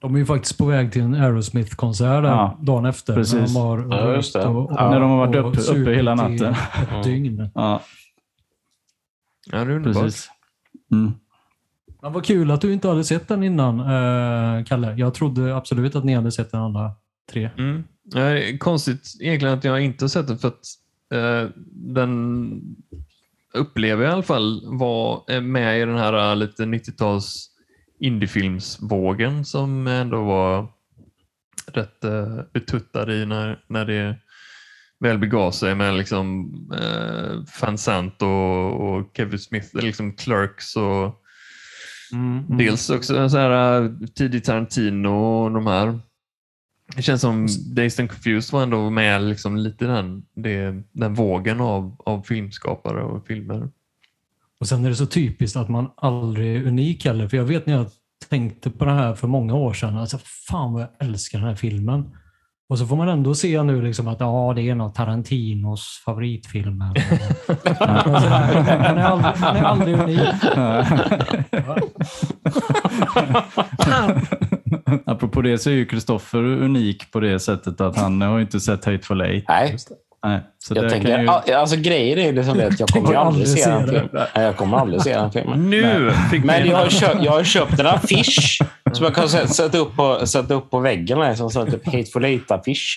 De 0.00 0.14
är 0.14 0.18
ju 0.18 0.26
faktiskt 0.26 0.58
på 0.58 0.64
väg 0.66 0.92
till 0.92 1.02
en 1.02 1.14
Aerosmith-konsert 1.14 2.24
Ja, 2.24 2.58
dagen 2.62 2.84
efter. 2.86 3.14
precis. 3.14 3.34
När 3.34 3.46
de 3.46 3.54
har, 3.56 3.86
Ja, 3.90 4.14
just 4.14 4.32
det. 4.32 4.46
och- 4.46 4.70
och- 4.70 4.76
Ja. 4.76 4.90
När 4.90 5.00
de 5.00 5.10
har 5.10 5.26
varit 5.26 5.36
och 5.36 5.50
uppe- 5.52 5.80
uppe 5.80 5.92
hela 5.94 6.14
natten. 6.14 6.54
Ett 6.98 7.04
dygn. 7.04 7.50
Ja, 7.54 7.82
ja, 9.52 9.58
det 9.64 9.72
är 9.72 9.76
underbart. 9.76 10.02
precis. 10.02 10.30
Mm. 10.92 11.12
Men 12.02 12.12
vad 12.12 12.24
kul 12.24 12.50
att 12.50 12.60
du 12.60 12.72
inte 12.72 12.88
hade 12.88 13.04
sett 13.04 13.28
den 13.28 13.42
innan, 13.42 13.80
eh, 13.80 14.64
Kalle. 14.64 14.94
Jag 14.96 15.14
trodde 15.14 15.56
absolut 15.56 15.96
att 15.96 16.04
ni 16.04 16.14
hade 16.14 16.32
sett 16.32 16.50
den 16.50 16.60
alla 16.60 16.92
tre. 17.32 17.50
Mm. 17.58 17.84
Nej, 18.14 18.58
konstigt 18.58 19.16
egentligen 19.20 19.58
att 19.58 19.64
jag 19.64 19.80
inte 19.80 20.04
har 20.04 20.08
sett 20.08 20.26
den 20.28 20.38
för 20.38 20.48
att 20.48 20.60
eh, 21.14 21.48
den 21.72 22.50
upplever 23.54 24.04
jag 24.04 24.10
i 24.10 24.14
alla 24.14 24.22
fall 24.22 24.62
var 24.66 25.22
eh, 25.28 25.40
med 25.40 25.80
i 25.80 25.84
den 25.84 25.98
här 25.98 26.30
eh, 26.30 26.36
lite 26.36 26.62
90-tals 26.64 27.49
indiefilmsvågen 28.00 29.44
som 29.44 29.86
ändå 29.86 30.24
var 30.24 30.66
rätt 31.66 32.04
eh, 32.04 32.40
betuttad 32.52 33.12
i 33.12 33.26
när, 33.26 33.64
när 33.66 33.84
det 33.84 34.16
väl 35.00 35.18
begav 35.18 35.50
sig 35.50 35.74
med 35.74 35.94
liksom 35.94 36.52
eh, 36.80 37.60
Van 37.60 37.78
Sant 37.78 38.22
och, 38.22 38.90
och 38.90 39.10
Kevin 39.16 39.38
Smith, 39.38 39.76
liksom 39.76 40.12
Clerks 40.12 40.76
och 40.76 41.20
Mm. 42.12 42.58
Dels 42.58 42.90
också 42.90 43.28
så 43.28 43.38
här 43.38 43.82
äh, 43.82 43.90
tidig 44.14 44.44
Tarantino 44.44 45.08
och 45.08 45.50
de 45.50 45.66
här. 45.66 46.00
Det 46.96 47.02
känns 47.02 47.20
som 47.20 47.46
Dazed 47.46 48.00
and 48.00 48.10
Confused 48.10 48.52
var 48.52 48.62
ändå 48.62 48.90
med 48.90 49.22
liksom 49.22 49.56
lite 49.56 49.86
den, 49.86 50.26
det, 50.34 50.82
den 50.92 51.14
vågen 51.14 51.60
av, 51.60 51.96
av 51.98 52.22
filmskapare 52.22 53.02
och 53.02 53.26
filmer. 53.26 53.68
Och 54.60 54.68
sen 54.68 54.84
är 54.84 54.88
det 54.88 54.96
så 54.96 55.06
typiskt 55.06 55.56
att 55.56 55.68
man 55.68 55.90
aldrig 55.96 56.56
är 56.56 56.66
unik 56.66 57.04
heller. 57.04 57.28
För 57.28 57.36
jag 57.36 57.44
vet 57.44 57.66
när 57.66 57.74
jag 57.74 57.86
tänkte 58.28 58.70
på 58.70 58.84
det 58.84 58.92
här 58.92 59.14
för 59.14 59.28
många 59.28 59.54
år 59.54 59.72
sedan. 59.72 59.96
Alltså, 59.96 60.18
fan 60.48 60.72
vad 60.72 60.82
jag 60.82 60.88
älskar 60.98 61.38
den 61.38 61.48
här 61.48 61.54
filmen. 61.54 62.10
Och 62.68 62.78
så 62.78 62.86
får 62.86 62.96
man 62.96 63.08
ändå 63.08 63.34
se 63.34 63.62
nu 63.62 63.82
liksom 63.82 64.08
att 64.08 64.20
ja, 64.20 64.52
det 64.56 64.62
är 64.62 64.72
en 64.72 64.80
av 64.80 64.90
Tarantinos 64.90 66.02
favoritfilmer. 66.04 66.92
Man, 68.86 68.96
är 68.98 69.02
aldrig, 69.02 69.40
man 69.40 69.56
är 69.56 69.62
aldrig 69.62 69.98
unik. 69.98 70.20
Apropå 75.06 75.42
det 75.42 75.58
så 75.58 75.70
är 75.70 75.74
ju 75.74 75.86
Kristoffer 75.86 76.44
unik 76.44 77.12
på 77.12 77.20
det 77.20 77.40
sättet 77.40 77.80
att 77.80 77.96
han 77.96 78.20
har 78.20 78.40
inte 78.40 78.60
sett 78.60 78.84
Hateful 78.84 79.20
Eight. 79.20 79.44
Nej, 79.48 79.76
Nej, 80.26 80.40
så 80.58 80.74
jag 80.74 80.90
tänker, 80.90 81.18
ju... 81.18 81.54
alltså 81.54 81.76
grejen 81.76 82.18
är 82.18 82.32
liksom 82.32 82.58
det 82.58 82.66
att 82.66 82.80
jag 82.80 82.88
kommer 82.88 83.06
Tänker 83.06 83.20
aldrig 83.20 83.48
se 83.48 83.70
den 83.70 83.86
filmen. 83.86 84.08
Jag 84.34 84.56
kommer 84.56 84.76
aldrig 84.78 85.02
se 85.02 85.14
den 85.14 85.32
filmen. 85.32 85.70
Nu 85.70 86.12
fick 86.30 86.44
Men 86.44 86.66
jag 86.68 86.76
har, 86.76 86.88
köpt, 86.88 87.22
jag 87.22 87.32
har 87.32 87.44
köpt 87.44 87.80
en 87.80 87.86
affisch 87.86 88.58
som 88.92 89.04
jag 89.04 89.14
kan 89.14 89.24
sä- 89.24 89.46
sätta 89.46 89.78
upp 89.78 89.96
på, 89.96 90.26
sätta 90.26 90.54
upp 90.54 90.70
på 90.70 90.78
väggen. 90.78 91.20
Här, 91.20 91.34
som 91.34 91.50
sån 91.50 91.70
typ 91.70 91.84
Hateful 91.86 92.24
Eight-affisch. 92.24 92.96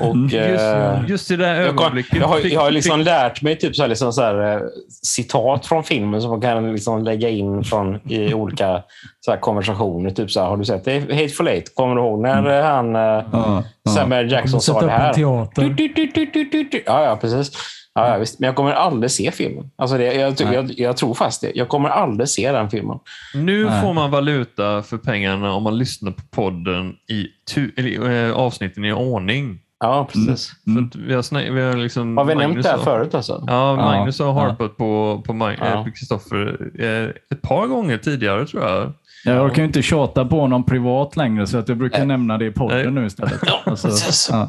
Och, 0.00 0.34
eh, 0.34 0.50
just, 0.50 1.08
just 1.08 1.30
i 1.30 1.36
det 1.36 1.56
jag, 1.56 1.68
kom, 1.68 1.78
ögonblicket. 1.78 2.18
jag, 2.20 2.28
har, 2.28 2.40
jag 2.40 2.60
har 2.60 2.70
liksom 2.70 3.00
lärt 3.00 3.42
mig 3.42 3.58
typ 3.58 3.76
så 3.76 3.82
här, 3.82 3.88
liksom 3.88 4.12
så 4.12 4.22
här, 4.22 4.52
eh, 4.52 4.60
citat 5.02 5.66
från 5.66 5.84
filmen 5.84 6.20
som 6.20 6.30
man 6.30 6.40
kan 6.40 6.72
liksom 6.72 7.04
lägga 7.04 7.28
in 7.28 7.64
från, 7.64 8.10
i 8.10 8.34
olika 8.34 8.82
så 9.20 9.30
här, 9.30 9.38
konversationer. 9.38 10.10
Typ 10.10 10.30
så 10.30 10.40
här, 10.40 10.48
har 10.48 10.56
du 10.56 10.64
sett 10.64 10.84
det? 10.84 11.00
Hateful 11.00 11.48
Eight? 11.48 11.74
Kommer 11.74 11.94
du 11.94 12.00
ihåg 12.00 12.20
när 12.20 12.62
han, 12.62 12.96
eh, 12.96 13.00
Ja, 13.02 13.26
ja. 13.32 13.90
Samuel 13.90 14.32
Jackson 14.32 14.60
sa 14.60 14.80
det 14.80 14.90
här? 14.90 15.14
Du, 15.14 15.68
du, 15.68 15.88
du, 15.88 16.06
du, 16.06 16.26
du, 16.26 16.44
du, 16.44 16.64
du. 16.64 16.82
Ja, 16.86 17.04
ja, 17.04 17.16
precis. 17.16 17.52
Ja, 17.94 18.08
ja, 18.08 18.18
visst. 18.18 18.40
Men 18.40 18.46
jag 18.46 18.56
kommer 18.56 18.72
aldrig 18.72 19.10
se 19.10 19.30
filmen. 19.30 19.70
Alltså 19.76 19.98
det, 19.98 20.14
jag, 20.14 20.34
jag, 20.40 20.70
jag 20.76 20.96
tror 20.96 21.14
fast 21.14 21.40
det. 21.40 21.52
Jag 21.54 21.68
kommer 21.68 21.88
aldrig 21.88 22.28
se 22.28 22.52
den 22.52 22.70
filmen. 22.70 22.98
Nu 23.34 23.64
Nej. 23.64 23.82
får 23.82 23.92
man 23.92 24.10
valuta 24.10 24.82
för 24.82 24.98
pengarna 24.98 25.52
om 25.52 25.62
man 25.62 25.78
lyssnar 25.78 26.10
på 26.10 26.22
podden 26.30 26.94
i 27.10 27.26
tu, 27.54 27.72
eller, 27.76 28.30
avsnitten 28.32 28.84
i 28.84 28.92
ordning. 28.92 29.58
Ja, 29.84 30.08
precis. 30.12 30.52
Mm. 30.66 30.90
För 30.90 30.98
att 30.98 31.06
vi 31.06 31.14
har, 31.14 31.50
vi 31.50 31.62
har 31.62 31.76
liksom... 31.76 32.16
Har 32.16 32.24
vi 32.24 32.34
nämnt 32.34 32.48
Magnus 32.48 32.64
det 32.64 32.70
här 32.70 32.76
har- 32.78 32.84
förut 32.84 33.14
alltså? 33.14 33.44
Ja, 33.46 33.76
Magnus 33.76 34.18
har 34.18 34.26
Ja. 34.26 34.32
harpat 34.32 34.76
på, 34.76 35.22
på 35.26 35.32
eh, 35.32 35.84
på 35.84 35.90
Kristoffer 35.90 36.58
eh, 36.78 37.08
ett 37.32 37.42
par 37.42 37.66
gånger 37.66 37.98
tidigare 37.98 38.46
tror 38.46 38.62
jag. 38.62 38.92
Jag 39.24 39.44
orkar 39.44 39.62
ju 39.62 39.64
inte 39.66 39.82
tjata 39.82 40.24
på 40.24 40.40
honom 40.40 40.64
privat 40.64 41.16
längre 41.16 41.46
så 41.46 41.58
att 41.58 41.68
jag 41.68 41.78
brukar 41.78 41.98
Nej. 41.98 42.06
nämna 42.06 42.38
det 42.38 42.46
i 42.46 42.50
podden 42.50 42.78
Nej. 42.82 42.90
nu 42.90 43.06
istället. 43.06 43.40
Alltså, 43.66 44.32
ja. 44.32 44.48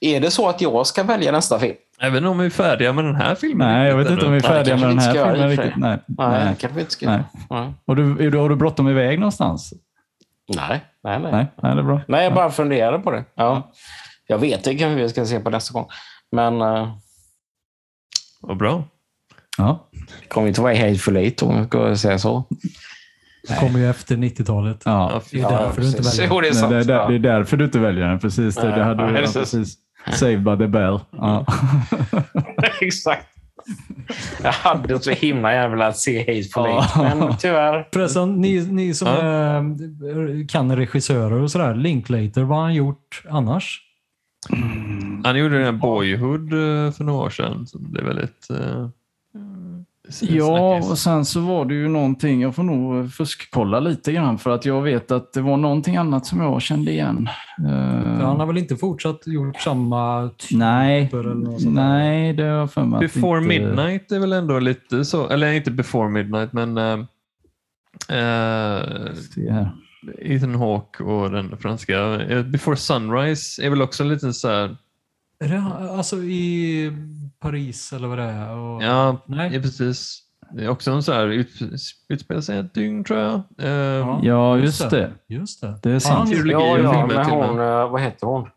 Är 0.00 0.20
det 0.20 0.30
så 0.30 0.48
att 0.48 0.60
jag 0.60 0.86
ska 0.86 1.02
välja 1.02 1.32
nästa 1.32 1.58
film? 1.58 1.74
Även 2.00 2.26
om 2.26 2.38
vi 2.38 2.46
är 2.46 2.50
färdiga 2.50 2.92
med 2.92 3.04
den 3.04 3.14
här 3.16 3.34
filmen. 3.34 3.68
Nej, 3.68 3.88
jag 3.88 3.96
vet 3.96 4.10
inte 4.10 4.26
om 4.26 4.32
vi 4.32 4.38
är 4.38 4.42
färdiga 4.42 4.76
med 4.76 4.88
den 4.88 4.98
här 4.98 5.12
filmen 5.12 5.42
och 5.44 5.48
riktigt. 5.50 5.76
Nej. 5.76 5.98
Nej, 6.06 6.44
Nej. 6.44 6.54
kanske 6.58 6.68
vi 6.74 6.80
inte 6.80 6.92
ska 6.92 7.06
Nej. 7.10 7.20
Nej. 7.50 7.72
Och 7.86 7.96
du, 7.96 8.26
är 8.26 8.30
du, 8.30 8.38
har 8.38 8.48
du 8.48 8.56
bråttom 8.56 8.88
iväg 8.88 9.18
någonstans? 9.18 9.72
Nej, 10.56 10.84
nej, 11.04 11.18
nej. 11.18 11.32
Nej, 11.32 11.46
nej 11.62 11.74
det 11.74 11.80
är 11.80 11.84
bra. 11.84 12.00
Nej, 12.08 12.24
jag 12.24 12.34
bara 12.34 12.50
funderar 12.50 12.98
på 12.98 13.10
det. 13.10 13.24
Ja. 13.34 13.72
Jag 14.26 14.38
vet 14.38 14.56
inte 14.58 14.74
kanske 14.74 15.02
vi 15.02 15.08
ska 15.08 15.26
se 15.26 15.40
på 15.40 15.50
nästa 15.50 15.72
gång. 15.72 15.86
Men 16.32 16.62
uh, 16.62 16.88
Vad 18.40 18.56
bra. 18.56 18.84
Ja. 19.58 19.88
det 20.20 20.26
kommer 20.28 20.48
inte 20.48 20.60
vara 20.60 20.74
Hateful 20.74 21.16
Eight 21.16 21.42
om 21.42 21.56
jag 21.56 21.66
ska 21.66 21.96
säga 21.96 22.18
så. 22.18 22.44
Det 23.48 23.54
kommer 23.60 23.78
ju 23.78 23.90
efter 23.90 24.16
90-talet. 24.16 24.82
Ja. 24.84 25.10
Ja, 25.12 25.22
Det 25.30 25.40
är 25.40 25.50
därför 25.50 25.80
du 25.80 25.86
inte 25.86 25.98
precis. 25.98 26.18
väljer. 26.18 26.34
Jo, 26.34 26.40
det 26.40 26.48
är 26.48 26.54
Nej, 26.62 26.70
det, 26.70 26.76
är 26.76 26.84
där, 26.84 26.94
Ja. 26.94 27.08
det 27.08 27.14
är 27.14 27.18
därför 27.18 27.56
du 27.56 27.64
inte 27.64 27.78
väljer 27.78 28.06
den. 28.08 28.18
Precis. 28.18 28.54
Det, 28.54 28.62
det 28.70 28.84
hade 28.84 29.02
ja, 29.02 29.08
du 29.08 29.14
redan 29.14 29.32
precis. 29.32 29.52
precis. 29.52 29.78
Saved 30.18 30.42
by 30.44 30.56
the 30.58 30.66
bell. 30.66 31.00
Ja. 31.10 31.46
Exakt. 32.80 33.26
Jag 34.42 34.52
hade 34.52 35.00
så 35.00 35.10
himla 35.10 35.52
gärna 35.52 35.68
velat 35.76 35.96
se 35.98 36.18
Hateful 36.18 36.42
Ja. 36.54 36.84
Eight, 37.04 37.18
men 37.18 37.36
tyvärr. 37.36 37.88
Förresten, 37.92 38.34
ni, 38.40 38.66
ni 38.70 38.94
som 38.94 39.08
Ja. 39.08 39.56
eh, 39.56 39.62
kan 40.48 40.76
regissörer 40.76 41.32
och 41.42 41.50
sådär. 41.50 41.74
Linklater, 41.74 42.42
vad 42.42 42.58
har 42.58 42.64
han 42.64 42.74
gjort 42.74 43.22
annars? 43.30 43.80
Han 45.24 45.38
gjorde 45.38 45.54
den 45.54 45.64
här 45.64 45.72
Boyhood 45.72 46.52
eh, 46.52 46.92
för 46.92 47.04
några 47.04 47.24
år 47.24 47.30
sedan. 47.30 47.66
Som 47.66 47.92
blev 47.92 48.04
väldigt... 48.04 48.50
eh, 48.50 48.88
Ja, 50.20 50.76
och 50.76 50.98
sen 50.98 51.24
så 51.24 51.40
var 51.40 51.64
det 51.64 51.74
ju 51.74 51.88
någonting, 51.88 52.40
jag 52.40 52.54
får 52.54 52.62
nog 52.62 53.12
fuskkolla 53.12 53.80
lite 53.80 54.12
grann 54.12 54.38
för 54.38 54.50
att 54.50 54.64
jag 54.64 54.82
vet 54.82 55.10
att 55.10 55.32
det 55.32 55.40
var 55.40 55.56
någonting 55.56 55.96
annat 55.96 56.26
som 56.26 56.40
jag 56.40 56.62
kände 56.62 56.90
igen. 56.90 57.28
För 57.56 58.24
han 58.24 58.40
har 58.40 58.46
väl 58.46 58.58
inte 58.58 58.76
fortsatt 58.76 59.26
gjort 59.26 59.60
samma 59.60 60.30
typer 60.38 60.54
nej, 60.56 61.10
nej, 61.66 62.32
det 62.32 62.42
har 62.42 62.50
jag 62.50 62.72
för 62.72 62.84
mig 62.84 63.00
Before 63.00 63.38
inte... 63.38 63.48
Midnight 63.48 64.12
är 64.12 64.18
väl 64.18 64.32
ändå 64.32 64.58
lite 64.58 65.04
så, 65.04 65.28
eller 65.28 65.52
inte 65.52 65.70
Before 65.70 66.08
Midnight, 66.08 66.52
men 66.52 66.76
här. 69.50 69.70
Ethan 70.18 70.54
Hawke 70.54 71.02
och 71.02 71.30
den 71.30 71.56
franska. 71.58 72.20
Eh, 72.22 72.42
Before 72.42 72.76
Sunrise 72.76 73.62
är 73.66 73.70
väl 73.70 73.82
också 73.82 74.04
lite 74.04 74.32
så 74.32 74.48
här, 74.48 74.76
Är 75.40 75.48
det 75.48 75.60
alltså 75.90 76.16
i 76.16 76.92
Paris 77.40 77.92
eller 77.92 78.08
vad 78.08 78.18
det 78.18 78.24
är? 78.24 78.56
Och... 78.56 78.82
ja, 78.82 79.24
Nej. 79.26 79.50
ja 79.54 79.60
precis. 79.60 80.20
Det 80.52 80.64
är 80.64 80.68
också 80.68 80.90
en 80.90 81.02
så 81.02 81.12
här, 81.12 81.26
ut, 81.26 81.48
utspelar 82.08 82.40
sig 82.40 82.58
ett 82.58 82.74
dygn 82.74 83.04
tror 83.04 83.18
jag. 83.18 83.34
Eh, 83.58 83.68
Ja. 83.70 84.20
Ja, 84.22 84.58
Just 84.58 84.80
just 84.80 84.90
det. 84.90 85.12
det. 85.28 85.34
Just 85.34 85.60
det. 85.60 85.78
Det 85.82 85.90
är 85.90 85.98
sant. 85.98 86.30
Ja, 86.30 86.36
ja, 86.78 86.92
filmer 86.92 87.06
men 87.06 87.26
hon, 87.30 87.58
eh, 87.60 87.90
vad 87.90 88.00
heter 88.00 88.26
hon? 88.26 88.48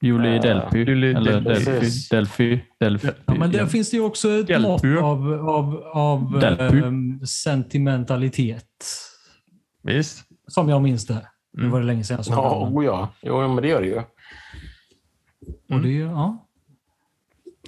Julie 0.00 0.34
Eh, 0.36 0.42
Delpy. 0.42 0.78
Julie 0.78 1.16
eller 1.16 1.40
Delpy. 1.40 1.64
Delpy. 1.64 1.88
Delpy. 2.10 2.60
Delpy. 2.80 3.08
Ja, 3.26 3.34
men 3.38 3.52
där 3.52 3.66
finns 3.66 3.90
det 3.90 3.96
ju 3.96 4.02
också 4.02 4.28
ett 4.30 4.46
Delpy. 4.46 4.62
mått 4.68 4.84
av, 5.04 5.48
av, 5.48 5.76
av 5.92 6.44
ehm, 6.44 7.26
sentimentalitet. 7.26 8.64
Visst. 9.86 10.24
Som 10.48 10.68
jag 10.68 10.82
minns 10.82 11.06
det. 11.06 11.26
Nu 11.52 11.60
Mm. 11.62 11.72
var 11.72 11.80
det 11.80 11.86
länge 11.86 12.04
sedan 12.04 12.16
jag 12.16 12.24
såg 12.24 12.34
Ja, 12.34 12.64
den. 12.64 12.78
oh, 12.78 12.84
ja. 12.84 13.08
Jo, 13.22 13.48
men 13.48 13.56
det 13.62 13.68
gör 13.68 13.80
det 13.80 13.86
ju. 13.86 13.98
Och 15.74 15.80
det, 15.82 15.92
ja. 15.92 16.42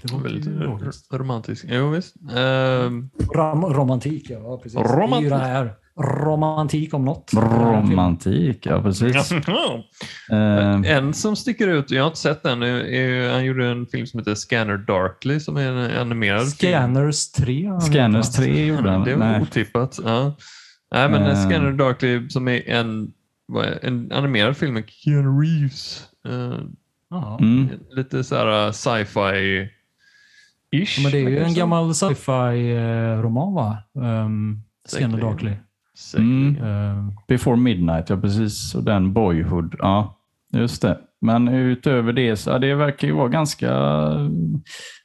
Det 0.03 0.13
var 0.13 0.21
Väldigt 0.21 0.47
ju 0.47 0.51
logiskt. 0.59 1.13
romantisk. 1.15 1.65
Jo, 1.69 1.89
visst. 1.91 2.17
Ehm, 2.37 3.11
Ram, 3.35 3.65
romantik, 3.65 4.31
ja 4.31 4.59
precis. 4.63 4.75
Det 4.79 4.85
är 4.89 4.97
Romantik. 4.97 5.25
ju 5.25 5.29
det 5.31 5.37
här. 5.39 5.75
Romantik 6.01 6.95
om 6.95 7.05
något. 7.05 7.31
Romantik, 7.35 8.67
ja 8.67 8.83
precis. 8.83 9.33
Eh, 10.33 10.97
En 10.97 11.15
som 11.15 11.37
sticker 11.37 11.69
ut, 11.69 11.91
jag 11.91 12.03
har 12.03 12.07
inte 12.09 12.19
sett 12.21 12.43
den, 12.43 12.63
är, 12.63 12.67
är, 12.85 13.33
han 13.33 13.45
gjorde 13.45 13.67
en 13.69 13.87
film 13.87 14.07
som 14.07 14.19
heter 14.21 14.35
Scanner 14.35 14.77
Darkly 14.77 15.41
som 15.41 15.57
är 15.57 15.73
en 15.73 15.99
animerad 16.01 16.41
film. 16.55 16.73
Scanners 16.73 17.31
3. 17.33 17.81
Scanners 17.81 18.31
3 18.31 18.67
gjorde 18.67 18.91
han. 18.91 19.05
Det 19.05 19.15
var 19.15 19.27
Nej. 19.27 19.43
otippat. 19.43 19.99
Ja. 20.05 20.35
Nej, 20.91 21.09
men 21.09 21.23
Eh. 21.23 21.49
Scanner 21.49 21.73
Darkly 21.73 22.29
som 22.29 22.49
är 22.49 22.69
en, 22.69 23.13
vad 23.47 23.65
är- 23.65 23.79
en 23.85 24.13
animerad 24.13 24.57
film 24.57 24.75
med 24.75 24.91
Keanu 24.91 25.41
Reeves. 25.43 26.09
Eh, 26.29 26.59
Ja. 27.11 27.39
Mm. 27.41 27.69
lite 27.91 28.25
så 28.25 28.37
här 28.37 28.73
sci-fi 28.73 29.69
ish. 30.71 31.03
Men 31.03 31.13
det 31.13 31.19
är 31.19 31.29
ju 31.29 31.39
en 31.39 31.55
gammal 31.55 31.95
sci-fi 31.95 32.73
eh, 32.77 33.23
roman 33.23 33.55
va? 33.55 33.77
Um, 33.95 34.63
Scanner. 34.89 35.21
Darkly. 35.21 35.53
Mm. 36.17 36.57
Eh, 36.57 37.09
Before 37.29 37.57
Midnight, 37.57 38.11
ja 38.11 38.17
precis. 38.17 38.75
Och 38.75 38.85
den 38.85 39.13
Boyhood. 39.13 39.75
Ja, 39.79 40.19
just 40.53 40.83
det. 40.83 40.99
Men 41.21 41.49
utöver 41.49 42.13
det, 42.13 42.37
så, 42.37 42.51
ja, 42.51 42.59
det 42.59 42.75
verkar 42.75 43.09
ju 43.09 43.15
vara 43.15 43.29
ganska... 43.29 43.71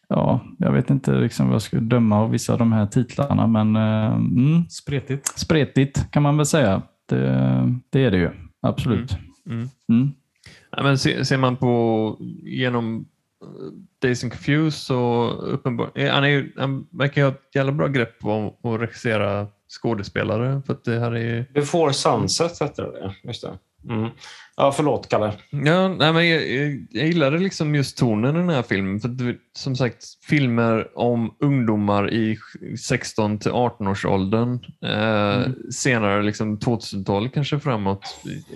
Ja, 0.07 0.41
jag 0.57 0.71
vet 0.71 0.89
inte 0.89 1.11
liksom 1.11 1.45
vad 1.47 1.53
jag 1.55 1.61
ska 1.61 1.77
döma 1.79 2.19
av 2.19 2.29
vissa 2.31 2.53
av 2.53 2.59
de 2.59 2.71
här 2.71 2.85
titlarna, 2.85 3.47
men 3.47 3.75
eh, 3.75 4.13
mm, 4.15 4.69
spretigt. 4.69 5.39
spretigt 5.39 6.11
kan 6.11 6.23
man 6.23 6.37
väl 6.37 6.45
säga. 6.45 6.81
Det, 7.09 7.79
det 7.89 8.03
är 8.05 8.11
det 8.11 8.17
ju. 8.17 8.29
Absolut. 8.61 9.17
Mm. 9.49 9.69
Mm. 9.89 10.11
Ja, 10.71 10.83
men 10.83 10.97
se, 10.97 11.25
ser 11.25 11.37
man 11.37 11.55
på 11.57 12.15
genom 12.43 13.05
eh, 13.41 13.47
Days 14.01 14.23
and 14.23 14.33
Confused 14.33 14.73
så 14.73 15.29
uppenbart, 15.29 15.97
eh, 15.97 16.11
han, 16.13 16.23
är, 16.23 16.27
ju- 16.27 16.53
han 16.57 16.87
verkar 16.91 17.21
ju 17.21 17.25
ha 17.27 17.31
ett 17.33 17.55
jävla 17.55 17.71
bra 17.71 17.87
grepp 17.87 18.19
på 18.19 18.53
att 18.63 18.81
regissera 18.81 19.47
skådespelare. 19.81 20.61
För 20.65 20.73
att 20.73 20.83
det 20.83 20.99
här 20.99 21.15
är 21.15 21.45
Before 21.53 21.93
Sunset 21.93 22.59
hette 22.59 22.81
det. 22.81 23.15
Just 23.23 23.41
det. 23.41 23.51
Mm. 23.89 24.09
Ja, 24.57 24.71
förlåt, 24.71 25.09
Kalle. 25.09 25.33
Ja, 25.49 25.87
nej, 25.87 26.13
men 26.13 26.29
jag, 26.29 26.49
jag, 26.49 26.87
jag 26.91 27.07
gillade 27.07 27.37
liksom 27.37 27.75
just 27.75 27.97
tonen 27.97 28.35
i 28.35 28.39
den 28.39 28.49
här 28.49 28.63
filmen. 28.63 28.99
För 28.99 29.37
som 29.57 29.75
sagt, 29.75 30.03
filmer 30.29 30.97
om 30.97 31.35
ungdomar 31.39 32.13
i 32.13 32.37
16 32.79 33.39
till 33.39 33.51
18 33.51 33.87
års 33.87 34.05
åldern 34.05 34.59
eh, 34.85 35.51
senare, 35.71 36.23
liksom 36.23 36.59
2000-tal 36.59 37.29
kanske 37.29 37.59
framåt, 37.59 38.03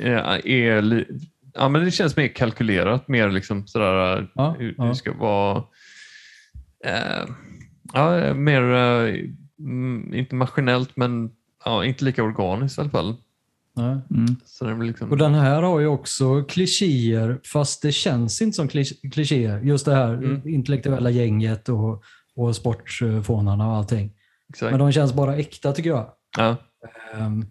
eh, 0.01 0.17
är 0.45 0.81
li, 0.81 1.05
ja, 1.53 1.69
men 1.69 1.85
det 1.85 1.91
känns 1.91 2.15
mer 2.17 2.27
kalkylerat, 2.27 3.07
mer 3.07 3.29
liksom 3.29 3.67
sådär, 3.67 4.27
Ja, 4.35 4.55
hur, 4.59 4.75
ja. 4.77 4.85
hur 4.85 4.93
ska 4.93 5.13
vara 5.13 5.63
eh, 6.85 7.25
ja, 7.93 8.33
mer, 8.33 8.61
eh, 8.73 9.15
mm, 9.59 10.13
inte 10.13 10.35
maskinellt, 10.35 10.97
men 10.97 11.31
ja, 11.65 11.85
inte 11.85 12.05
lika 12.05 12.23
organiskt 12.23 12.77
i 12.77 12.81
alla 12.81 12.89
fall. 12.89 13.15
Nej. 13.77 13.97
Mm. 14.11 14.35
Så 14.45 14.65
det 14.65 14.75
blir 14.75 14.87
liksom, 14.87 15.11
Och 15.11 15.17
den 15.17 15.33
här 15.33 15.61
har 15.61 15.79
ju 15.79 15.87
också 15.87 16.43
klichéer, 16.43 17.39
fast 17.53 17.81
det 17.81 17.91
känns 17.91 18.41
inte 18.41 18.55
som 18.55 18.67
klichéer. 19.11 19.59
Just 19.61 19.85
det 19.85 19.95
här 19.95 20.13
Mm. 20.13 20.41
intellektuella 20.47 21.09
gänget 21.09 21.69
och, 21.69 22.03
och 22.35 22.55
sportfånarna 22.55 23.67
och 23.67 23.73
allting. 23.75 24.11
exakt. 24.49 24.71
Men 24.71 24.79
de 24.79 24.91
känns 24.91 25.13
bara 25.13 25.35
äkta 25.37 25.71
tycker 25.73 25.89
jag. 25.89 26.09
ja. 26.37 26.55
Ehm, 27.17 27.45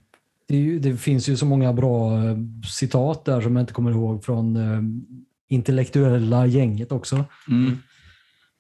Det, 0.49 0.57
ju, 0.57 0.79
det 0.79 0.97
finns 0.97 1.29
ju 1.29 1.37
så 1.37 1.47
många 1.47 1.73
bra 1.73 2.25
eh, 2.25 2.37
citat 2.69 3.25
där 3.25 3.41
som 3.41 3.57
jag 3.57 3.63
inte 3.63 3.73
kommer 3.73 3.91
ihåg 3.91 4.25
från 4.25 4.57
eh, 4.57 4.81
intellektuella 5.49 6.47
gänget 6.47 6.93
också. 6.93 7.25
Mm. 7.49 7.79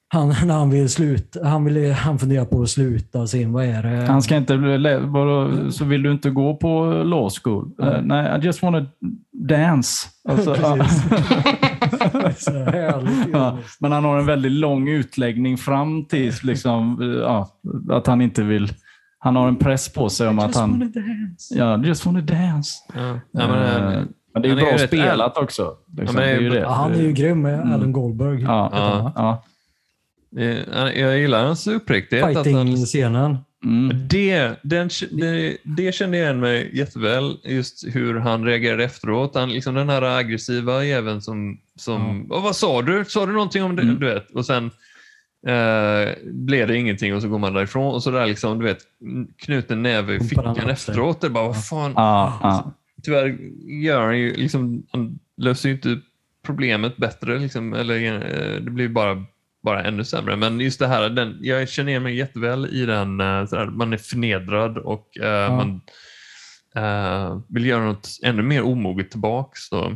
Han, 0.08 0.28
när 0.28 0.54
han 0.54 0.70
vill 0.70 0.88
sluta, 0.88 1.48
han, 1.48 1.64
vill, 1.64 1.92
han 1.92 2.18
funderar 2.18 2.44
på 2.44 2.62
att 2.62 2.68
sluta 2.70 3.26
sin, 3.26 3.52
vad 3.52 3.64
är 3.64 3.82
det? 3.82 4.06
Han 4.06 4.22
ska 4.22 4.36
inte 4.36 4.58
bara, 5.06 5.70
så 5.70 5.84
vill 5.84 6.02
du 6.02 6.12
inte 6.12 6.30
gå 6.30 6.56
på 6.56 6.84
law 7.04 7.30
school? 7.42 7.70
Eh, 7.82 8.02
nej, 8.02 8.38
I 8.38 8.44
just 8.44 8.62
wanna 8.62 8.86
dance. 9.48 10.08
Alltså, 10.28 10.56
ja. 10.56 10.74
härligt. 12.72 13.28
Ja, 13.32 13.58
men 13.80 13.92
han 13.92 14.04
har 14.04 14.18
en 14.18 14.26
väldigt 14.26 14.52
lång 14.52 14.88
utläggning 14.88 15.56
fram 15.56 16.04
tills 16.04 16.44
liksom, 16.44 16.98
ja, 17.22 17.48
att 17.90 18.06
han 18.06 18.20
inte 18.20 18.42
vill... 18.42 18.72
Han 19.18 19.36
har 19.36 19.48
en 19.48 19.56
press 19.56 19.92
på 19.92 20.08
sig 20.08 20.28
om 20.28 20.38
att 20.38 20.46
Just 20.46 20.60
wanna 20.60 20.72
han... 20.72 20.92
dance. 20.92 21.54
Ja, 21.58 21.78
just 21.84 22.06
wanna 22.06 22.20
dance. 22.20 22.72
Ja. 22.94 23.00
Ja, 23.30 23.48
men, 23.48 23.92
eh, 23.92 24.02
men 24.34 24.42
det 24.42 24.48
är 24.48 24.52
ju 24.52 24.58
är 24.58 24.64
bra 24.64 24.72
rätt 24.74 24.80
spelat 24.88 25.38
också. 25.38 25.72
Liksom. 25.96 26.14
men 26.16 26.24
det 26.24 26.30
det 26.30 26.34
är 26.34 26.36
är 26.36 26.40
ju 26.40 26.50
det. 26.50 26.60
Ja, 26.60 26.72
han 26.72 26.92
är 26.92 27.02
ju 27.02 27.12
grym 27.12 27.42
med 27.42 27.54
Mm. 27.54 27.72
Alan 27.72 27.92
Goldberg. 27.92 28.42
Ja, 28.42 28.70
ja. 29.14 29.42
Eh, 30.38 31.00
Jag 31.00 31.18
gillar 31.18 31.44
hans 31.46 31.66
uppriktighet. 31.66 32.24
Att 32.24 32.34
han, 32.34 32.44
Fighting-scenen. 32.44 33.38
Mm. 33.64 34.08
det, 34.08 34.52
den, 34.62 34.90
det, 35.10 35.56
det 35.62 35.94
kände 35.94 36.16
jag 36.16 36.24
igen 36.24 36.40
mig 36.40 36.70
jätteväl, 36.78 37.36
just 37.44 37.84
hur 37.94 38.14
han 38.14 38.44
reagerade 38.44 38.84
efteråt. 38.84 39.34
Han, 39.34 39.52
liksom 39.52 39.74
den 39.74 39.88
här 39.88 40.02
aggressiva 40.02 40.84
jäveln 40.84 41.22
som... 41.22 41.58
som 41.76 42.26
"Åh, 42.32 42.42
vad 42.42 42.56
sa 42.56 42.82
du? 42.82 43.04
Sa 43.08 43.26
du 43.26 43.32
någonting 43.32 43.62
om 43.62 43.76
det? 43.76 43.82
Mm. 43.82 44.00
Du 44.00 44.06
vet. 44.06 44.30
Och 44.30 44.46
sen 44.46 44.64
eh, 45.46 46.14
blev 46.24 46.68
det 46.68 46.76
ingenting 46.76 47.14
och 47.14 47.22
så 47.22 47.28
går 47.28 47.38
man 47.38 47.54
därifrån 47.54 47.94
och 47.94 48.02
så 48.02 48.10
där 48.10 48.26
liksom, 48.26 48.58
du 48.58 48.64
vet, 48.64 48.78
knuten 49.36 49.82
näve 49.82 50.14
i 50.14 50.20
fickan 50.20 50.56
efteråt. 50.70 51.20
Det 51.20 51.30
bara, 51.30 51.46
vad 51.46 51.66
fan. 51.66 51.92
Ja, 51.96 52.38
ja. 52.42 52.72
Tyvärr 53.02 53.36
gör 53.82 54.00
han 54.06 54.18
ju 54.18 54.34
liksom, 54.34 54.82
han 54.92 55.18
löser 55.36 55.68
ju 55.68 55.74
inte 55.74 55.98
problemet 56.46 56.96
bättre. 56.96 57.38
Liksom, 57.38 57.72
eller, 57.74 58.14
eh, 58.14 58.60
det 58.60 58.70
blir 58.70 58.88
bara, 58.88 59.24
bara 59.64 59.84
ännu 59.84 60.04
sämre. 60.04 60.36
Men 60.36 60.60
just 60.60 60.78
det 60.78 60.86
här, 60.86 61.08
den, 61.10 61.38
jag 61.40 61.68
känner 61.68 61.90
igen 61.90 62.02
mig 62.02 62.16
jätteväl 62.16 62.66
i 62.66 62.86
den. 62.86 63.20
eh, 63.20 63.46
Sådär, 63.46 63.66
man 63.66 63.92
är 63.92 63.96
förnedrad 63.96 64.78
och 64.78 65.18
eh, 65.18 65.56
man 65.56 65.80
eh, 66.76 67.38
vill 67.48 67.66
göra 67.66 67.84
något 67.84 68.08
ännu 68.24 68.42
mer 68.42 68.62
omoget 68.62 69.10
tillbaks. 69.10 69.68
Så. 69.68 69.92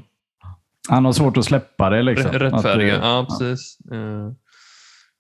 Han 0.88 1.04
har 1.04 1.12
svårt 1.12 1.36
att 1.36 1.44
släppa 1.44 1.90
det. 1.90 2.02
Liksom. 2.02 2.30
Rättfärdiga, 2.32 2.96
Att, 2.96 3.02
eh, 3.02 3.08
ja 3.08 3.26
precis. 3.28 3.78
Eh, 3.92 4.32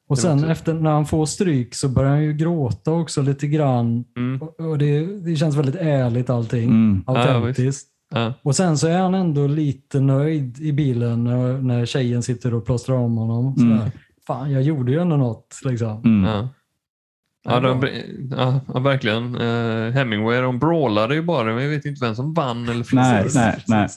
Och 0.08 0.18
sen 0.18 0.44
efter 0.44 0.74
när 0.74 0.90
han 0.90 1.06
får 1.06 1.26
stryk 1.26 1.74
så 1.74 1.88
börjar 1.88 2.10
han 2.10 2.22
ju 2.22 2.32
gråta 2.32 2.90
också 2.90 3.22
lite 3.22 3.46
grann. 3.46 4.04
mm, 4.16 4.40
Och- 4.42 4.78
det, 4.78 5.06
det 5.24 5.36
känns 5.36 5.56
väldigt 5.56 5.74
ärligt 5.76 6.30
allting. 6.30 6.64
Mm. 6.70 7.04
Ja, 7.06 7.28
Autentiskt. 7.28 7.88
ja, 8.14 8.34
och 8.42 8.56
sen 8.56 8.78
så 8.78 8.86
är 8.88 8.98
han 8.98 9.14
ändå 9.14 9.46
lite 9.46 10.00
nöjd 10.00 10.60
i 10.60 10.72
bilen 10.72 11.24
när, 11.24 11.58
när 11.58 11.86
tjejen 11.86 12.22
sitter 12.22 12.54
och 12.54 12.66
plåstrar 12.66 12.96
om 12.96 13.16
honom. 13.16 13.54
Mm. 13.58 13.78
Fan, 14.26 14.50
jag 14.52 14.62
gjorde 14.62 14.92
ju 14.92 15.00
ändå 15.00 15.16
något. 15.16 15.60
Liksom. 15.64 16.02
Mm. 16.04 16.30
ja. 16.30 16.48
Ja, 17.42 17.60
de, 17.60 17.82
ja, 18.30 18.60
ja, 18.74 18.80
verkligen. 18.80 19.34
Eh, 19.34 19.92
Hemingway, 19.92 20.40
de 20.40 20.58
brawlade 20.58 21.14
ju 21.14 21.22
bara, 21.22 21.62
jag 21.62 21.68
vet 21.68 21.84
inte 21.84 22.04
vem 22.04 22.14
som 22.14 22.34
vann 22.34 22.62
eller 22.64 22.74
Nej, 22.74 22.84
förlorade. 22.84 23.30
nej, 23.34 23.64
nej. 23.68 23.88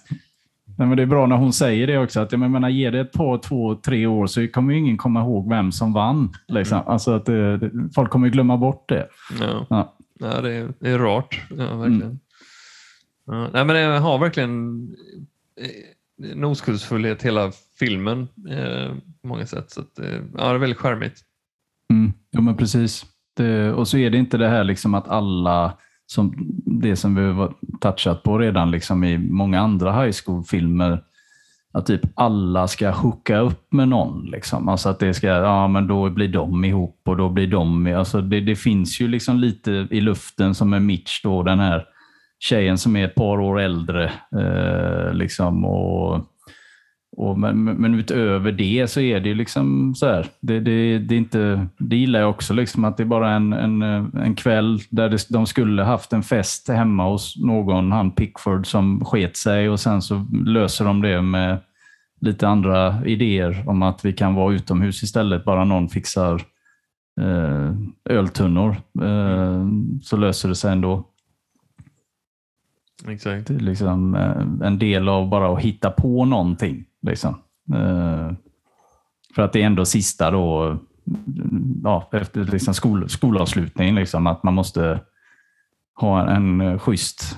Nej, 0.77 0.87
men 0.87 0.97
det 0.97 1.03
är 1.03 1.07
bra 1.07 1.25
när 1.25 1.35
hon 1.35 1.53
säger 1.53 1.87
det 1.87 1.97
också. 1.97 2.19
Att, 2.19 2.31
jag 2.31 2.39
menar, 2.39 2.69
ge 2.69 2.89
det 2.89 2.99
ett 2.99 3.11
par, 3.11 3.37
två, 3.37 3.75
tre 3.75 4.07
år 4.07 4.27
så 4.27 4.47
kommer 4.47 4.73
ju 4.73 4.79
ingen 4.79 4.97
komma 4.97 5.21
ihåg 5.21 5.49
vem 5.49 5.71
som 5.71 5.93
vann. 5.93 6.33
Liksom. 6.47 6.81
Alltså 6.85 7.11
att 7.11 7.25
det, 7.25 7.57
det, 7.57 7.71
folk 7.95 8.09
kommer 8.09 8.27
ju 8.27 8.31
glömma 8.33 8.57
bort 8.57 8.89
det. 8.89 9.07
Ja. 9.39 9.65
Ja. 9.69 9.95
Ja, 10.19 10.41
det, 10.41 10.53
är, 10.53 10.73
det 10.79 10.89
är 10.89 10.99
rart. 10.99 11.41
Ja, 11.49 11.75
verkligen. 11.75 12.19
Ja, 13.25 13.49
nej, 13.53 13.65
men 13.65 13.75
det 13.75 13.99
har 13.99 14.17
verkligen 14.19 14.87
eh, 15.61 16.31
en 16.31 16.43
oskuldsfullhet 16.43 17.23
hela 17.23 17.51
filmen 17.85 18.27
eh, 18.49 18.95
på 19.21 19.27
många 19.27 19.45
sätt. 19.45 19.71
Så 19.71 19.81
att, 19.81 19.99
eh, 19.99 20.19
ja, 20.37 20.49
det 20.49 20.55
är 20.55 20.57
väldigt 20.57 20.79
charmigt. 20.79 21.21
Mm. 21.89 22.13
Ja, 22.31 22.41
men 22.41 22.57
precis. 22.57 23.05
Det, 23.37 23.71
och 23.71 23.87
så 23.87 23.97
är 23.97 24.09
det 24.09 24.17
inte 24.17 24.37
det 24.37 24.49
här 24.49 24.63
liksom 24.63 24.93
att 24.93 25.07
alla, 25.07 25.77
som 26.05 26.33
det 26.65 26.95
som 26.95 27.15
vi 27.15 27.21
har 27.21 27.53
touchat 27.81 28.23
på 28.23 28.37
redan 28.37 28.71
liksom 28.71 29.03
i 29.03 29.17
många 29.17 29.59
andra 29.59 30.03
high 30.03 30.15
school-filmer, 30.25 31.03
att 31.73 31.85
typ 31.85 32.01
alla 32.15 32.67
ska 32.67 32.91
hooka 32.91 33.39
upp 33.39 33.73
med 33.73 33.87
någon. 33.87 34.25
Liksom. 34.25 34.69
Alltså 34.69 34.89
att 34.89 34.99
det 34.99 35.13
ska, 35.13 35.27
ja 35.27 35.67
men 35.67 35.87
då 35.87 36.09
blir 36.09 36.27
de 36.27 36.65
ihop 36.65 37.01
och 37.05 37.17
då 37.17 37.29
blir 37.29 37.47
de, 37.47 37.87
alltså 37.95 38.21
det, 38.21 38.41
det 38.41 38.55
finns 38.55 39.01
ju 39.01 39.07
liksom 39.07 39.39
lite 39.39 39.87
i 39.91 40.01
luften 40.01 40.55
som 40.55 40.73
är 40.73 40.79
Mitch 40.79 41.23
då, 41.23 41.43
den 41.43 41.59
här 41.59 41.85
tjejen 42.39 42.77
som 42.77 42.95
är 42.95 43.05
ett 43.05 43.15
par 43.15 43.39
år 43.39 43.59
äldre. 43.59 44.11
Eh, 44.35 45.13
liksom, 45.13 45.65
och, 45.65 46.25
och, 47.17 47.39
men, 47.39 47.63
men 47.63 47.95
utöver 47.95 48.51
det 48.51 48.87
så 48.89 48.99
är 48.99 49.19
det 49.19 49.33
liksom 49.33 49.95
så 49.95 50.05
här. 50.05 50.27
Det, 50.39 50.59
det, 50.59 50.99
det, 50.99 51.15
är 51.15 51.17
inte, 51.17 51.67
det 51.77 51.95
gillar 51.95 52.19
jag 52.19 52.29
också, 52.29 52.53
liksom, 52.53 52.85
att 52.85 52.97
det 52.97 53.03
är 53.03 53.07
bara 53.07 53.31
en, 53.31 53.53
en, 53.53 53.81
en 54.15 54.35
kväll 54.35 54.79
där 54.89 55.09
det, 55.09 55.29
de 55.29 55.45
skulle 55.45 55.83
haft 55.83 56.13
en 56.13 56.23
fest 56.23 56.69
hemma 56.69 57.09
hos 57.09 57.37
någon, 57.37 57.91
han 57.91 58.11
Pickford, 58.11 58.67
som 58.67 59.05
sket 59.05 59.37
sig 59.37 59.69
och 59.69 59.79
sen 59.79 60.01
så 60.01 60.25
löser 60.45 60.85
de 60.85 61.01
det 61.01 61.21
med 61.21 61.57
lite 62.21 62.47
andra 62.47 63.05
idéer 63.05 63.63
om 63.67 63.81
att 63.81 64.05
vi 64.05 64.13
kan 64.13 64.35
vara 64.35 64.53
utomhus 64.53 65.03
istället, 65.03 65.45
bara 65.45 65.65
någon 65.65 65.89
fixar 65.89 66.41
eh, 67.21 67.73
öltunnor. 68.09 68.75
Eh, 69.01 69.67
så 70.01 70.17
löser 70.17 70.49
det 70.49 70.55
sig 70.55 70.71
ändå. 70.71 71.07
Exakt. 73.07 73.47
Det 73.47 73.55
är 73.55 73.59
liksom 73.59 74.15
eh, 74.15 74.67
en 74.67 74.79
del 74.79 75.09
av 75.09 75.29
bara 75.29 75.53
att 75.53 75.63
hitta 75.63 75.91
på 75.91 76.25
någonting. 76.25 76.85
Liksom. 77.03 77.41
Eh, 77.73 78.31
För 79.35 79.41
att 79.41 79.53
det 79.53 79.61
är 79.61 79.65
ändå 79.65 79.85
sista 79.85 80.31
då, 80.31 80.77
ja, 81.83 82.09
efter 82.11 82.43
liksom 82.43 82.73
skol, 82.73 83.09
skolavslutning, 83.09 83.95
liksom, 83.95 84.27
att 84.27 84.43
man 84.43 84.53
måste 84.53 84.99
ha 85.95 86.29
en, 86.29 86.61
en 86.61 86.79
schysst 86.79 87.37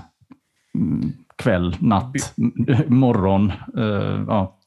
mm, 0.76 1.14
kväll, 1.36 1.78
natt, 1.80 2.34
morgon, 2.88 3.52
eh, 3.78 4.24
ja, 4.28 4.60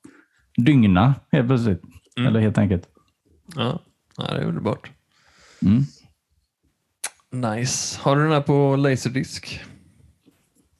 dygna 0.57 1.15
helt 1.33 1.49
plötsligt. 1.49 1.83
Mm. 2.17 2.29
Eller 2.29 2.41
helt 2.41 2.59
enkelt. 2.59 2.89
Ja, 3.57 3.81
det 4.17 4.23
är 4.23 4.45
underbart. 4.45 4.91
Mm. 5.63 5.83
Nice. 7.31 8.01
Har 8.03 8.17
du 8.17 8.23
den 8.23 8.33
här 8.33 8.41
på 8.41 8.77
Laserdisc? 8.77 9.61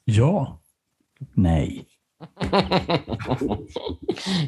Ja. 0.03 0.61
Nej. 1.33 1.88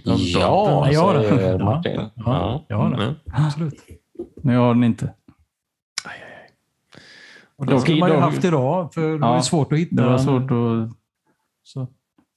Ja, 0.03 0.91
jag 0.91 1.01
har 1.01 1.13
den. 1.13 1.63
Martin. 1.65 1.95
Ja, 1.95 2.11
Ja. 2.15 2.65
jag 2.67 2.77
har 2.77 2.89
den. 2.89 2.99
Mm. 3.01 3.15
Absolut. 3.33 3.85
Men 4.43 4.55
jag 4.55 4.61
har 4.61 4.73
den 4.73 4.83
inte. 4.83 5.13
Och 7.55 7.65
det 7.65 7.81
skulle 7.81 7.99
man 7.99 8.09
ju 8.11 8.17
haft 8.17 8.45
idag, 8.45 8.93
för 8.93 9.01
det 9.11 9.17
var 9.17 9.27
Ja, 9.29 9.35
ju 9.37 9.41
svårt 9.43 9.73
att 9.73 9.79
hitta. 9.79 9.95
Det 9.95 10.01
var 10.03 10.09
den. 10.09 10.19
svårt 10.19 10.43
att... 10.51 10.97
Så, 11.63 11.87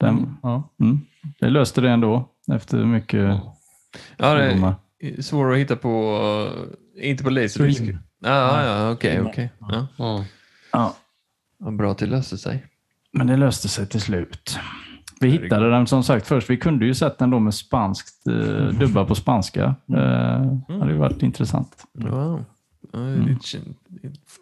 Den, 0.00 0.36
ja. 0.42 0.62
mm. 0.80 1.00
Det 1.40 1.48
löste 1.50 1.80
det 1.80 1.90
ändå 1.90 2.28
efter 2.52 2.84
mycket 2.84 3.40
Ja, 4.16 4.34
det 4.34 4.44
är 5.00 5.22
svårare 5.22 5.52
att 5.52 5.58
hitta 5.58 5.76
på, 5.76 6.18
inte 7.00 7.24
på 7.24 7.30
Laserdisc. 7.30 7.78
Stream. 7.78 7.98
Ja, 8.20 8.64
ja, 8.64 8.90
okej, 8.92 9.20
okej. 9.20 9.50
Ja. 9.60 9.86
Mm. 9.98 10.24
Ja, 10.72 10.94
Vad 11.58 11.76
bra 11.76 11.90
att 11.90 11.98
det 11.98 12.06
löste 12.06 12.38
sig. 12.38 12.66
men 13.12 13.26
det 13.26 13.36
löste 13.36 13.68
sig 13.68 13.86
till 13.88 14.00
slut. 14.00 14.58
Vi 15.20 15.28
hittade 15.30 15.70
den 15.70 15.86
som 15.86 16.02
sagt 16.02 16.26
först. 16.26 16.50
Vi 16.50 16.56
kunde 16.56 16.86
ju 16.86 16.94
sett 16.94 17.18
den 17.18 17.30
då 17.30 17.38
med 17.38 17.54
spanskt, 17.54 18.26
eh, 18.26 18.34
dubba 18.78 19.04
på 19.04 19.14
spanska. 19.14 19.64
Eh, 19.64 19.96
Det 20.68 20.78
hade 20.80 20.92
ju 20.92 20.98
varit 20.98 21.22
intressant. 21.22 21.86
Wow. 21.92 22.44
Kän- 22.92 23.74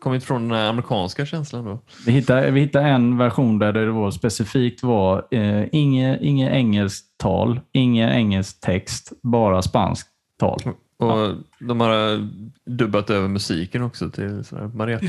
Kommit 0.03 0.25
från 0.25 0.49
den 0.49 0.59
amerikanska 0.69 1.27
känslan 1.27 1.65
då. 1.65 1.79
Vi 2.07 2.13
hittade, 2.13 2.51
vi 2.51 2.61
hittade 2.61 2.85
en 2.89 3.19
version 3.19 3.59
där 3.59 3.73
det 3.73 3.91
var 3.91 4.11
specifikt 4.11 4.83
var 4.83 5.27
eh, 5.31 5.65
inget, 5.73 6.21
inget 6.23 6.53
engelskt 6.53 7.07
tal, 7.19 7.61
ingen 7.73 8.09
engelsk 8.11 8.61
text, 8.61 9.13
bara 9.23 9.63
spanskt 9.63 10.09
tal. 10.41 10.59
Och 11.03 11.35
de 11.59 11.81
har 11.81 12.29
dubbat 12.71 13.11
över 13.11 13.29
musiken 13.29 13.83
också 13.83 14.11
till 14.11 14.45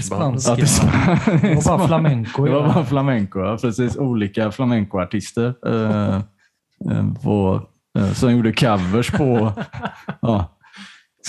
spanska. 0.04 0.52
Ja, 0.52 0.56
det, 0.56 1.42
Det 1.42 1.56
var 1.56 1.78
bara 1.78 1.88
flamenco. 1.88 2.46
Det 2.46 2.52
var 2.52 2.62
ja. 2.62 2.74
bara 2.74 2.86
flamenco, 2.86 3.40
ja. 3.40 3.58
precis. 3.58 3.98
Olika 3.98 4.52
flamencoartister 4.52 5.54
eh, 5.66 6.16
eh, 6.92 7.14
på, 7.24 7.62
eh, 8.00 8.12
som 8.12 8.32
gjorde 8.32 8.54
covers 8.54 9.12
på 9.12 9.54
ja, 10.22 10.58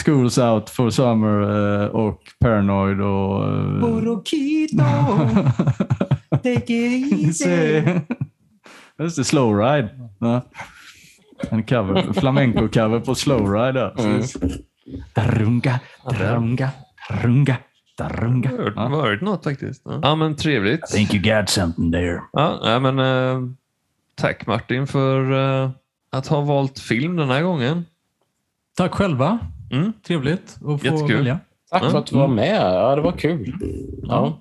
Schools 0.04 0.38
Out 0.38 0.70
for 0.70 0.90
Summer 0.90 1.40
eh, 1.82 1.86
och 1.86 2.22
Paranoid 2.40 3.00
och... 3.00 3.48
eh, 3.48 3.80
Borokito, 3.80 4.84
take 6.42 6.74
it 6.74 7.12
easy. 7.12 7.82
Just 8.98 9.16
det, 9.16 9.24
Slow 9.24 9.58
Ride. 9.58 9.88
Ja. 10.18 10.42
En 11.50 11.64
cover, 11.64 12.12
flamenco-cover 12.12 13.00
på 13.00 13.14
Slow 13.14 13.52
Ride. 13.54 13.80
Ja. 13.80 13.92
precis. 13.96 14.36
Darunga, 15.14 15.80
darunga, 16.10 16.70
darunga, 17.08 17.56
darunga. 17.98 18.50
Har 18.50 18.72
Ja. 18.76 18.88
varit 18.88 19.20
något 19.22 19.44
faktiskt. 19.44 19.82
Ja, 19.84 19.98
ja 20.02 20.14
men 20.14 20.36
trevligt. 20.36 20.86
Think 20.86 21.14
you 21.14 21.36
got 21.38 21.48
something 21.48 21.92
there. 21.92 22.20
Ja, 22.32 22.78
men, 22.80 22.98
eh, 22.98 23.48
tack 24.14 24.46
Martin 24.46 24.86
för 24.86 25.32
eh, 25.64 25.70
att 26.12 26.26
ha 26.26 26.40
valt 26.40 26.78
film 26.78 27.16
den 27.16 27.28
här 27.30 27.42
gången. 27.42 27.84
Tack 28.76 28.94
själva. 28.94 29.38
Mm. 29.72 29.92
Trevligt 30.06 30.54
att 30.56 30.60
få 30.60 30.86
Jättekul. 30.86 31.16
välja. 31.16 31.38
Tack 31.70 31.90
för 31.90 31.98
att 31.98 32.06
du 32.06 32.16
var 32.16 32.28
med. 32.28 32.56
Ja, 32.74 32.96
det 32.96 33.02
var 33.02 33.12
kul. 33.12 33.54
Ja. 34.02 34.40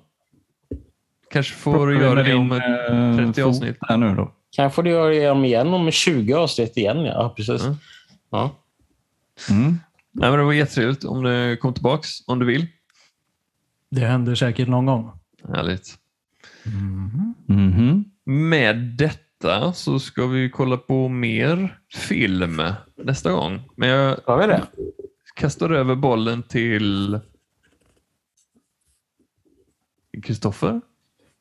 Kanske 1.30 1.54
får 1.54 1.86
du 1.86 1.98
göra 2.00 2.22
det 2.22 2.34
om 2.34 2.52
ett 2.52 2.62
eh, 2.90 3.16
30 3.16 3.40
fot 3.42 3.48
avsnitt. 3.48 3.76
Här 3.80 3.96
nu 3.96 4.14
då. 4.14 4.32
Kanske 4.56 4.82
du 4.82 4.90
gör 4.90 5.10
det 5.10 5.30
om 5.30 5.44
igen 5.44 5.68
om 5.74 5.90
20 5.90 6.34
avsnitt 6.34 6.76
igen. 6.76 7.04
Ja, 7.04 7.34
precis. 7.36 7.62
Mm. 7.64 7.76
Ja. 8.30 8.56
Mm. 9.50 9.78
Nej, 10.12 10.30
men 10.30 10.38
det 10.38 10.44
var 10.44 10.52
jättetrevligt 10.52 11.04
om 11.04 11.22
du 11.22 11.56
kom 11.56 11.74
tillbaks 11.74 12.08
om 12.26 12.38
du 12.38 12.46
vill. 12.46 12.66
Det 13.90 14.00
händer 14.00 14.34
säkert 14.34 14.68
någon 14.68 14.86
gång. 14.86 15.10
Härligt. 15.54 15.94
Mhm. 17.46 18.04
Med 18.24 18.76
detta 18.76 19.72
så 19.72 19.98
ska 19.98 20.26
vi 20.26 20.50
kolla 20.50 20.76
på 20.76 21.08
mer 21.08 21.78
film 21.94 22.62
nästa 22.96 23.32
gång. 23.32 23.60
Men 23.76 23.88
jag 23.88 24.16
Har 24.26 24.38
vi 24.40 24.46
det? 24.46 24.62
kastar 25.36 25.70
över 25.70 25.94
bollen 25.94 26.42
till 26.42 27.20
Kristoffer. 30.22 30.80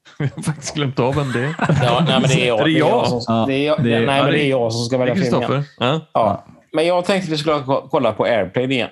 Jag 0.17 0.29
har 0.35 0.41
faktiskt 0.43 0.75
glömt 0.75 0.99
av 0.99 1.15
vem 1.15 1.31
det 1.31 1.39
är. 1.43 1.55
Ja, 1.83 2.03
nej, 2.07 2.19
men 2.21 2.29
det 2.29 2.41
är 2.43 2.47
jag. 2.47 2.59
Är 2.59 2.63
det 2.65 2.71
jag? 2.71 3.07
som, 3.07 3.21
Ja, 3.27 3.45
det 3.47 3.53
är 3.53 3.67
jag, 3.67 3.83
det 3.83 3.93
är- 3.93 4.05
nej, 4.05 4.17
ja, 4.17 4.23
men 4.23 4.31
det- 4.31 4.37
det 4.37 4.43
är 4.45 4.49
jag 4.49 4.73
som 4.73 4.85
ska 4.85 4.97
välja 4.97 5.15
film 5.15 5.25
igen. 5.27 5.39
Kristoffer. 5.41 5.63
Ja. 5.79 6.01
Ja. 6.13 6.45
Men 6.73 6.85
jag 6.87 7.05
tänkte 7.05 7.25
att 7.27 7.33
vi 7.33 7.37
skulle 7.37 7.59
ko- 7.59 7.87
kolla 7.91 8.11
på 8.13 8.23
Airplane 8.23 8.73
igen. 8.73 8.89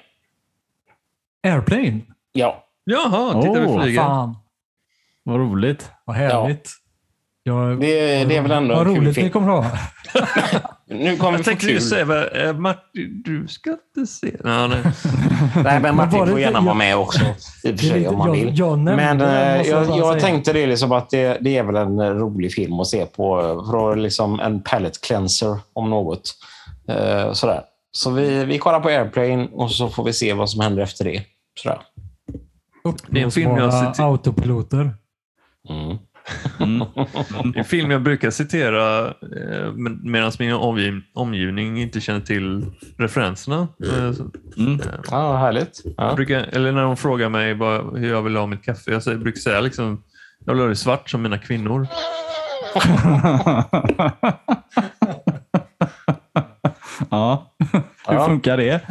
Airplane? 1.48 2.00
Ja. 2.32 2.64
Jaha, 2.84 3.42
titta 3.42 3.66
Åh, 3.66 3.78
vi 3.78 3.84
flyger. 3.84 4.02
Fan, 4.02 4.36
Vad 5.24 5.40
roligt. 5.40 5.92
vad 6.06 6.16
härligt. 6.16 6.70
Jag, 7.44 7.80
Det, 7.80 8.24
det 8.26 8.38
är 8.38 8.42
väl 8.42 8.52
ändå 8.52 8.76
vad 8.76 8.88
roligt 8.88 9.04
ni 9.04 9.14
film. 9.14 9.30
kommer 9.30 9.48
ha. 9.48 9.66
Nu 10.92 11.18
kommer 11.18 11.38
Jag 11.38 11.46
tänkte 11.46 11.66
kul. 11.66 11.76
just 11.76 11.90
säga, 11.90 12.28
eh, 12.30 12.54
Martin, 12.54 13.22
du 13.26 13.48
ska 13.48 13.70
inte 13.70 14.12
se... 14.12 14.36
Ja, 14.44 14.68
nej. 14.68 14.80
Nej, 15.64 15.80
men 15.80 15.96
Martin 15.96 16.28
får 16.28 16.40
gärna 16.40 16.62
vara 16.62 16.74
med 16.76 16.98
också. 16.98 17.20
I 17.64 17.74
och 17.76 17.80
för 17.80 17.86
sig, 17.88 18.08
om 18.08 18.18
man 18.18 18.28
jag, 18.28 18.46
vill. 18.46 18.60
jag 18.60 18.80
nämnde 18.80 18.96
Men 19.06 19.18
det, 19.18 19.56
eh, 19.56 19.68
jag, 19.70 19.98
jag 19.98 20.20
tänkte 20.20 20.54
det 20.54 20.68
liksom 20.68 20.92
att 20.92 21.10
det, 21.10 21.38
det 21.42 21.58
är 21.58 21.64
väl 21.64 21.76
en 21.76 22.00
rolig 22.20 22.54
film 22.54 22.80
att 22.80 22.88
se 22.88 23.06
på. 23.06 23.42
För 23.72 23.96
liksom 23.96 24.40
en 24.40 24.62
palette 24.64 25.00
cleanser 25.08 25.58
om 25.74 25.90
något. 25.90 26.34
Eh, 26.88 27.34
sådär. 27.34 27.62
Så 27.92 28.12
vi, 28.12 28.46
vi 28.46 28.58
kollar 28.58 28.80
på 28.80 28.90
Airplane 28.90 29.48
och 29.54 29.72
så 29.72 29.90
får 29.90 30.04
vi 30.04 30.14
se 30.14 30.34
vad 30.34 30.50
som 30.50 30.62
händer 30.62 30.84
efter 30.84 31.06
det. 31.06 31.22
Sådär. 31.64 31.82
Det 33.08 33.20
är 33.20 33.24
en 33.24 33.32
film 33.32 33.52
jag 33.58 33.68
har 33.70 33.86
sett- 33.94 34.00
autopiloter. 34.00 34.94
Mm. 35.70 35.98
Mm. 36.60 36.84
En 37.56 37.66
film 37.66 37.92
jag 37.92 38.02
brukar 38.02 38.30
citera 38.30 39.08
eh, 39.08 39.72
medan 40.04 40.32
min 40.40 40.54
omgiv 40.54 41.02
omgivning 41.14 41.82
inte 41.82 42.02
känner 42.02 42.20
till 42.22 42.66
referenserna. 42.98 43.68
Mm. 44.58 44.74
eh, 44.74 44.80
Ja, 45.12 45.38
härligt. 45.38 45.82
Jag 45.84 45.94
Ja. 46.12 46.16
brukar, 46.16 46.48
eller 46.52 46.72
när 46.72 46.82
de 46.84 46.98
frågar 46.98 47.30
mig 47.30 47.54
vad, 47.54 47.98
hur 48.00 48.10
jag 48.10 48.22
vill 48.22 48.36
ha 48.36 48.46
mitt 48.46 48.64
kaffe. 48.64 48.92
Jag 49.06 49.20
brukar 49.20 49.40
säga 49.40 49.62
liksom, 49.62 50.04
jag 50.46 50.54
vill 50.54 50.62
ha 50.62 50.70
det 50.70 50.76
svart 50.76 51.10
som 51.10 51.22
mina 51.22 51.38
kvinnor. 51.38 51.88
ja, 57.10 57.52
hur 58.12 58.20
Ja. 58.20 58.26
funkar 58.26 58.58
det? 58.58 58.82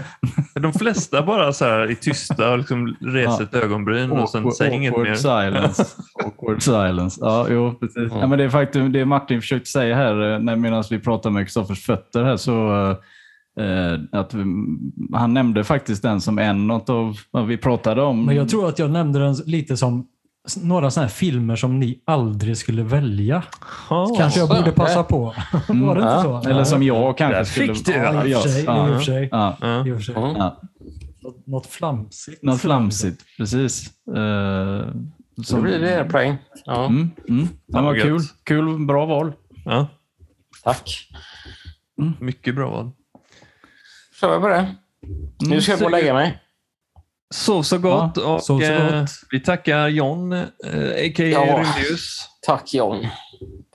De 0.61 0.73
flesta 0.73 1.23
bara 1.23 1.53
så 1.53 1.65
här 1.65 1.79
är 1.81 1.95
tysta 1.95 2.51
och 2.53 2.59
liksom 2.59 2.97
reser 3.01 3.43
ett 3.45 3.55
ögonbryn 3.55 4.11
och 4.11 4.29
sen 4.31 4.53
säger 4.53 4.73
inget 4.73 4.93
Awkward 4.93 5.09
mer. 5.09 5.15
silence. 5.15 5.85
Awkward 6.25 6.63
silence. 6.63 7.19
Ja, 7.23 7.47
jo, 7.51 7.75
precis. 7.81 8.13
Ja, 8.21 8.27
men 8.27 8.39
det 8.39 8.45
är 8.45 8.49
faktum, 8.49 8.93
det 8.93 9.05
Martin 9.05 9.41
försökte 9.41 9.71
säga 9.71 9.97
här 9.97 10.33
eh, 10.33 10.39
när- 10.39 10.57
medan 10.57 10.85
vi 10.91 10.99
pratar 10.99 11.31
med 11.31 11.45
Kristoffers 11.47 11.85
fötter 11.87 12.25
här 12.25 12.37
så 12.37 12.71
Eh, 13.61 14.19
att 14.21 14.35
vi, 14.35 14.45
han 15.13 15.35
nämnde 15.35 15.65
faktiskt 15.65 16.03
den 16.03 16.21
som 16.21 16.39
en 16.39 16.71
av 16.71 17.17
vad 17.31 17.47
vi 17.47 17.57
pratade 17.57 18.03
om. 18.03 18.25
Men 18.27 18.37
jag 18.37 18.49
tror 18.49 18.69
att 18.69 18.79
jag 18.79 18.91
nämnde 18.91 19.19
den 19.19 19.35
lite 19.47 19.77
som 19.77 20.07
några 20.63 20.91
sådana 20.91 21.07
här 21.07 21.13
filmer 21.15 21.57
som 21.57 21.81
ni 21.81 22.03
aldrig 22.05 22.57
skulle 22.57 22.83
välja. 22.83 23.43
Ja. 23.91 24.15
Kanske 24.19 24.41
jag 24.41 24.49
borde 24.49 24.73
passa 24.73 25.03
på. 25.03 25.19
Var 25.69 25.95
det 25.95 26.01
inte 26.03 26.13
Ja. 26.15 26.43
så? 26.43 26.49
Eller 26.51 26.65
som 26.65 26.83
jag 26.83 27.19
kanske 27.19 27.45
skulle... 27.45 27.75
fick 27.75 27.87
du, 27.87 27.93
Ja, 27.93 28.25
i 28.27 28.35
och 28.35 28.43
för 28.43 28.49
sig. 28.49 28.65
ja, 28.65 28.89
I 28.89 28.93
och 28.93 28.97
för 28.97 29.03
sig. 29.05 29.29
ja, 29.33 29.57
Ja. 29.61 29.87
I 29.87 29.91
och 29.93 29.97
för 29.97 30.03
sig. 30.03 30.15
Mm. 30.15 30.37
ja. 30.37 30.61
Något- 31.47 31.67
flamsigt. 31.67 32.43
Något 32.43 32.61
flamsigt, 32.61 33.23
precis. 33.37 33.91
Så 35.37 35.43
som- 35.45 35.63
blir 35.63 35.79
det 35.79 36.05
poäng. 36.05 36.37
Ja, 36.65 36.87
Mm, 36.87 37.11
mm. 37.29 37.49
Var 37.67 37.83
vad 37.83 38.01
kul. 38.03 38.21
Kul, 38.45 38.87
bra 38.87 39.07
val. 39.07 39.33
Ja, 39.65 39.87
tack. 40.65 41.09
mycket 42.19 42.55
bra 42.55 42.71
val. 42.71 42.91
Kör 44.21 44.35
vi 44.37 44.41
på 44.43 44.49
det. 44.49 44.75
Nu 45.41 45.61
ska 45.61 45.73
jag 45.73 45.79
gå 45.79 45.85
och 45.85 45.91
lägga 45.91 46.15
mig. 46.15 46.39
Sov 47.35 47.63
så 47.63 47.79
gott 47.79 48.17
och 48.17 48.43
sov 48.43 48.61
så 48.61 48.73
eh, 48.73 49.01
gott. 49.01 49.11
vi 49.31 49.41
tackar 49.41 49.89
John, 49.89 50.33
eh, 50.33 50.41
a.k.a. 51.07 51.27
Ja. 51.27 51.41
Rymdius. 51.43 52.27
Tack 52.47 52.75
John 52.75 53.07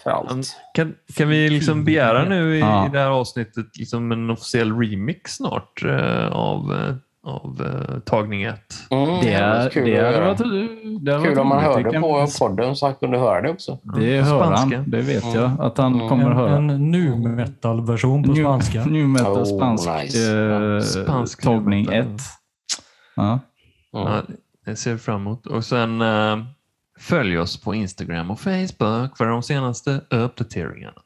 för 0.04 0.10
allt. 0.10 0.56
Kan, 0.74 0.94
kan 1.16 1.30
vi 1.30 1.50
liksom 1.50 1.86
begära 1.86 2.26
nu 2.30 2.56
i, 2.56 2.60
Ja. 2.60 2.86
i 2.88 2.90
det 2.90 3.00
här 3.00 3.10
avsnittet 3.10 3.66
liksom 3.78 4.12
en 4.12 4.30
officiell 4.30 4.80
remix 4.80 5.32
snart 5.36 5.84
eh, 5.86 6.28
av, 6.28 6.74
eh, 6.74 6.96
av 7.32 7.62
eh, 7.92 8.00
tagning 8.00 8.44
1? 8.44 8.56
Mm, 8.92 9.06
Det, 9.22 9.34
är, 9.34 9.70
kul 9.70 9.90
det 9.90 10.02
höra. 10.02 10.26
varit, 10.28 10.38
det 11.06 11.14
hade 11.14 11.26
Kul 11.28 11.40
om 11.40 11.48
man 11.48 11.64
hörde 11.64 11.92
kan- 11.92 12.02
på 12.02 12.28
podden 12.40 12.76
så 12.76 12.86
han 12.86 12.96
kunde 12.96 13.18
höra 13.20 13.42
det 13.42 13.50
också. 13.50 13.78
Det 13.98 14.22
hör 14.22 14.42
han. 14.44 14.58
spanska. 14.58 14.84
Det 14.88 15.02
vet 15.02 15.24
Mm. 15.24 15.36
jag 15.36 15.52
att 15.62 15.78
han 15.78 15.94
Mm. 15.96 16.10
kommer 16.10 16.30
att 16.32 16.36
höra. 16.36 16.56
En, 16.58 16.70
en 16.70 16.92
nu 16.92 17.16
metal-version 17.16 18.24
på 18.24 18.36
spanska. 18.36 18.86
New 18.90 19.08
metal 19.08 19.38
Oh, 19.38 19.58
spansk, 19.58 19.90
nice. 20.04 20.34
eh, 20.38 20.80
Spansk 20.82 21.44
tagning 21.44 21.86
new 21.86 21.92
metal. 21.94 22.14
1. 22.16 22.22
Ja. 23.16 23.40
Ja, 23.92 24.24
det 24.66 24.76
ser 24.76 24.92
vi 24.94 24.98
fram 25.00 25.22
emot. 25.22 25.48
Och 25.48 25.66
sen 25.66 26.02
eh, 26.02 26.38
följ 27.00 27.38
oss 27.40 27.62
på 27.62 27.76
Instagram 27.76 28.32
och 28.32 28.40
Facebook 28.40 29.18
för 29.18 29.26
de 29.26 29.44
senaste 29.44 30.02
uppdateringarna. 30.10 31.02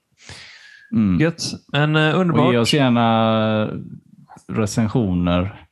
Mm. 0.91 1.19
Gött, 1.19 1.41
men 1.73 1.95
eh, 1.95 2.01
Och 2.01 2.07
ge 2.15 2.21
underbart. 2.21 2.55
oss 2.55 2.73
gärna 2.73 3.69
recensioner. 4.47 5.65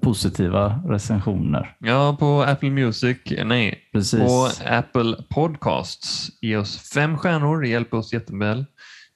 Positiva 0.00 0.80
recensioner. 0.88 1.76
Ja, 1.78 2.16
på 2.20 2.42
Apple 2.42 2.70
Music. 2.70 3.16
Nej, 3.44 3.88
Precis. 3.92 4.20
på 4.20 4.48
Apple 4.70 5.16
Podcasts. 5.30 6.28
Ge 6.40 6.56
oss 6.56 6.92
fem 6.94 7.18
stjärnor. 7.18 7.60
Det 7.60 7.68
hjälper 7.68 7.96
oss 7.96 8.12
jätteväl. 8.12 8.64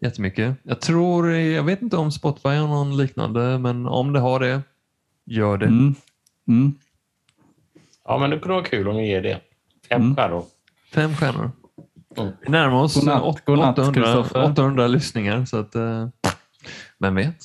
Jättemycket. 0.01 0.57
Jag 0.63 0.81
tror, 0.81 1.31
jag 1.31 1.63
vet 1.63 1.83
inte 1.83 1.97
om 1.97 2.13
Spotify 2.13 2.49
har 2.49 2.69
någon 2.69 2.97
liknande, 2.97 3.59
men 3.59 3.87
om 3.87 4.13
det 4.13 4.21
har 4.21 4.41
det, 4.41 4.61
gör 5.27 5.59
det. 5.59 5.67
Mm. 5.67 5.95
Mm. 6.49 6.75
Ja, 8.05 8.19
men 8.19 8.31
det 8.31 8.39
kunde 8.39 8.55
vara 8.55 8.65
kul 8.65 8.89
om 8.89 8.97
ni 8.97 9.09
ger 9.09 9.23
det. 9.23 9.41
Fem 9.89 10.03
Mm. 10.03 10.17
stjärnor. 10.17 10.45
Fem 10.95 11.17
stjärnor. 11.17 11.51
Mm. 12.17 12.33
Vi 12.41 12.49
närmar 12.51 12.83
oss 12.83 12.95
Godnatt, 12.95 13.45
godnatt, 13.45 13.79
800, 13.79 14.03
Kristoffer. 14.03 14.45
800 14.45 14.87
lyssningar, 14.87 15.45
så 15.45 15.57
att, 15.61 15.75
eh, 15.75 16.07
vem 16.99 17.15
vet? 17.15 17.43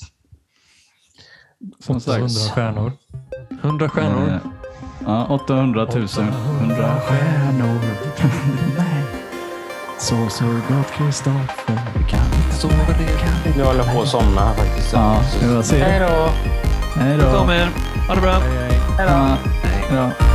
Som 1.80 1.98
800 1.98 2.30
sagt. 2.30 2.56
stjärnor. 2.56 2.92
100 3.62 3.90
stjärnor. 3.90 4.28
Eh, 4.30 4.38
Ja, 5.06 5.26
800 5.30 5.86
000. 5.96 6.08
100 6.08 7.00
stjärnor. 7.00 7.80
Nej. 8.78 9.04
Så, 10.00 10.30
så 10.30 10.46
gott 10.46 10.92
Kristoffer. 10.92 11.80
Vi 11.98 12.04
kan 12.10 12.26
inte 12.26 12.56
Så 12.56 12.68
var 12.68 12.76
det. 12.76 13.58
Nu 13.58 13.64
håller 13.64 13.84
jag 13.86 13.96
på 13.96 14.02
att 14.02 14.08
somna 14.08 14.42
här 14.42 14.54
faktiskt. 14.56 14.94
Ja. 14.94 15.22
Hej 15.72 16.00
då! 16.00 16.30
Hej 17.02 17.18
då. 17.18 17.38
om 17.38 17.50
er. 17.50 17.68
Ha 18.08 18.16
det 18.16 18.22
bra. 18.22 18.32
Hej, 18.32 18.58
hej. 18.58 18.73
Ja, 18.98 19.38
Hej. 19.64 19.96
ja. 19.96 20.33